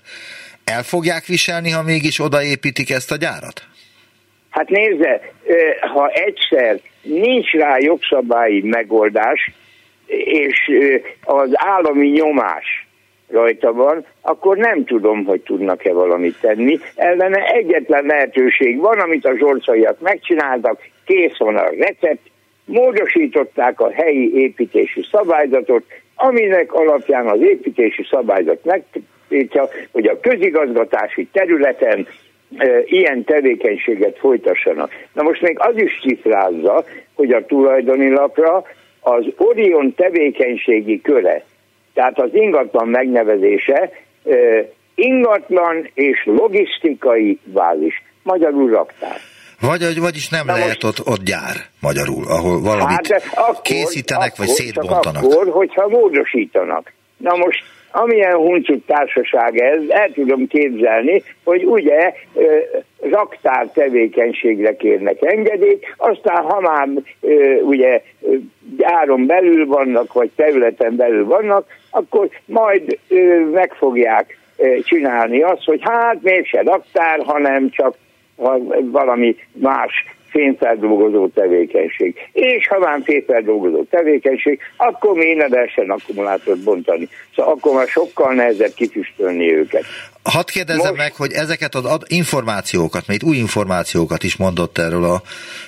el 0.64 0.84
fogják 0.84 1.26
viselni, 1.26 1.70
ha 1.72 1.84
mégis 1.84 2.20
odaépítik 2.20 2.90
ezt 2.90 3.12
a 3.12 3.16
gyárat? 3.16 3.62
Hát 4.50 4.70
nézze, 4.70 5.22
ha 5.94 6.08
egyszer 6.08 6.80
nincs 7.02 7.52
rá 7.52 7.78
jogszabályi 7.80 8.62
megoldás, 8.62 9.52
és 10.26 10.72
az 11.24 11.50
állami 11.54 12.08
nyomás 12.08 12.87
rajta 13.30 13.74
van, 13.74 14.06
akkor 14.22 14.58
nem 14.58 14.86
tudom, 14.86 15.26
hogy 15.26 15.42
tudnak-e 15.42 15.94
valamit 15.94 16.40
tenni. 16.42 16.80
Ellene 16.96 17.46
egyetlen 17.46 18.06
lehetőség 18.06 18.80
van, 18.80 19.00
amit 19.00 19.26
a 19.26 19.38
zsorcaiak 19.38 20.00
megcsináltak, 20.00 20.80
kész 21.06 21.38
van 21.38 21.56
a 21.56 21.70
recept, 21.70 22.22
módosították 22.66 23.80
a 23.80 23.92
helyi 23.92 24.36
építési 24.36 25.06
szabályzatot, 25.12 25.84
aminek 26.16 26.74
alapján 26.74 27.28
az 27.28 27.42
építési 27.42 28.06
szabályzat 28.10 28.66
megtiltja, 28.66 29.70
hogy 29.92 30.08
a 30.08 30.20
közigazgatási 30.20 31.28
területen 31.32 32.08
e, 32.58 32.82
ilyen 32.86 33.24
tevékenységet 33.24 34.18
folytassanak. 34.18 34.92
Na 35.14 35.24
most 35.24 35.42
még 35.42 35.60
az 35.60 35.82
is 35.82 36.00
cifrázza, 36.02 36.86
hogy 37.14 37.32
a 37.32 37.46
tulajdoni 37.46 38.10
lapra 38.10 38.64
az 39.00 39.26
Orion 39.38 39.94
tevékenységi 39.96 41.02
köre, 41.02 41.44
tehát 41.98 42.20
az 42.20 42.30
ingatlan 42.34 42.88
megnevezése 42.88 43.92
ingatlan 44.96 45.90
és 45.94 46.24
logisztikai 46.26 47.40
bázis, 47.44 48.04
magyarul 48.24 48.70
raktár. 48.70 49.18
Vagy, 49.62 50.00
vagyis 50.00 50.30
nem 50.30 50.46
Na 50.46 50.54
lehet 50.54 50.68
most, 50.68 50.84
ott, 50.84 51.08
ott 51.08 51.24
gyár, 51.24 51.56
magyarul, 51.82 52.24
ahol 52.28 52.62
valamit 52.62 53.08
hát 53.08 53.24
akkor, 53.36 53.62
készítenek, 53.62 54.32
akkor, 54.34 54.46
vagy 54.46 54.56
szétbontanak. 54.56 55.24
akkor, 55.24 55.48
hogyha 55.48 55.88
módosítanak. 55.88 56.94
Na 57.18 57.36
most, 57.36 57.64
amilyen 57.92 58.36
huncut 58.36 58.86
társaság 58.86 59.58
ez, 59.58 59.82
el 59.88 60.12
tudom 60.12 60.48
képzelni, 60.48 61.24
hogy 61.44 61.64
ugye 61.66 62.14
raktár 63.02 63.68
tevékenységre 63.74 64.76
kérnek 64.76 65.18
engedélyt, 65.22 65.86
aztán 65.98 66.44
ha 66.44 66.60
már 66.60 66.88
ugye 67.62 68.02
gyáron 68.78 69.26
belül 69.26 69.66
vannak, 69.66 70.14
vagy 70.14 70.30
területen 70.36 70.96
belül 70.96 71.26
vannak, 71.26 71.66
akkor 71.90 72.30
majd 72.46 73.00
meg 73.52 73.74
fogják 73.74 74.38
csinálni 74.84 75.42
azt, 75.42 75.64
hogy 75.64 75.80
hát 75.84 76.22
mégse 76.22 76.62
raktár, 76.62 77.20
hanem 77.26 77.70
csak 77.70 77.96
valami 78.92 79.36
más 79.52 79.92
fényfeldolgozó 80.30 81.28
tevékenység. 81.28 82.16
És 82.32 82.68
ha 82.68 82.80
van 82.80 83.04
fényfeldolgozó 83.04 83.84
tevékenység, 83.84 84.60
akkor 84.78 85.18
még 85.18 85.36
ne 85.36 85.48
lehessen 85.48 85.90
akkumulátort 85.90 86.60
bontani. 86.60 87.10
Szóval 87.36 87.54
akkor 87.54 87.74
már 87.74 87.88
sokkal 87.88 88.34
nehezebb 88.34 88.74
kifüstölni 88.76 89.54
őket. 89.54 89.84
Hadd 90.24 90.46
kérdezzem 90.46 90.96
Most... 90.96 91.02
meg, 91.02 91.14
hogy 91.16 91.32
ezeket 91.32 91.76
az 91.76 92.00
információkat, 92.08 93.08
mert 93.08 93.24
új 93.24 93.38
információkat 93.38 94.24
is 94.24 94.36
mondott 94.36 94.78
erről 94.78 95.04
a 95.04 95.22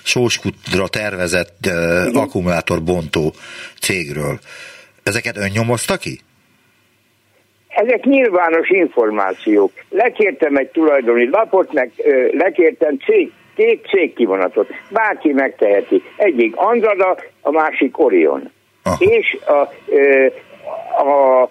Sóskutra 0.03 0.87
tervezett 0.87 1.57
uh, 1.67 2.21
akkumulátorbontó 2.21 3.33
cégről. 3.81 4.39
Ezeket 5.03 5.37
önnyomozta 5.37 5.97
ki? 5.97 6.19
Ezek 7.67 8.03
nyilvános 8.03 8.69
információk. 8.69 9.71
Lekértem 9.89 10.55
egy 10.55 10.67
tulajdoni 10.67 11.29
lapot, 11.29 11.73
meg 11.73 11.91
lekértem 12.31 12.97
cég, 12.97 13.31
két 13.55 13.87
cégkivonatot. 13.87 14.67
Bárki 14.89 15.31
megteheti. 15.31 16.01
Egyik 16.15 16.55
Andrada, 16.55 17.17
a 17.41 17.51
másik 17.51 17.99
Orion. 17.99 18.51
Aha. 18.83 18.97
És 18.99 19.37
a, 19.45 19.69
a, 21.03 21.49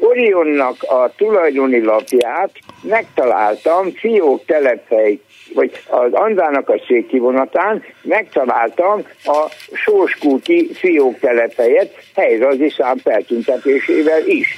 Orionnak 0.00 0.82
a 0.82 1.12
tulajdoni 1.16 1.82
lapját 1.82 2.50
megtaláltam 2.82 3.90
fiók 3.90 4.44
telephely, 4.44 5.18
vagy 5.54 5.70
az 5.88 6.12
Andrának 6.12 6.68
a 6.68 6.80
székkivonatán 6.86 7.82
megtaláltam 8.02 9.02
a 9.24 9.46
Sóskúti 9.72 10.70
fiók 10.74 11.18
telephelyet 11.18 11.94
helyrazi 12.14 12.68
szám 12.68 12.96
feltüntetésével 12.96 14.26
is. 14.26 14.56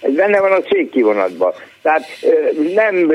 Ez 0.00 0.14
benne 0.14 0.40
van 0.40 0.52
a 0.52 0.60
cégkivonatban. 0.60 1.52
Tehát 1.82 2.04
nem 2.74 3.12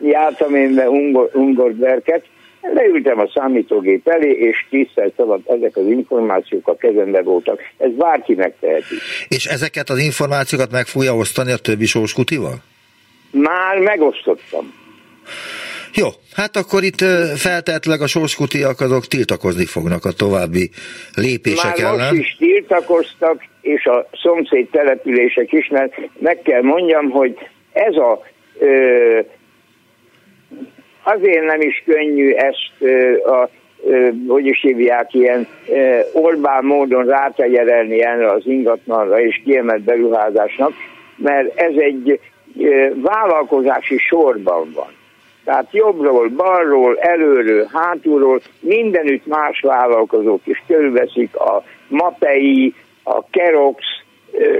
jártam 0.00 0.54
én 0.54 0.74
be 0.74 0.88
Ungorberket, 1.32 2.24
leültem 2.74 3.18
a 3.18 3.30
számítógép 3.34 4.08
elé, 4.08 4.30
és 4.30 4.66
tízszer 4.70 5.12
szabad 5.16 5.40
ezek 5.46 5.76
az 5.76 5.86
információk 5.86 6.68
a 6.68 6.76
kezembe 6.76 7.22
voltak. 7.22 7.60
Ez 7.78 7.90
bárki 7.90 8.34
megteheti. 8.34 8.94
És 9.28 9.44
ezeket 9.44 9.90
az 9.90 9.98
információkat 9.98 10.70
meg 10.70 10.86
fogja 10.86 11.16
osztani 11.16 11.52
a 11.52 11.56
többi 11.56 11.86
sóskutival? 11.86 12.54
Már 13.30 13.78
megosztottam. 13.78 14.74
Jó, 15.94 16.08
hát 16.32 16.56
akkor 16.56 16.82
itt 16.82 17.04
feltehetőleg 17.36 18.00
a 18.00 18.06
sorskutiak 18.06 18.80
azok 18.80 19.06
tiltakozni 19.06 19.64
fognak 19.64 20.04
a 20.04 20.12
további 20.12 20.70
lépések 21.14 21.64
Már 21.64 21.92
ellen. 21.92 22.14
most 22.14 22.20
is 22.20 22.36
tiltakoztak, 22.38 23.44
és 23.60 23.84
a 23.84 24.08
szomszéd 24.22 24.68
települések 24.70 25.52
is, 25.52 25.68
mert 25.68 25.94
meg 26.18 26.42
kell 26.42 26.62
mondjam, 26.62 27.10
hogy 27.10 27.38
ez 27.72 27.94
a 27.94 28.22
ö, 28.58 29.20
azért 31.06 31.44
nem 31.44 31.60
is 31.60 31.82
könnyű 31.86 32.32
ezt 32.32 32.92
a 33.24 33.48
hogy 34.28 34.46
is 34.46 34.60
hívják, 34.60 35.14
ilyen 35.14 35.46
Orbán 36.12 36.64
módon 36.64 37.04
rátenyerelni 37.04 38.02
erre 38.02 38.30
az 38.30 38.46
ingatlanra 38.46 39.20
és 39.20 39.40
kiemelt 39.44 39.82
beruházásnak, 39.82 40.72
mert 41.16 41.60
ez 41.60 41.74
egy 41.76 42.20
vállalkozási 42.94 43.98
sorban 43.98 44.72
van. 44.74 44.94
Tehát 45.44 45.66
jobbról, 45.72 46.28
balról, 46.28 46.98
előről, 46.98 47.68
hátulról 47.72 48.40
mindenütt 48.60 49.26
más 49.26 49.60
vállalkozók 49.60 50.40
is 50.44 50.62
körülveszik 50.66 51.36
a 51.36 51.62
Mapei, 51.88 52.74
a 53.02 53.24
Kerox, 53.30 53.82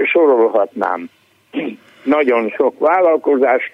sorolhatnám. 0.03 1.09
Nagyon 2.03 2.49
sok 2.49 2.79
vállalkozás, 2.79 3.71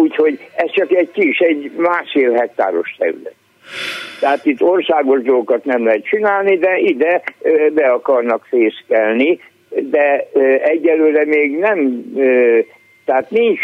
úgyhogy 0.00 0.38
ez 0.54 0.70
csak 0.70 0.92
egy 0.92 1.10
kis, 1.10 1.38
egy 1.38 1.70
másfél 1.76 2.32
hektáros 2.32 2.94
terület. 2.98 3.34
Tehát 4.20 4.44
itt 4.44 4.62
országos 4.62 5.22
dolgokat 5.22 5.64
nem 5.64 5.84
lehet 5.84 6.04
csinálni, 6.04 6.58
de 6.58 6.78
ide 6.78 7.22
be 7.72 7.86
akarnak 7.86 8.44
fészkelni, 8.44 9.40
de 9.68 10.28
egyelőre 10.62 11.24
még 11.24 11.58
nem, 11.58 12.04
tehát 13.04 13.30
nincs 13.30 13.60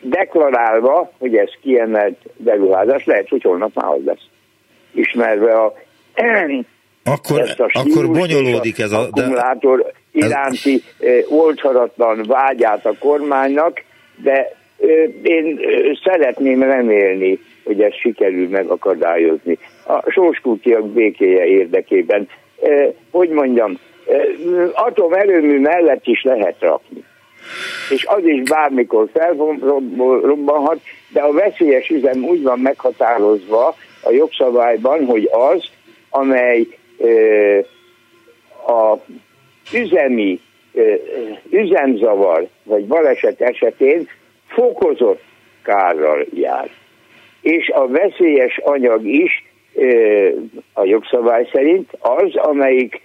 deklarálva, 0.00 1.12
hogy 1.18 1.36
ez 1.36 1.50
kiemelt 1.62 2.18
beruházás, 2.36 3.04
lehet, 3.04 3.28
hogy 3.28 3.42
holnap 3.42 3.74
már 3.74 3.92
az 3.92 4.04
lesz. 4.04 4.26
Ismerve 4.92 5.60
a 5.60 5.74
akkor, 7.04 7.40
ezt 7.40 7.60
a 7.60 7.70
akkor 7.72 8.10
bonyolódik 8.10 8.78
ez 8.78 8.92
a... 8.92 9.00
Akkumulátor 9.00 9.92
iránti 10.12 10.82
ez... 10.98 11.24
oldhatatlan 11.28 12.24
vágyát 12.26 12.86
a 12.86 12.94
kormánynak, 12.98 13.82
de 14.22 14.56
én 15.22 15.60
szeretném 16.04 16.62
remélni, 16.62 17.38
hogy 17.64 17.82
ezt 17.82 18.00
sikerül 18.00 18.48
megakadályozni. 18.48 19.58
A 19.86 20.10
sóskútiak 20.10 20.88
békéje 20.88 21.44
érdekében. 21.44 22.28
Hogy 23.10 23.28
mondjam, 23.28 23.78
atomerőmű 24.74 25.60
mellett 25.60 26.06
is 26.06 26.22
lehet 26.22 26.56
rakni 26.60 27.04
és 27.90 28.04
az 28.04 28.24
is 28.24 28.42
bármikor 28.42 29.08
felrobbanhat, 29.12 30.80
de 31.08 31.20
a 31.20 31.32
veszélyes 31.32 31.88
üzem 31.88 32.24
úgy 32.24 32.42
van 32.42 32.58
meghatározva 32.58 33.74
a 34.02 34.10
jogszabályban, 34.10 35.04
hogy 35.04 35.28
az, 35.32 35.64
amely 36.10 36.66
a 38.66 38.96
üzemi 39.72 40.40
üzemzavar 41.50 42.48
vagy 42.62 42.86
baleset 42.86 43.40
esetén 43.40 44.08
fokozott 44.48 45.22
kárral 45.62 46.26
jár. 46.34 46.70
És 47.40 47.68
a 47.68 47.86
veszélyes 47.86 48.58
anyag 48.58 49.06
is 49.06 49.44
a 50.72 50.84
jogszabály 50.84 51.48
szerint 51.52 51.90
az, 51.98 52.36
amelyik 52.36 53.00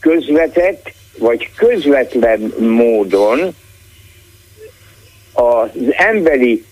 közvetett 0.00 0.90
vagy 1.18 1.50
közvetlen 1.56 2.52
módon 2.58 3.38
az 5.32 5.70
emberi 5.90 6.64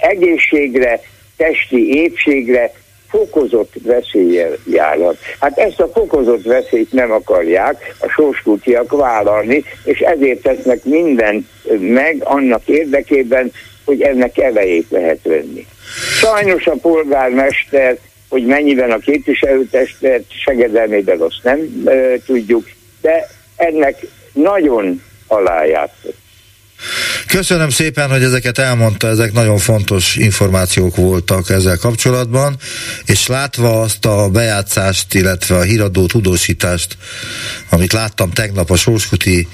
egészségre, 0.00 1.00
testi 1.36 1.94
épségre 1.94 2.72
fokozott 3.12 3.72
veszéllyel 3.82 4.52
járhat. 4.66 5.16
Hát 5.40 5.58
ezt 5.58 5.80
a 5.80 5.88
fokozott 5.88 6.42
veszélyt 6.42 6.92
nem 6.92 7.12
akarják 7.12 7.94
a 8.00 8.08
sorskútiak 8.08 8.92
vállalni, 8.92 9.64
és 9.84 9.98
ezért 9.98 10.42
tesznek 10.42 10.84
mindent 10.84 11.46
meg 11.78 12.16
annak 12.24 12.68
érdekében, 12.68 13.52
hogy 13.84 14.02
ennek 14.02 14.38
elejét 14.38 14.86
lehet 14.90 15.18
venni. 15.22 15.66
Sajnos 16.20 16.66
a 16.66 16.76
polgármester, 16.82 17.98
hogy 18.28 18.46
mennyiben 18.46 18.90
a 18.90 18.98
képviselőtestet 18.98 20.24
segedelmében 20.44 21.20
azt 21.20 21.40
nem 21.42 21.58
e, 21.84 22.18
tudjuk, 22.26 22.64
de 23.00 23.28
ennek 23.56 24.06
nagyon 24.32 25.02
alájátszott. 25.26 26.21
Köszönöm 27.26 27.70
szépen, 27.70 28.10
hogy 28.10 28.22
ezeket 28.22 28.58
elmondta, 28.58 29.06
ezek 29.06 29.32
nagyon 29.32 29.58
fontos 29.58 30.16
információk 30.16 30.96
voltak 30.96 31.50
ezzel 31.50 31.76
kapcsolatban, 31.76 32.56
és 33.06 33.26
látva 33.26 33.80
azt 33.80 34.06
a 34.06 34.28
bejátszást, 34.28 35.14
illetve 35.14 35.56
a 35.56 35.62
híradó 35.62 36.06
tudósítást, 36.06 36.96
amit 37.70 37.92
láttam 37.92 38.30
tegnap 38.30 38.70
a 38.70 38.76
Sóskuti 38.76 39.48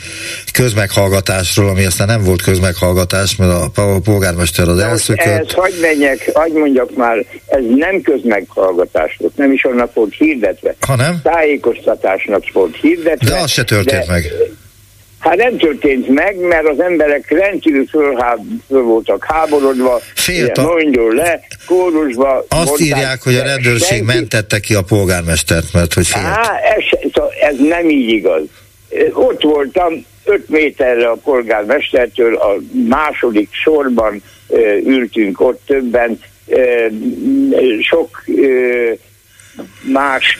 közmeghallgatásról, 0.52 1.68
ami 1.68 1.84
aztán 1.84 2.06
nem 2.06 2.22
volt 2.22 2.42
közmeghallgatás, 2.42 3.36
mert 3.36 3.78
a 3.78 4.00
polgármester 4.04 4.68
az 4.68 4.78
elszökött. 4.78 5.48
Ez, 5.48 5.52
hagy 5.52 5.74
menjek, 5.80 6.30
hagy 6.34 6.52
mondjak 6.52 6.96
már, 6.96 7.16
ez 7.46 7.62
nem 7.76 8.00
közmeghallgatás 8.00 9.16
volt, 9.18 9.36
nem 9.36 9.52
is 9.52 9.64
annak 9.64 9.94
volt 9.94 10.14
hirdetve. 10.14 10.74
Ha 10.86 10.96
nem? 10.96 11.20
Tájékoztatásnak 11.22 12.42
volt 12.52 12.76
hirdetve. 12.76 13.30
De 13.30 13.36
az 13.36 13.50
se 13.50 13.64
történt 13.64 14.06
de, 14.06 14.12
meg 14.12 14.32
Hát 15.18 15.36
nem 15.36 15.56
történt 15.56 16.08
meg, 16.08 16.36
mert 16.36 16.68
az 16.68 16.80
emberek 16.80 17.30
rendkívül 17.30 17.86
fölháb, 17.86 18.46
föl 18.68 18.82
voltak 18.82 19.24
háborodva, 19.28 20.00
Félta. 20.14 20.62
mondjon 20.62 21.14
le, 21.14 21.40
kórusba. 21.66 22.44
Azt 22.48 22.64
mondták, 22.64 22.78
írják, 22.80 23.22
hogy 23.22 23.34
a 23.34 23.42
rendőrség 23.42 23.86
senki... 23.86 24.04
mentette 24.04 24.60
ki 24.60 24.74
a 24.74 24.82
polgármestert, 24.82 25.72
mert 25.72 25.92
hogy 25.92 26.06
félt. 26.06 26.24
Á, 26.24 26.58
ez, 26.76 27.12
ez 27.40 27.56
nem 27.58 27.88
így 27.88 28.08
igaz. 28.08 28.42
Ott 29.12 29.42
voltam, 29.42 30.04
5 30.24 30.48
méterre 30.48 31.08
a 31.08 31.14
polgármestertől, 31.14 32.34
a 32.34 32.56
második 32.88 33.48
sorban 33.52 34.22
ültünk 34.84 35.40
ott 35.40 35.60
többen, 35.66 36.20
sok 37.80 38.24
más 39.92 40.38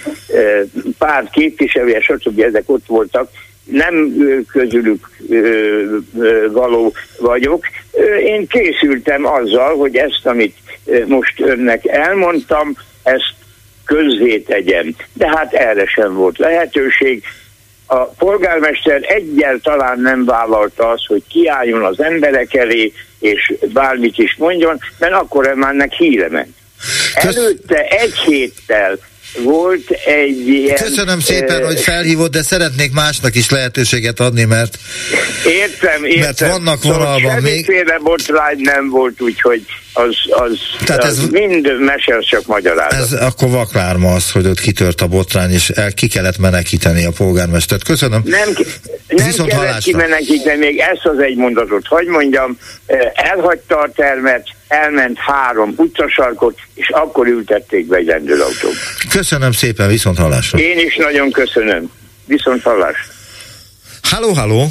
pár 0.98 1.28
képviselője, 1.32 2.00
stb. 2.00 2.40
ezek 2.40 2.62
ott 2.66 2.86
voltak, 2.86 3.30
nem 3.70 4.14
közülük 4.52 5.10
való 6.50 6.92
vagyok. 7.18 7.64
Én 8.24 8.46
készültem 8.46 9.26
azzal, 9.26 9.76
hogy 9.76 9.96
ezt, 9.96 10.20
amit 10.26 10.56
most 11.06 11.40
önnek 11.40 11.86
elmondtam, 11.86 12.76
ezt 13.02 13.34
közzé 13.84 14.38
tegyem. 14.38 14.94
De 15.12 15.28
hát 15.28 15.52
erre 15.52 15.86
sem 15.86 16.14
volt 16.14 16.38
lehetőség. 16.38 17.22
A 17.86 18.04
polgármester 18.04 19.00
egyáltalán 19.02 20.00
nem 20.00 20.24
vállalta 20.24 20.88
azt, 20.88 21.06
hogy 21.06 21.22
kiálljon 21.28 21.84
az 21.84 22.00
emberek 22.00 22.54
elé, 22.54 22.92
és 23.18 23.54
bármit 23.72 24.18
is 24.18 24.36
mondjon, 24.38 24.78
mert 24.98 25.12
akkor 25.12 25.54
már 25.54 25.74
nek 25.74 25.92
híre 25.92 26.28
ment. 26.28 26.54
Előtte 27.14 27.82
egy 27.82 28.18
héttel 28.18 28.98
volt 29.36 29.90
egy 29.90 30.48
ilyen... 30.48 30.76
Köszönöm 30.76 31.20
szépen, 31.20 31.60
uh, 31.60 31.66
hogy 31.66 31.80
felhívott, 31.80 32.30
de 32.30 32.42
szeretnék 32.42 32.92
másnak 32.92 33.34
is 33.34 33.50
lehetőséget 33.50 34.20
adni, 34.20 34.44
mert... 34.44 34.78
Értem, 35.46 36.04
értem. 36.04 36.20
Mert 36.20 36.40
vannak 36.40 36.82
szóval 36.82 36.98
vonalban 36.98 37.42
még... 37.42 37.64
Semmiféle 37.64 37.98
botrány 37.98 38.58
nem 38.58 38.88
volt, 38.88 39.20
úgyhogy 39.20 39.62
az, 39.92 40.16
az, 40.30 40.58
Tehát 40.84 41.04
az 41.04 41.18
ez, 41.18 41.28
mind 41.28 41.78
mesél 41.80 42.20
csak 42.20 42.46
magyarázat. 42.46 43.00
Ez 43.00 43.12
akkor 43.12 43.48
vaklárma 43.48 44.12
az, 44.12 44.30
hogy 44.30 44.46
ott 44.46 44.60
kitört 44.60 45.00
a 45.00 45.06
botrány, 45.06 45.50
és 45.50 45.70
el, 45.70 45.92
ki 45.92 46.08
kellett 46.08 46.38
menekíteni 46.38 47.04
a 47.04 47.10
polgármestert. 47.10 47.84
Köszönöm. 47.84 48.22
Nem, 48.24 48.48
nem 49.08 49.26
Viszont 49.26 49.50
kellett 49.50 49.82
kimenekíteni, 49.82 50.58
még 50.58 50.78
ezt 50.78 51.04
az 51.04 51.18
egy 51.18 51.36
mondatot, 51.36 51.86
hogy 51.86 52.06
mondjam, 52.06 52.58
elhagyta 53.14 53.78
a 53.78 53.90
termet, 53.94 54.48
elment 54.68 55.18
három 55.18 55.72
utcasarkot, 55.76 56.58
és 56.74 56.88
akkor 56.88 57.26
ültették 57.26 57.86
be 57.86 57.96
egy 57.96 58.06
rendőrautóba. 58.06 58.74
Köszönöm 59.10 59.52
szépen, 59.52 59.88
viszont 59.88 60.18
hallásra. 60.18 60.58
Én 60.58 60.78
is 60.78 60.96
nagyon 60.96 61.30
köszönöm. 61.30 61.90
Viszont 62.26 62.62
hallásra. 62.62 63.12
Halló, 64.02 64.32
halló! 64.32 64.66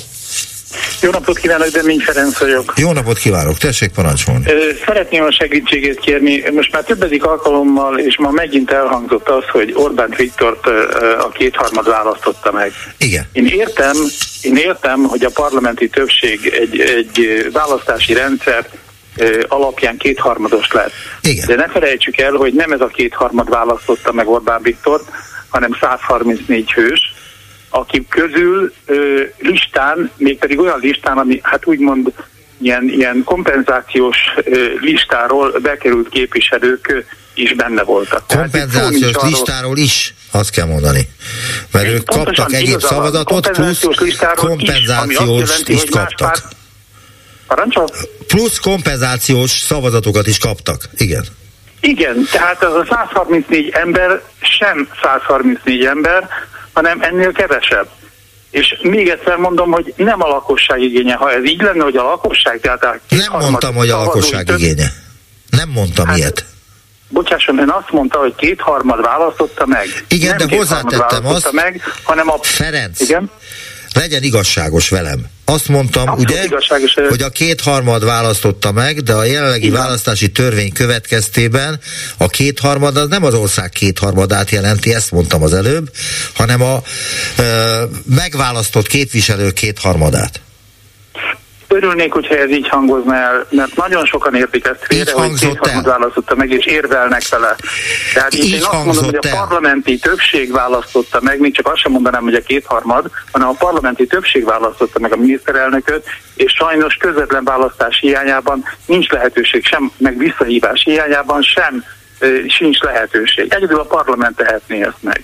Jó 1.01 1.11
napot 1.11 1.37
kívánok, 1.37 1.67
Demény 1.67 1.99
Ferenc 1.99 2.39
vagyok. 2.39 2.73
Jó 2.75 2.91
napot 2.91 3.17
kívánok, 3.17 3.57
tessék 3.57 3.91
parancsolni. 3.91 4.45
Szeretném 4.85 5.23
a 5.23 5.31
segítségét 5.31 5.99
kérni. 5.99 6.43
Most 6.51 6.71
már 6.71 6.83
többedik 6.83 7.23
alkalommal, 7.23 7.99
és 7.99 8.17
ma 8.17 8.31
megint 8.31 8.71
elhangzott 8.71 9.29
az, 9.29 9.43
hogy 9.51 9.73
Orbán 9.75 10.13
Viktort 10.17 10.67
a 11.19 11.29
kétharmad 11.33 11.87
választotta 11.87 12.51
meg. 12.51 12.71
Igen. 12.97 13.25
Én 13.31 13.45
értem, 13.45 13.95
én 14.41 14.55
értem, 14.55 15.03
hogy 15.03 15.23
a 15.23 15.29
parlamenti 15.33 15.89
többség 15.89 16.53
egy, 16.59 16.79
egy 16.79 17.47
választási 17.51 18.13
rendszer 18.13 18.69
alapján 19.47 19.97
kétharmados 19.97 20.72
lett. 20.72 20.91
Igen. 21.22 21.45
De 21.47 21.55
ne 21.55 21.68
felejtsük 21.68 22.18
el, 22.18 22.32
hogy 22.32 22.53
nem 22.53 22.72
ez 22.72 22.82
a 22.82 22.88
kétharmad 22.88 23.49
választotta 23.49 24.11
meg 24.11 24.28
Orbán 24.28 24.61
Viktort, 24.61 25.03
hanem 25.49 25.78
134 25.80 26.72
hős, 26.72 27.13
akik 27.70 28.07
közül 28.07 28.74
ö, 28.86 29.24
listán, 29.38 30.11
mégpedig 30.18 30.59
olyan 30.59 30.80
listán, 30.80 31.18
ami 31.18 31.39
hát 31.43 31.68
úgymond 31.68 32.13
ilyen, 32.61 32.84
ilyen 32.84 33.22
kompenzációs 33.26 34.18
ö, 34.36 34.74
listáról 34.80 35.59
bekerült 35.59 36.09
képviselők 36.09 37.05
is 37.34 37.53
benne 37.53 37.84
voltak. 37.84 38.24
Kompenzációs 38.28 39.13
arról, 39.13 39.30
listáról 39.30 39.78
is, 39.78 40.13
azt 40.32 40.49
kell 40.49 40.65
mondani. 40.65 41.09
Mert 41.72 41.88
ők 41.88 42.05
kaptak 42.05 42.53
egyéb 42.53 42.80
szavazatot, 42.82 43.49
plusz 43.49 43.86
kompenzációs 44.36 45.59
is, 45.65 45.76
is 45.76 45.84
kaptak. 45.89 46.55
Parancsol? 47.47 47.87
Plusz 48.27 48.59
kompenzációs 48.59 49.51
szavazatokat 49.51 50.27
is 50.27 50.37
kaptak, 50.37 50.83
igen. 50.97 51.25
Igen, 51.79 52.27
tehát 52.31 52.63
az 52.63 52.73
a 52.73 52.85
134 52.89 53.69
ember 53.69 54.21
sem 54.39 54.89
134 55.01 55.85
ember, 55.85 56.27
hanem 56.73 57.01
ennél 57.01 57.31
kevesebb. 57.31 57.87
És 58.49 58.75
még 58.81 59.09
egyszer 59.09 59.35
mondom, 59.35 59.71
hogy 59.71 59.93
nem 59.97 60.23
a 60.23 60.27
lakosság 60.27 60.81
igénye. 60.81 61.15
Ha 61.15 61.31
ez 61.31 61.45
így 61.45 61.61
lenne, 61.61 61.83
hogy 61.83 61.95
a 61.95 62.03
lakosság, 62.03 62.59
tehát 62.59 62.99
Nem 63.09 63.39
mondtam, 63.39 63.75
hogy 63.75 63.89
a 63.89 63.97
lakosság 63.97 64.49
igénye. 64.57 64.93
Nem 65.49 65.69
mondtam 65.69 66.07
hát, 66.07 66.17
ilyet. 66.17 66.45
Bocsásson, 67.09 67.59
ön 67.59 67.69
azt 67.69 67.91
mondta, 67.91 68.19
hogy 68.19 68.35
kétharmad 68.35 69.01
választotta 69.01 69.65
meg. 69.65 70.05
Igen, 70.07 70.35
nem 70.35 70.47
de 70.47 70.55
hozzátettem 70.55 71.25
azt, 71.25 71.51
meg, 71.51 71.81
hanem 72.03 72.29
a... 72.29 72.37
Ferenc, 72.41 72.99
igen? 72.99 73.31
Legyen 73.97 74.23
igazságos 74.23 74.89
velem. 74.89 75.25
Azt 75.45 75.67
mondtam, 75.67 76.07
Abszolút 76.09 76.29
ugye, 76.29 76.43
igazságos. 76.43 76.93
hogy 77.09 77.21
a 77.21 77.29
kétharmad 77.29 78.05
választotta 78.05 78.71
meg, 78.71 79.01
de 79.01 79.13
a 79.13 79.23
jelenlegi 79.23 79.65
Igen. 79.65 79.77
választási 79.79 80.31
törvény 80.31 80.71
következtében 80.71 81.79
a 82.17 82.27
kétharmad 82.27 82.97
az 82.97 83.07
nem 83.07 83.23
az 83.23 83.33
ország 83.33 83.69
kétharmadát 83.69 84.49
jelenti, 84.49 84.93
ezt 84.93 85.11
mondtam 85.11 85.43
az 85.43 85.53
előbb, 85.53 85.91
hanem 86.33 86.61
a 86.61 86.81
ö, 87.37 87.83
megválasztott 88.15 88.87
képviselő 88.87 89.51
kétharmadát. 89.51 90.41
Örülnék, 91.68 92.13
hogyha 92.13 92.36
ez 92.36 92.49
így 92.49 92.68
hangozna 92.68 93.15
el, 93.15 93.45
mert 93.49 93.76
nagyon 93.76 94.05
sokan 94.05 94.36
értik 94.36 94.65
ezt 94.65 94.86
félre, 94.86 95.11
hogy 95.11 95.39
kétharmad 95.39 95.86
választotta 95.86 96.36
meg, 96.36 96.51
és 96.51 96.65
érvelnek 96.65 97.28
vele. 97.30 97.55
Tehát 98.13 98.34
így 98.36 98.51
én 98.51 98.63
azt 98.63 98.86
mondom, 98.86 99.03
hogy 99.03 99.15
a 99.22 99.36
parlamenti 99.36 99.97
többség 99.97 100.51
választotta 100.51 101.20
meg, 101.22 101.39
még 101.39 101.55
csak 101.55 101.68
azt 101.68 101.82
sem 101.82 101.91
mondanám, 101.91 102.24
hogy 102.24 102.34
a 102.34 102.41
kétharmad, 102.41 103.09
hanem 103.32 103.47
a 103.47 103.55
parlamenti 103.59 104.07
többség 104.07 104.45
választotta 104.45 104.99
meg 104.99 105.13
a 105.13 105.18
miniszterelnököt, 105.18 106.05
és 106.36 106.53
sajnos 106.53 106.95
közvetlen 106.95 107.43
választás 107.43 107.99
hiányában 107.99 108.63
nincs 108.86 109.09
lehetőség 109.09 109.65
sem, 109.65 109.91
meg 109.97 110.18
visszahívás 110.18 110.84
hiányában 110.84 111.41
sem 111.41 111.84
sincs 112.47 112.80
lehetőség. 112.80 113.53
Egyedül 113.53 113.80
a 113.80 113.84
parlament 113.84 114.36
tehetné 114.36 114.82
ezt 114.82 115.01
meg. 115.01 115.24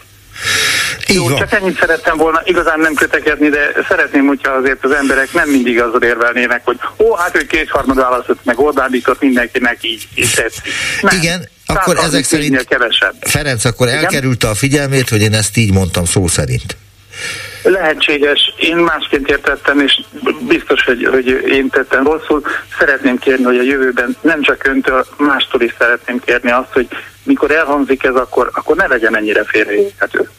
Így 1.08 1.16
Jó, 1.16 1.28
van. 1.28 1.36
csak 1.36 1.52
ennyit 1.52 1.80
szerettem 1.80 2.18
volna, 2.18 2.42
igazán 2.46 2.80
nem 2.80 2.94
kötekedni, 2.94 3.50
de 3.50 3.72
szeretném, 3.88 4.28
hogyha 4.28 4.52
azért 4.52 4.84
az 4.84 4.92
emberek 4.92 5.34
nem 5.34 5.50
mindig 5.50 5.82
azzal 5.82 6.02
érvelnének, 6.02 6.62
hogy 6.66 6.80
ó, 6.98 7.16
hát 7.16 7.36
ő 7.38 7.46
kétharmad 7.46 7.96
választott, 7.96 8.40
meg 8.44 8.60
Orbán 8.60 8.92
Viktor 8.92 9.18
mindenkinek 9.20 9.78
így, 9.82 10.08
így 10.16 10.34
tetszik. 10.36 10.64
Nem. 11.02 11.18
Igen, 11.18 11.48
akkor 11.66 11.98
ezek 11.98 12.24
szerint 12.24 12.66
kevesebb. 12.66 13.14
Ferenc 13.20 13.66
akkor 13.66 13.88
Igen? 13.88 14.00
elkerülte 14.00 14.48
a 14.48 14.54
figyelmét, 14.54 15.10
hogy 15.10 15.22
én 15.22 15.34
ezt 15.34 15.58
így 15.58 15.74
mondtam 15.74 16.06
szó 16.06 16.28
szerint. 16.28 16.78
Lehetséges, 17.64 18.54
én 18.58 18.76
másként 18.76 19.30
értettem, 19.30 19.80
és 19.80 20.02
biztos, 20.48 20.84
hogy, 20.84 21.08
hogy 21.12 21.28
én 21.28 21.70
tettem 21.70 22.04
rosszul. 22.04 22.44
Szeretném 22.80 23.18
kérni, 23.18 23.44
hogy 23.44 23.58
a 23.58 23.62
jövőben 23.62 24.18
nem 24.22 24.42
csak 24.42 24.68
öntől, 24.68 25.06
mástól 25.18 25.62
is 25.62 25.76
szeretném 25.78 26.20
kérni 26.20 26.52
azt, 26.52 26.72
hogy 26.72 26.88
mikor 27.24 27.52
elhangzik 27.52 28.04
ez, 28.04 28.16
akkor, 28.16 28.50
akkor 28.54 28.76
ne 28.76 28.88
legyen 28.88 29.16
ennyire 29.16 29.44
félreérthető. 29.44 30.30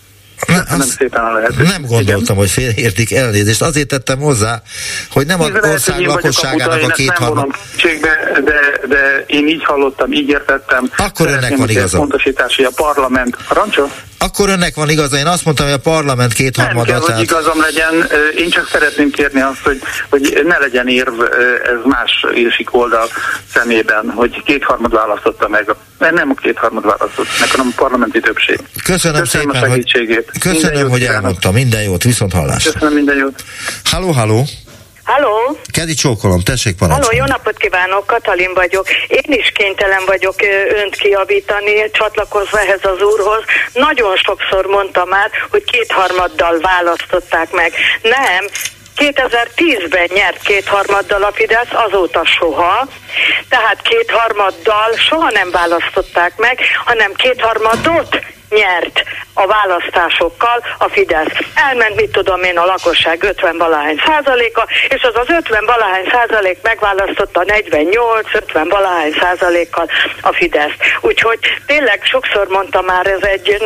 Köszönöm 0.60 0.78
nem, 0.78 0.88
szépen 0.88 1.24
a 1.24 1.32
lehetőséget. 1.32 1.72
Nem 1.72 1.82
gondoltam, 1.82 2.22
Igen. 2.22 2.36
hogy 2.36 2.50
félreértik 2.50 3.12
elnézést. 3.12 3.62
Azért 3.62 3.88
tettem 3.88 4.18
hozzá, 4.18 4.62
hogy 5.10 5.26
nem 5.26 5.40
az 5.40 5.50
ország 5.62 6.00
lakosságának 6.00 6.82
a 6.82 6.86
kétharmad... 6.86 7.50
De, 7.82 8.40
de, 8.40 8.86
de 8.88 9.24
én 9.26 9.48
így 9.48 9.64
hallottam, 9.64 10.12
így 10.12 10.28
értettem. 10.28 10.90
Akkor 10.96 11.26
önnek 11.28 11.56
van 11.56 11.68
igaza. 11.68 11.98
Pontosítás, 11.98 12.56
hogy 12.56 12.64
a 12.64 12.72
parlament... 12.74 13.36
Rancsó? 13.48 13.90
Akkor 14.24 14.48
önnek 14.48 14.74
van 14.74 14.90
igaza. 14.90 15.16
Én 15.16 15.26
azt 15.26 15.44
mondtam, 15.44 15.66
hogy 15.66 15.74
a 15.74 15.78
parlament 15.78 16.32
kétharmada... 16.32 16.76
Nem 16.76 16.84
kell, 16.84 17.00
tehát... 17.00 17.16
hogy 17.16 17.22
igazam 17.22 17.60
legyen. 17.60 18.10
Én 18.36 18.50
csak 18.50 18.68
szeretném 18.68 19.10
kérni 19.10 19.40
azt, 19.40 19.60
hogy, 19.62 19.80
hogy 20.10 20.42
ne 20.46 20.58
legyen 20.58 20.88
érv 20.88 21.20
ez 21.64 21.80
más 21.84 22.24
érsik 22.34 22.74
oldal 22.74 23.08
szemében, 23.54 24.10
hogy 24.14 24.42
kétharmad 24.42 24.92
választotta 24.92 25.48
meg. 25.48 25.74
Nem 25.98 26.30
a 26.30 26.40
kétharmad 26.40 26.84
választott 26.84 27.26
meg, 27.40 27.50
hanem 27.50 27.66
a 27.66 27.74
parlamenti 27.76 28.20
többség. 28.20 28.58
Köszönöm, 28.84 29.20
Köszönöm 29.20 29.52
szépen, 29.52 29.62
a 29.62 29.66
segítségét. 29.66 30.28
Hogy, 30.32 30.40
köszönöm, 30.40 30.88
hogy 30.88 31.02
elmondta. 31.02 31.50
Minden 31.50 31.82
jót, 31.82 32.02
viszont 32.02 32.32
hallásra. 32.32 32.72
Köszönöm, 32.72 32.94
minden 32.94 33.16
jót. 33.16 33.44
Halló, 33.84 34.10
halló. 34.10 34.44
Halló! 35.04 35.58
Kedi 35.72 35.94
csókolom, 35.94 36.40
tessék 36.40 36.76
parancsolni. 36.76 37.16
Halló, 37.16 37.26
jó 37.26 37.36
napot 37.36 37.56
kívánok, 37.56 38.06
Katalin 38.06 38.54
vagyok. 38.54 38.86
Én 39.08 39.32
is 39.32 39.52
kénytelen 39.54 40.02
vagyok 40.06 40.34
önt 40.82 40.96
kiavítani, 40.96 41.90
csatlakozva 41.90 42.60
ehhez 42.60 42.84
az 42.84 43.02
úrhoz. 43.02 43.42
Nagyon 43.72 44.16
sokszor 44.16 44.66
mondta 44.66 45.04
már, 45.04 45.30
hogy 45.50 45.64
kétharmaddal 45.64 46.58
választották 46.60 47.50
meg. 47.50 47.72
Nem, 48.02 48.44
2010-ben 48.96 50.08
nyert 50.14 50.42
kétharmaddal 50.42 51.22
a 51.22 51.32
Fidesz, 51.32 51.72
azóta 51.72 52.24
soha. 52.24 52.86
Tehát 53.48 53.82
kétharmaddal 53.82 54.92
soha 55.08 55.30
nem 55.30 55.50
választották 55.50 56.36
meg, 56.36 56.58
hanem 56.84 57.12
kétharmadot 57.12 58.18
nyert 58.54 59.02
a 59.34 59.46
választásokkal 59.46 60.64
a 60.78 60.88
Fidesz. 60.88 61.36
Elment, 61.54 61.94
mit 61.94 62.10
tudom 62.10 62.42
én, 62.42 62.58
a 62.58 62.64
lakosság 62.64 63.22
50 63.22 63.58
valahány 63.58 64.00
százaléka, 64.06 64.66
és 64.88 65.02
az 65.02 65.14
az 65.14 65.28
50 65.28 65.64
valahány 65.64 66.08
százalék 66.12 66.58
megválasztotta 66.62 67.44
48, 67.46 68.34
50 68.34 68.68
valahány 68.68 69.14
százalékkal 69.20 69.86
a 70.20 70.32
Fidesz. 70.32 70.76
Úgyhogy 71.00 71.38
tényleg 71.66 72.00
sokszor 72.02 72.46
mondta 72.48 72.80
már, 72.82 73.06
ez 73.06 73.22
egy 73.22 73.62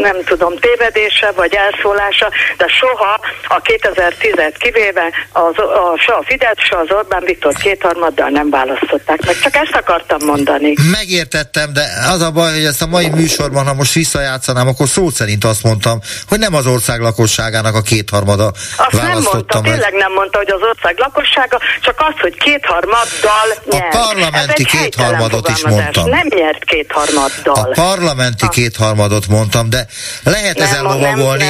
nem 0.00 0.16
tudom, 0.24 0.58
tévedése 0.58 1.30
vagy 1.30 1.54
elszólása, 1.54 2.28
de 2.56 2.66
soha 2.68 3.20
a 3.48 3.62
2010-et 3.62 4.54
kivéve 4.58 5.12
az, 5.32 5.58
a, 5.58 5.98
se 5.98 6.12
a 6.12 6.22
Fidesz, 6.26 6.64
se 6.68 6.76
az 6.76 6.90
Orbán 6.90 7.22
Viktor 7.24 7.54
kétharmaddal 7.54 8.28
nem 8.28 8.50
választották 8.50 9.26
meg. 9.26 9.38
Csak 9.38 9.54
ezt 9.54 9.74
akartam 9.74 10.18
mondani. 10.26 10.74
Megértettem, 10.90 11.72
de 11.72 11.84
az 12.12 12.20
a 12.20 12.30
baj, 12.30 12.52
hogy 12.52 12.64
ezt 12.64 12.82
a 12.82 12.86
mai 12.86 13.08
műsorban, 13.08 13.66
ha 13.66 13.74
most 13.74 13.92
visszajár 13.92 14.29
játszanám, 14.30 14.68
akkor 14.68 14.88
szó 14.88 15.10
szerint 15.10 15.44
azt 15.44 15.62
mondtam, 15.62 16.00
hogy 16.28 16.38
nem 16.38 16.54
az 16.54 16.66
ország 16.66 17.00
lakosságának 17.00 17.74
a 17.74 17.82
kétharmada 17.82 18.52
Azt 18.76 19.02
nem 19.02 19.22
mondta, 19.32 19.60
meg. 19.60 19.72
tényleg 19.72 19.92
nem 19.92 20.12
mondta, 20.12 20.38
hogy 20.38 20.50
az 20.50 20.60
ország 20.70 20.98
lakossága, 20.98 21.58
csak 21.80 21.96
az, 22.08 22.14
hogy 22.20 22.36
kétharmaddal 22.36 23.48
nyert. 23.70 23.94
A 23.94 23.98
parlamenti 23.98 24.64
kétharmadot 24.64 25.48
is 25.48 25.64
mondtam. 25.64 26.08
Nem 26.08 26.26
nyert 26.28 26.64
kétharmaddal. 26.64 27.54
A 27.54 27.80
parlamenti 27.82 28.44
a... 28.44 28.48
kétharmadot 28.48 29.26
mondtam, 29.26 29.70
de 29.70 29.86
lehet 30.22 30.58
nem, 30.58 30.66
ezen 30.66 30.82
lovagolni. 30.82 31.46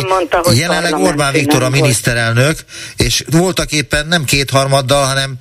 Jelenleg 0.52 0.94
Orbán 0.94 1.32
Viktor 1.32 1.62
a 1.62 1.68
miniszterelnök, 1.68 2.58
és 2.96 3.24
voltak 3.30 3.72
éppen 3.72 4.06
nem 4.06 4.24
kétharmaddal, 4.24 5.04
hanem 5.04 5.34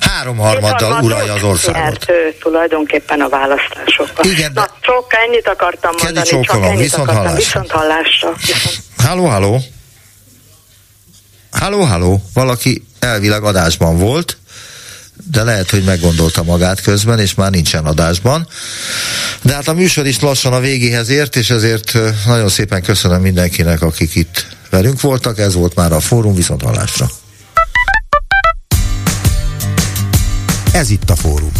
háromharmaddal 0.00 1.02
uralja 1.02 1.32
az 1.32 1.42
országot. 1.42 1.82
Nyert 1.82 2.10
ő 2.10 2.34
tulajdonképpen 2.40 3.20
a 3.20 3.28
választásokkal. 3.28 4.24
Igen, 4.24 4.52
de... 4.52 4.60
Na, 4.60 4.66
csak 4.80 5.14
ennyit 5.26 5.48
akartam 5.48 5.94
mondani, 6.02 6.26
csak 6.26 6.44
viszont 6.82 7.10
hallásra. 7.10 7.36
Viszont 7.36 7.70
hallásra. 7.70 8.36
Halló, 9.06 9.24
halló. 9.24 9.62
Halló, 11.50 11.80
halló. 11.82 12.22
Valaki 12.32 12.84
elvileg 12.98 13.42
adásban 13.44 13.98
volt, 13.98 14.38
de 15.30 15.42
lehet, 15.42 15.70
hogy 15.70 15.84
meggondolta 15.84 16.42
magát 16.42 16.80
közben, 16.80 17.18
és 17.18 17.34
már 17.34 17.50
nincsen 17.50 17.84
adásban. 17.84 18.48
De 19.42 19.54
hát 19.54 19.68
a 19.68 19.72
műsor 19.72 20.06
is 20.06 20.20
lassan 20.20 20.52
a 20.52 20.60
végéhez 20.60 21.08
ért, 21.08 21.36
és 21.36 21.50
ezért 21.50 21.98
nagyon 22.26 22.48
szépen 22.48 22.82
köszönöm 22.82 23.20
mindenkinek, 23.20 23.82
akik 23.82 24.14
itt 24.14 24.46
velünk 24.70 25.00
voltak. 25.00 25.38
Ez 25.38 25.54
volt 25.54 25.74
már 25.74 25.92
a 25.92 26.00
fórum, 26.00 26.34
viszont 26.34 26.62
hallásra. 26.62 27.10
Ez 30.72 30.90
itt 30.90 31.10
a 31.10 31.16
fórum. 31.16 31.52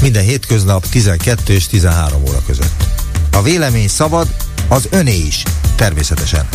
Minden 0.00 0.22
hétköznap 0.22 0.88
12 0.88 1.52
és 1.52 1.66
13 1.66 2.22
óra 2.28 2.42
között. 2.46 2.84
A 3.32 3.42
vélemény 3.42 3.88
szabad, 3.88 4.28
az 4.68 4.88
öné 4.90 5.16
is, 5.16 5.42
természetesen. 5.76 6.48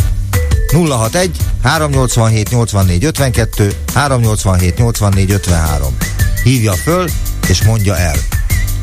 061 0.73 1.37
387 1.63 2.49
84 2.49 3.03
52 3.05 3.73
387 3.93 4.77
84 4.77 5.31
53. 5.31 5.97
Hívja 6.43 6.73
föl 6.73 7.09
és 7.47 7.63
mondja 7.63 7.97
el. 7.97 8.15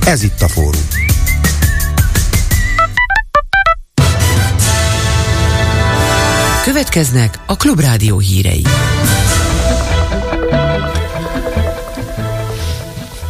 Ez 0.07 0.23
itt 0.23 0.43
a 0.43 0.49
fórum. 0.49 0.87
Következnek 6.65 7.39
a 7.47 7.57
Klubrádió 7.57 8.19
hírei. 8.19 8.65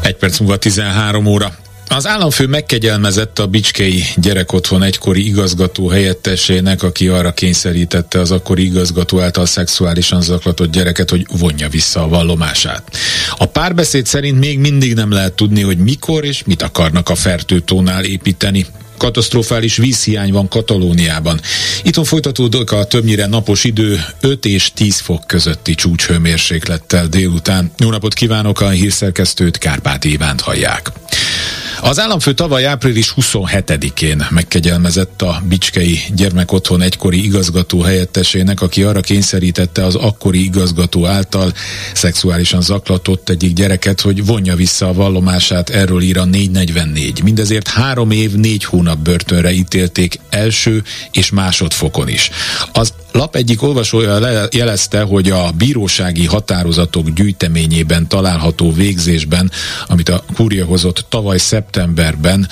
Egy 0.02 0.16
perc 0.16 0.38
múlva 0.38 0.56
13 0.56 1.26
óra. 1.26 1.52
Az 1.92 2.06
államfő 2.06 2.46
megkegyelmezett 2.46 3.38
a 3.38 3.46
Bicskei 3.46 4.04
gyerekotthon 4.16 4.82
egykori 4.82 5.26
igazgató 5.26 5.88
helyettesének, 5.88 6.82
aki 6.82 7.08
arra 7.08 7.32
kényszerítette 7.32 8.20
az 8.20 8.30
akkori 8.30 8.64
igazgató 8.64 9.20
által 9.20 9.46
szexuálisan 9.46 10.22
zaklatott 10.22 10.70
gyereket, 10.70 11.10
hogy 11.10 11.26
vonja 11.38 11.68
vissza 11.68 12.02
a 12.02 12.08
vallomását. 12.08 12.96
A 13.36 13.46
párbeszéd 13.46 14.06
szerint 14.06 14.38
még 14.38 14.58
mindig 14.58 14.94
nem 14.94 15.10
lehet 15.10 15.32
tudni, 15.32 15.62
hogy 15.62 15.78
mikor 15.78 16.24
és 16.24 16.42
mit 16.44 16.62
akarnak 16.62 17.08
a 17.08 17.14
fertőtónál 17.14 18.04
építeni 18.04 18.66
katasztrofális 18.96 19.76
vízhiány 19.76 20.32
van 20.32 20.48
Katalóniában. 20.48 21.40
Itthon 21.82 22.04
folytatódik 22.04 22.72
a 22.72 22.84
többnyire 22.84 23.26
napos 23.26 23.64
idő 23.64 24.00
5 24.20 24.44
és 24.44 24.72
10 24.74 24.98
fok 24.98 25.26
közötti 25.26 25.74
csúcshőmérséklettel 25.74 27.06
délután. 27.06 27.72
Jó 27.78 27.90
napot 27.90 28.14
kívánok, 28.14 28.60
a 28.60 28.68
hírszerkesztőt 28.68 29.58
Kárpát 29.58 30.04
Ivánt 30.04 30.40
hallják. 30.40 30.92
Az 31.82 32.00
államfő 32.00 32.32
tavaly 32.32 32.66
április 32.66 33.14
27-én 33.16 34.26
megkegyelmezett 34.30 35.22
a 35.22 35.42
Bicskei 35.48 36.00
Gyermekotthon 36.14 36.82
egykori 36.82 37.24
igazgató 37.24 37.80
helyettesének, 37.80 38.60
aki 38.60 38.82
arra 38.82 39.00
kényszerítette 39.00 39.84
az 39.84 39.94
akkori 39.94 40.44
igazgató 40.44 41.06
által 41.06 41.52
szexuálisan 41.94 42.62
zaklatott 42.62 43.28
egyik 43.28 43.52
gyereket, 43.52 44.00
hogy 44.00 44.26
vonja 44.26 44.56
vissza 44.56 44.88
a 44.88 44.92
vallomását, 44.92 45.70
erről 45.70 46.02
ír 46.02 46.18
a 46.18 46.24
444. 46.24 47.22
Mindezért 47.22 47.68
három 47.68 48.10
év, 48.10 48.32
négy 48.32 48.64
hónap 48.64 48.98
börtönre 48.98 49.50
ítélték 49.50 50.20
első 50.30 50.82
és 51.12 51.30
másodfokon 51.30 52.08
is. 52.08 52.30
Az 52.72 52.92
lap 53.12 53.36
egyik 53.36 53.62
olvasója 53.62 54.48
jelezte, 54.50 55.00
hogy 55.00 55.30
a 55.30 55.50
bírósági 55.50 56.26
határozatok 56.26 57.10
gyűjteményében 57.10 58.08
található 58.08 58.72
végzésben, 58.72 59.50
amit 59.86 60.08
a 60.08 60.22
kúria 60.34 60.64
hozott 60.64 61.04
tavaly 61.08 61.38
szeptemberben, 61.38 62.48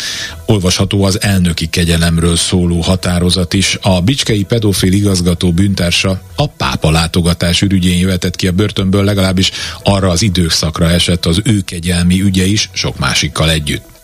olvasható 0.47 1.05
az 1.05 1.23
elnöki 1.23 1.67
kegyelemről 1.67 2.37
szóló 2.37 2.81
határozat 2.81 3.55
is. 3.55 3.79
A 3.83 4.01
Bicskei 4.01 4.43
pedofil 4.43 4.93
igazgató 4.93 5.53
bűntársa 5.53 6.21
a 6.37 6.47
pápa 6.47 6.91
látogatás 6.91 7.63
ürügyén 7.63 7.99
jöhetett 7.99 8.37
ki 8.37 8.47
a 8.47 8.53
börtönből, 8.53 9.05
legalábbis 9.05 9.51
arra 9.83 10.11
az 10.11 10.23
időszakra 10.23 10.91
esett 10.91 11.27
az 11.27 11.41
ő 11.45 11.61
kegyelmi 11.61 12.21
ügye 12.21 12.45
is, 12.45 12.71
sok 12.73 12.99
másikkal 12.99 13.51
együtt. 13.51 13.97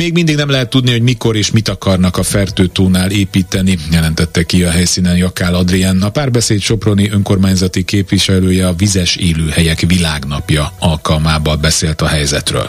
Még 0.00 0.12
mindig 0.12 0.36
nem 0.36 0.50
lehet 0.50 0.70
tudni, 0.70 0.90
hogy 0.90 1.02
mikor 1.02 1.36
és 1.36 1.50
mit 1.50 1.68
akarnak 1.68 2.16
a 2.16 2.22
Fertőtónál 2.22 3.10
építeni, 3.10 3.78
jelentette 3.90 4.42
ki 4.42 4.64
a 4.64 4.70
helyszínen 4.70 5.16
Jakál 5.16 5.54
Adrián. 5.54 6.02
A 6.02 6.10
párbeszéd 6.10 6.60
Soproni 6.60 7.10
önkormányzati 7.10 7.84
képviselője 7.84 8.66
a 8.66 8.74
Vizes 8.74 9.16
Élőhelyek 9.16 9.80
Világnapja 9.80 10.72
alkalmával 10.78 11.56
beszélt 11.56 12.00
a 12.00 12.06
helyzetről. 12.06 12.68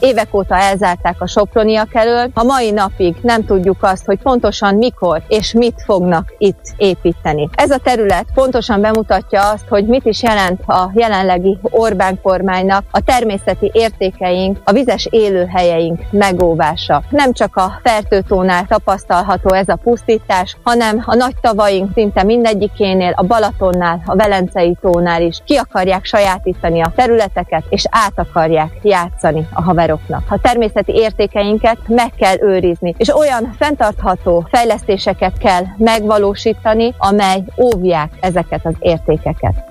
Évek 0.00 0.34
óta 0.34 0.54
elzárták 0.54 1.14
a 1.18 1.26
Soproniak 1.26 1.94
elől. 1.94 2.30
A 2.34 2.42
mai 2.42 2.70
napig 2.70 3.16
nem 3.22 3.44
tudjuk 3.44 3.76
azt, 3.80 4.04
hogy 4.04 4.18
pontosan 4.22 4.74
mikor 4.74 5.22
és 5.28 5.52
mit 5.52 5.82
fognak 5.84 6.34
itt 6.38 6.60
építeni. 6.76 7.48
Ez 7.54 7.70
a 7.70 7.78
terület 7.78 8.26
pontosan 8.34 8.80
bemutatja 8.80 9.50
azt, 9.50 9.68
hogy 9.68 9.86
mit 9.86 10.04
is 10.04 10.22
jelent 10.22 10.60
a 10.66 10.90
jelenlegi 10.94 11.58
Orbán 11.62 12.20
kormánynak 12.22 12.84
a 12.90 13.00
természeti 13.00 13.70
értékeink, 13.74 14.58
a 14.64 14.72
vizes 14.72 15.06
élőhelyeink 15.10 16.00
megóvása. 16.10 17.02
Nem 17.10 17.32
csak 17.32 17.56
a 17.56 17.80
Fertőtónál 17.82 18.66
tapasztalható 18.66 19.54
ez 19.54 19.68
a 19.68 19.78
pusztítás, 19.82 20.56
hanem 20.62 21.02
a 21.06 21.14
nagy 21.14 21.34
tavaink 21.40 21.90
szinte 21.94 22.22
mindegyikénél, 22.22 23.12
a 23.16 23.22
Balatonnál, 23.22 24.02
a 24.04 24.16
Velencei 24.16 24.76
tónál 24.80 25.22
is 25.22 25.38
ki 25.44 25.56
akarják 25.56 26.04
sajátítani 26.04 26.80
a 26.82 26.92
területeket, 26.96 27.64
és 27.68 27.84
át 27.90 28.18
akarják 28.18 28.70
játszani 28.82 29.48
a 29.52 29.62
haver 29.62 29.89
polgároknak. 29.90 30.30
A 30.30 30.40
természeti 30.42 30.92
értékeinket 30.92 31.78
meg 31.86 32.12
kell 32.14 32.36
őrizni, 32.40 32.94
és 32.98 33.14
olyan 33.14 33.54
fenntartható 33.58 34.46
fejlesztéseket 34.50 35.38
kell 35.38 35.62
megvalósítani, 35.78 36.94
amely 36.98 37.42
óvják 37.56 38.12
ezeket 38.20 38.66
az 38.66 38.74
értékeket. 38.78 39.68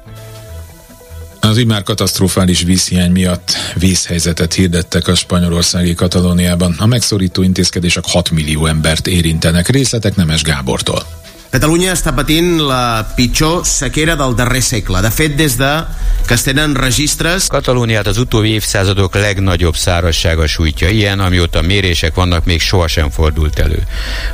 Az 1.41 1.57
immár 1.57 1.83
katasztrofális 1.83 2.63
vízhiány 2.63 3.11
miatt 3.11 3.51
vízhelyzetet 3.75 4.53
hirdettek 4.53 5.07
a 5.07 5.15
spanyolországi 5.15 5.93
Katalóniában. 5.93 6.75
A 6.79 6.85
megszorító 6.85 7.41
intézkedések 7.41 8.03
6 8.07 8.31
millió 8.31 8.65
embert 8.65 9.07
érintenek. 9.07 9.67
Részletek 9.67 10.15
Nemes 10.15 10.41
Gábortól. 10.41 11.01
Catalunya 11.49 11.95
està 11.95 12.11
patint 12.13 12.59
la 12.61 13.01
pitjor 13.17 13.63
sequera 13.65 14.13
del 14.13 14.35
darrer 14.37 14.61
segle. 14.61 14.99
De 15.01 15.09
fet, 15.09 15.33
des 15.33 15.55
de 15.57 15.71
que 16.27 16.35
es 16.35 16.43
tenen 16.45 16.75
registres... 16.77 17.47
Katalóniát 17.49 18.07
az 18.07 18.17
utóbbi 18.17 18.49
évszázadok 18.49 19.15
legnagyobb 19.15 19.75
szárazsága 19.75 20.47
sújtja. 20.47 20.89
Ilyen, 20.89 21.19
amióta 21.19 21.61
mérések 21.61 22.15
vannak, 22.15 22.45
még 22.45 22.61
sohasem 22.61 23.09
fordult 23.09 23.59
elő. 23.59 23.83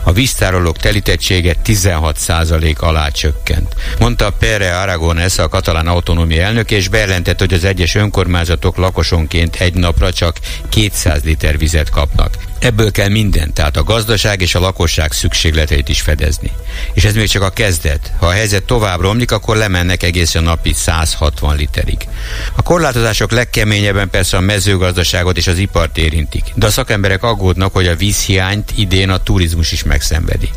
A 0.03 0.11
víztárolók 0.11 0.77
telítettsége 0.77 1.55
16% 1.65 2.77
alá 2.77 3.09
csökkent. 3.09 3.75
Mondta 3.99 4.31
Pere 4.39 4.79
Aragones, 4.79 5.37
a 5.37 5.47
katalán 5.47 5.87
autonómia 5.87 6.41
elnök, 6.41 6.71
és 6.71 6.87
bejelentett, 6.87 7.39
hogy 7.39 7.53
az 7.53 7.63
egyes 7.63 7.95
önkormányzatok 7.95 8.77
lakosonként 8.77 9.55
egy 9.55 9.73
napra 9.73 10.11
csak 10.11 10.39
200 10.69 11.23
liter 11.23 11.57
vizet 11.57 11.89
kapnak. 11.89 12.37
Ebből 12.65 12.91
kell 12.91 13.09
minden, 13.09 13.53
tehát 13.53 13.77
a 13.77 13.83
gazdaság 13.83 14.41
és 14.41 14.55
a 14.55 14.59
lakosság 14.59 15.11
szükségleteit 15.11 15.89
is 15.89 16.01
fedezni. 16.01 16.51
És 16.93 17.03
ez 17.03 17.13
még 17.13 17.27
csak 17.27 17.41
a 17.41 17.49
kezdet. 17.49 18.13
Ha 18.19 18.25
a 18.25 18.31
helyzet 18.31 18.63
tovább 18.63 19.01
romlik, 19.01 19.31
akkor 19.31 19.57
lemennek 19.57 20.03
egészen 20.03 20.43
napi 20.43 20.73
160 20.73 21.55
literig. 21.55 22.07
A 22.55 22.61
korlátozások 22.61 23.31
legkeményebben 23.31 24.09
persze 24.09 24.37
a 24.37 24.39
mezőgazdaságot 24.39 25.37
és 25.37 25.47
az 25.47 25.57
ipart 25.57 25.97
érintik, 25.97 26.43
de 26.55 26.65
a 26.65 26.69
szakemberek 26.69 27.23
aggódnak, 27.23 27.73
hogy 27.73 27.87
a 27.87 27.95
vízhiányt 27.95 28.71
idén 28.75 29.09
a 29.09 29.23
turizmus 29.23 29.71
is 29.71 29.83
megszenvedi. 29.83 30.49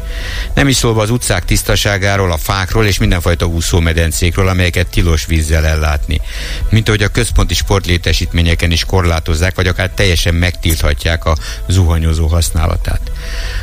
Nem 0.54 0.68
is 0.68 0.76
szólva 0.76 1.02
az 1.02 1.10
utcák 1.10 1.44
tisztaságáról, 1.44 2.32
a 2.32 2.36
fákról 2.36 2.86
és 2.86 2.98
mindenfajta 2.98 3.46
úszómedencékről, 3.46 4.48
amelyeket 4.48 4.86
tilos 4.86 5.26
vízzel 5.26 5.66
ellátni. 5.66 6.20
Mint 6.70 6.88
ahogy 6.88 7.02
a 7.02 7.08
központi 7.08 7.54
sportlétesítményeken 7.54 8.70
is 8.70 8.84
korlátozzák, 8.84 9.54
vagy 9.54 9.66
akár 9.66 9.90
teljesen 9.90 10.34
megtilthatják 10.34 11.24
a 11.24 11.36
zuhanyozó 11.98 12.26
használatát. 12.26 13.00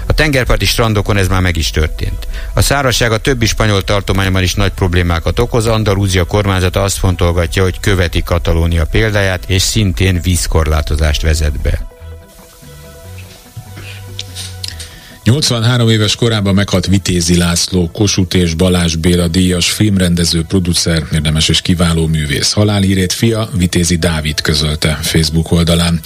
A 0.06 0.14
tengerparti 0.14 0.66
strandokon 0.66 1.18
ez 1.18 1.28
már 1.28 1.42
meg 1.42 1.58
is 1.58 1.70
történt. 1.70 2.28
A 2.54 2.62
szárazság 2.62 3.12
a 3.12 3.18
többi 3.18 3.46
spanyol 3.46 3.84
tartományban 3.84 4.44
is 4.44 4.54
nagy 4.54 4.72
problémákat 4.72 5.40
okoz. 5.40 5.66
Andalúzia 5.66 6.24
kormányzata 6.24 6.84
azt 6.84 6.98
fontolgatja, 6.98 7.64
hogy 7.64 7.80
követi 7.80 8.24
Katalónia 8.24 8.86
példáját, 8.86 9.44
és 9.48 9.62
szintén 9.62 10.22
vízkorlátozást 10.22 11.22
vezet 11.22 11.62
be. 11.62 11.95
83 15.26 15.90
éves 15.90 16.16
korában 16.16 16.54
meghalt 16.54 16.86
Vitézi 16.86 17.38
László, 17.38 17.90
Kossuth 17.92 18.36
és 18.38 18.54
Balázs 18.54 18.96
Béla 18.96 19.28
díjas 19.28 19.72
filmrendező, 19.72 20.44
producer, 20.44 21.04
érdemes 21.14 21.50
és 21.50 21.62
kiváló 21.62 22.08
művész. 22.08 22.52
Halálhírét 22.52 23.14
fia 23.14 23.50
Vitézi 23.58 23.96
Dávid 23.96 24.42
közölte 24.42 25.00
Facebook 25.02 25.52
oldalán. 25.52 26.00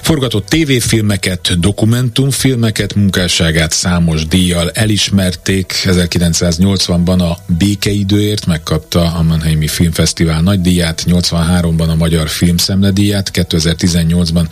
Forgatott 0.00 0.48
tévéfilmeket, 0.48 1.60
dokumentumfilmeket, 1.60 2.94
munkásságát 2.94 3.72
számos 3.72 4.26
díjjal 4.26 4.70
elismerték. 4.70 5.82
1980-ban 5.84 7.30
a 7.30 7.38
Békeidőért 7.58 8.46
megkapta 8.46 9.14
a 9.14 9.22
Mannheimi 9.22 9.68
Filmfesztivál 9.68 10.40
nagy 10.40 10.60
díját, 10.60 11.04
83-ban 11.06 11.88
a 11.88 11.94
Magyar 11.94 12.28
Filmszemle 12.28 12.90
díját, 12.90 13.30
2018-ban 13.34 14.44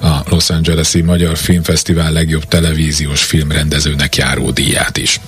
a 0.00 0.20
Los 0.30 0.50
Angeles-i 0.50 1.00
Magyar 1.00 1.36
Filmfesztivál 1.36 2.12
legjobb 2.12 2.44
televíziós 2.44 3.22
film 3.22 3.54
rendezőnek 3.56 4.16
járó 4.16 4.50
díját 4.50 4.96
is. 4.96 5.20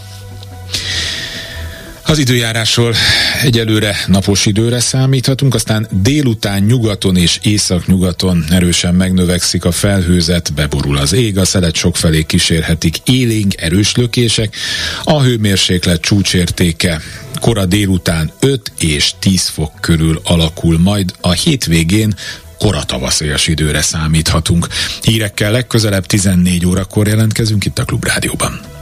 Az 2.04 2.18
időjárásról 2.18 2.94
egyelőre 3.42 3.96
napos 4.06 4.46
időre 4.46 4.80
számíthatunk, 4.80 5.54
aztán 5.54 5.88
délután 5.90 6.62
nyugaton 6.62 7.16
és 7.16 7.38
északnyugaton 7.42 8.44
erősen 8.50 8.94
megnövekszik 8.94 9.64
a 9.64 9.70
felhőzet, 9.70 10.54
beborul 10.54 10.96
az 10.96 11.12
ég, 11.12 11.38
a 11.38 11.44
szelet 11.44 11.74
sokfelé 11.74 12.22
kísérhetik 12.22 12.96
élénk, 13.04 13.60
erős 13.60 13.94
lökések, 13.94 14.56
a 15.04 15.22
hőmérséklet 15.22 16.00
csúcsértéke 16.00 17.00
kora 17.40 17.66
délután 17.66 18.32
5 18.40 18.72
és 18.80 19.12
10 19.18 19.48
fok 19.48 19.72
körül 19.80 20.20
alakul, 20.24 20.78
majd 20.78 21.12
a 21.20 21.32
hétvégén 21.32 22.14
koratavaszélyes 22.58 23.46
időre 23.46 23.80
számíthatunk. 23.80 24.66
Hírekkel 25.02 25.50
legközelebb 25.50 26.06
14 26.06 26.66
órakor 26.66 27.06
jelentkezünk 27.06 27.64
itt 27.64 27.78
a 27.78 27.84
Klubrádióban. 27.84 28.77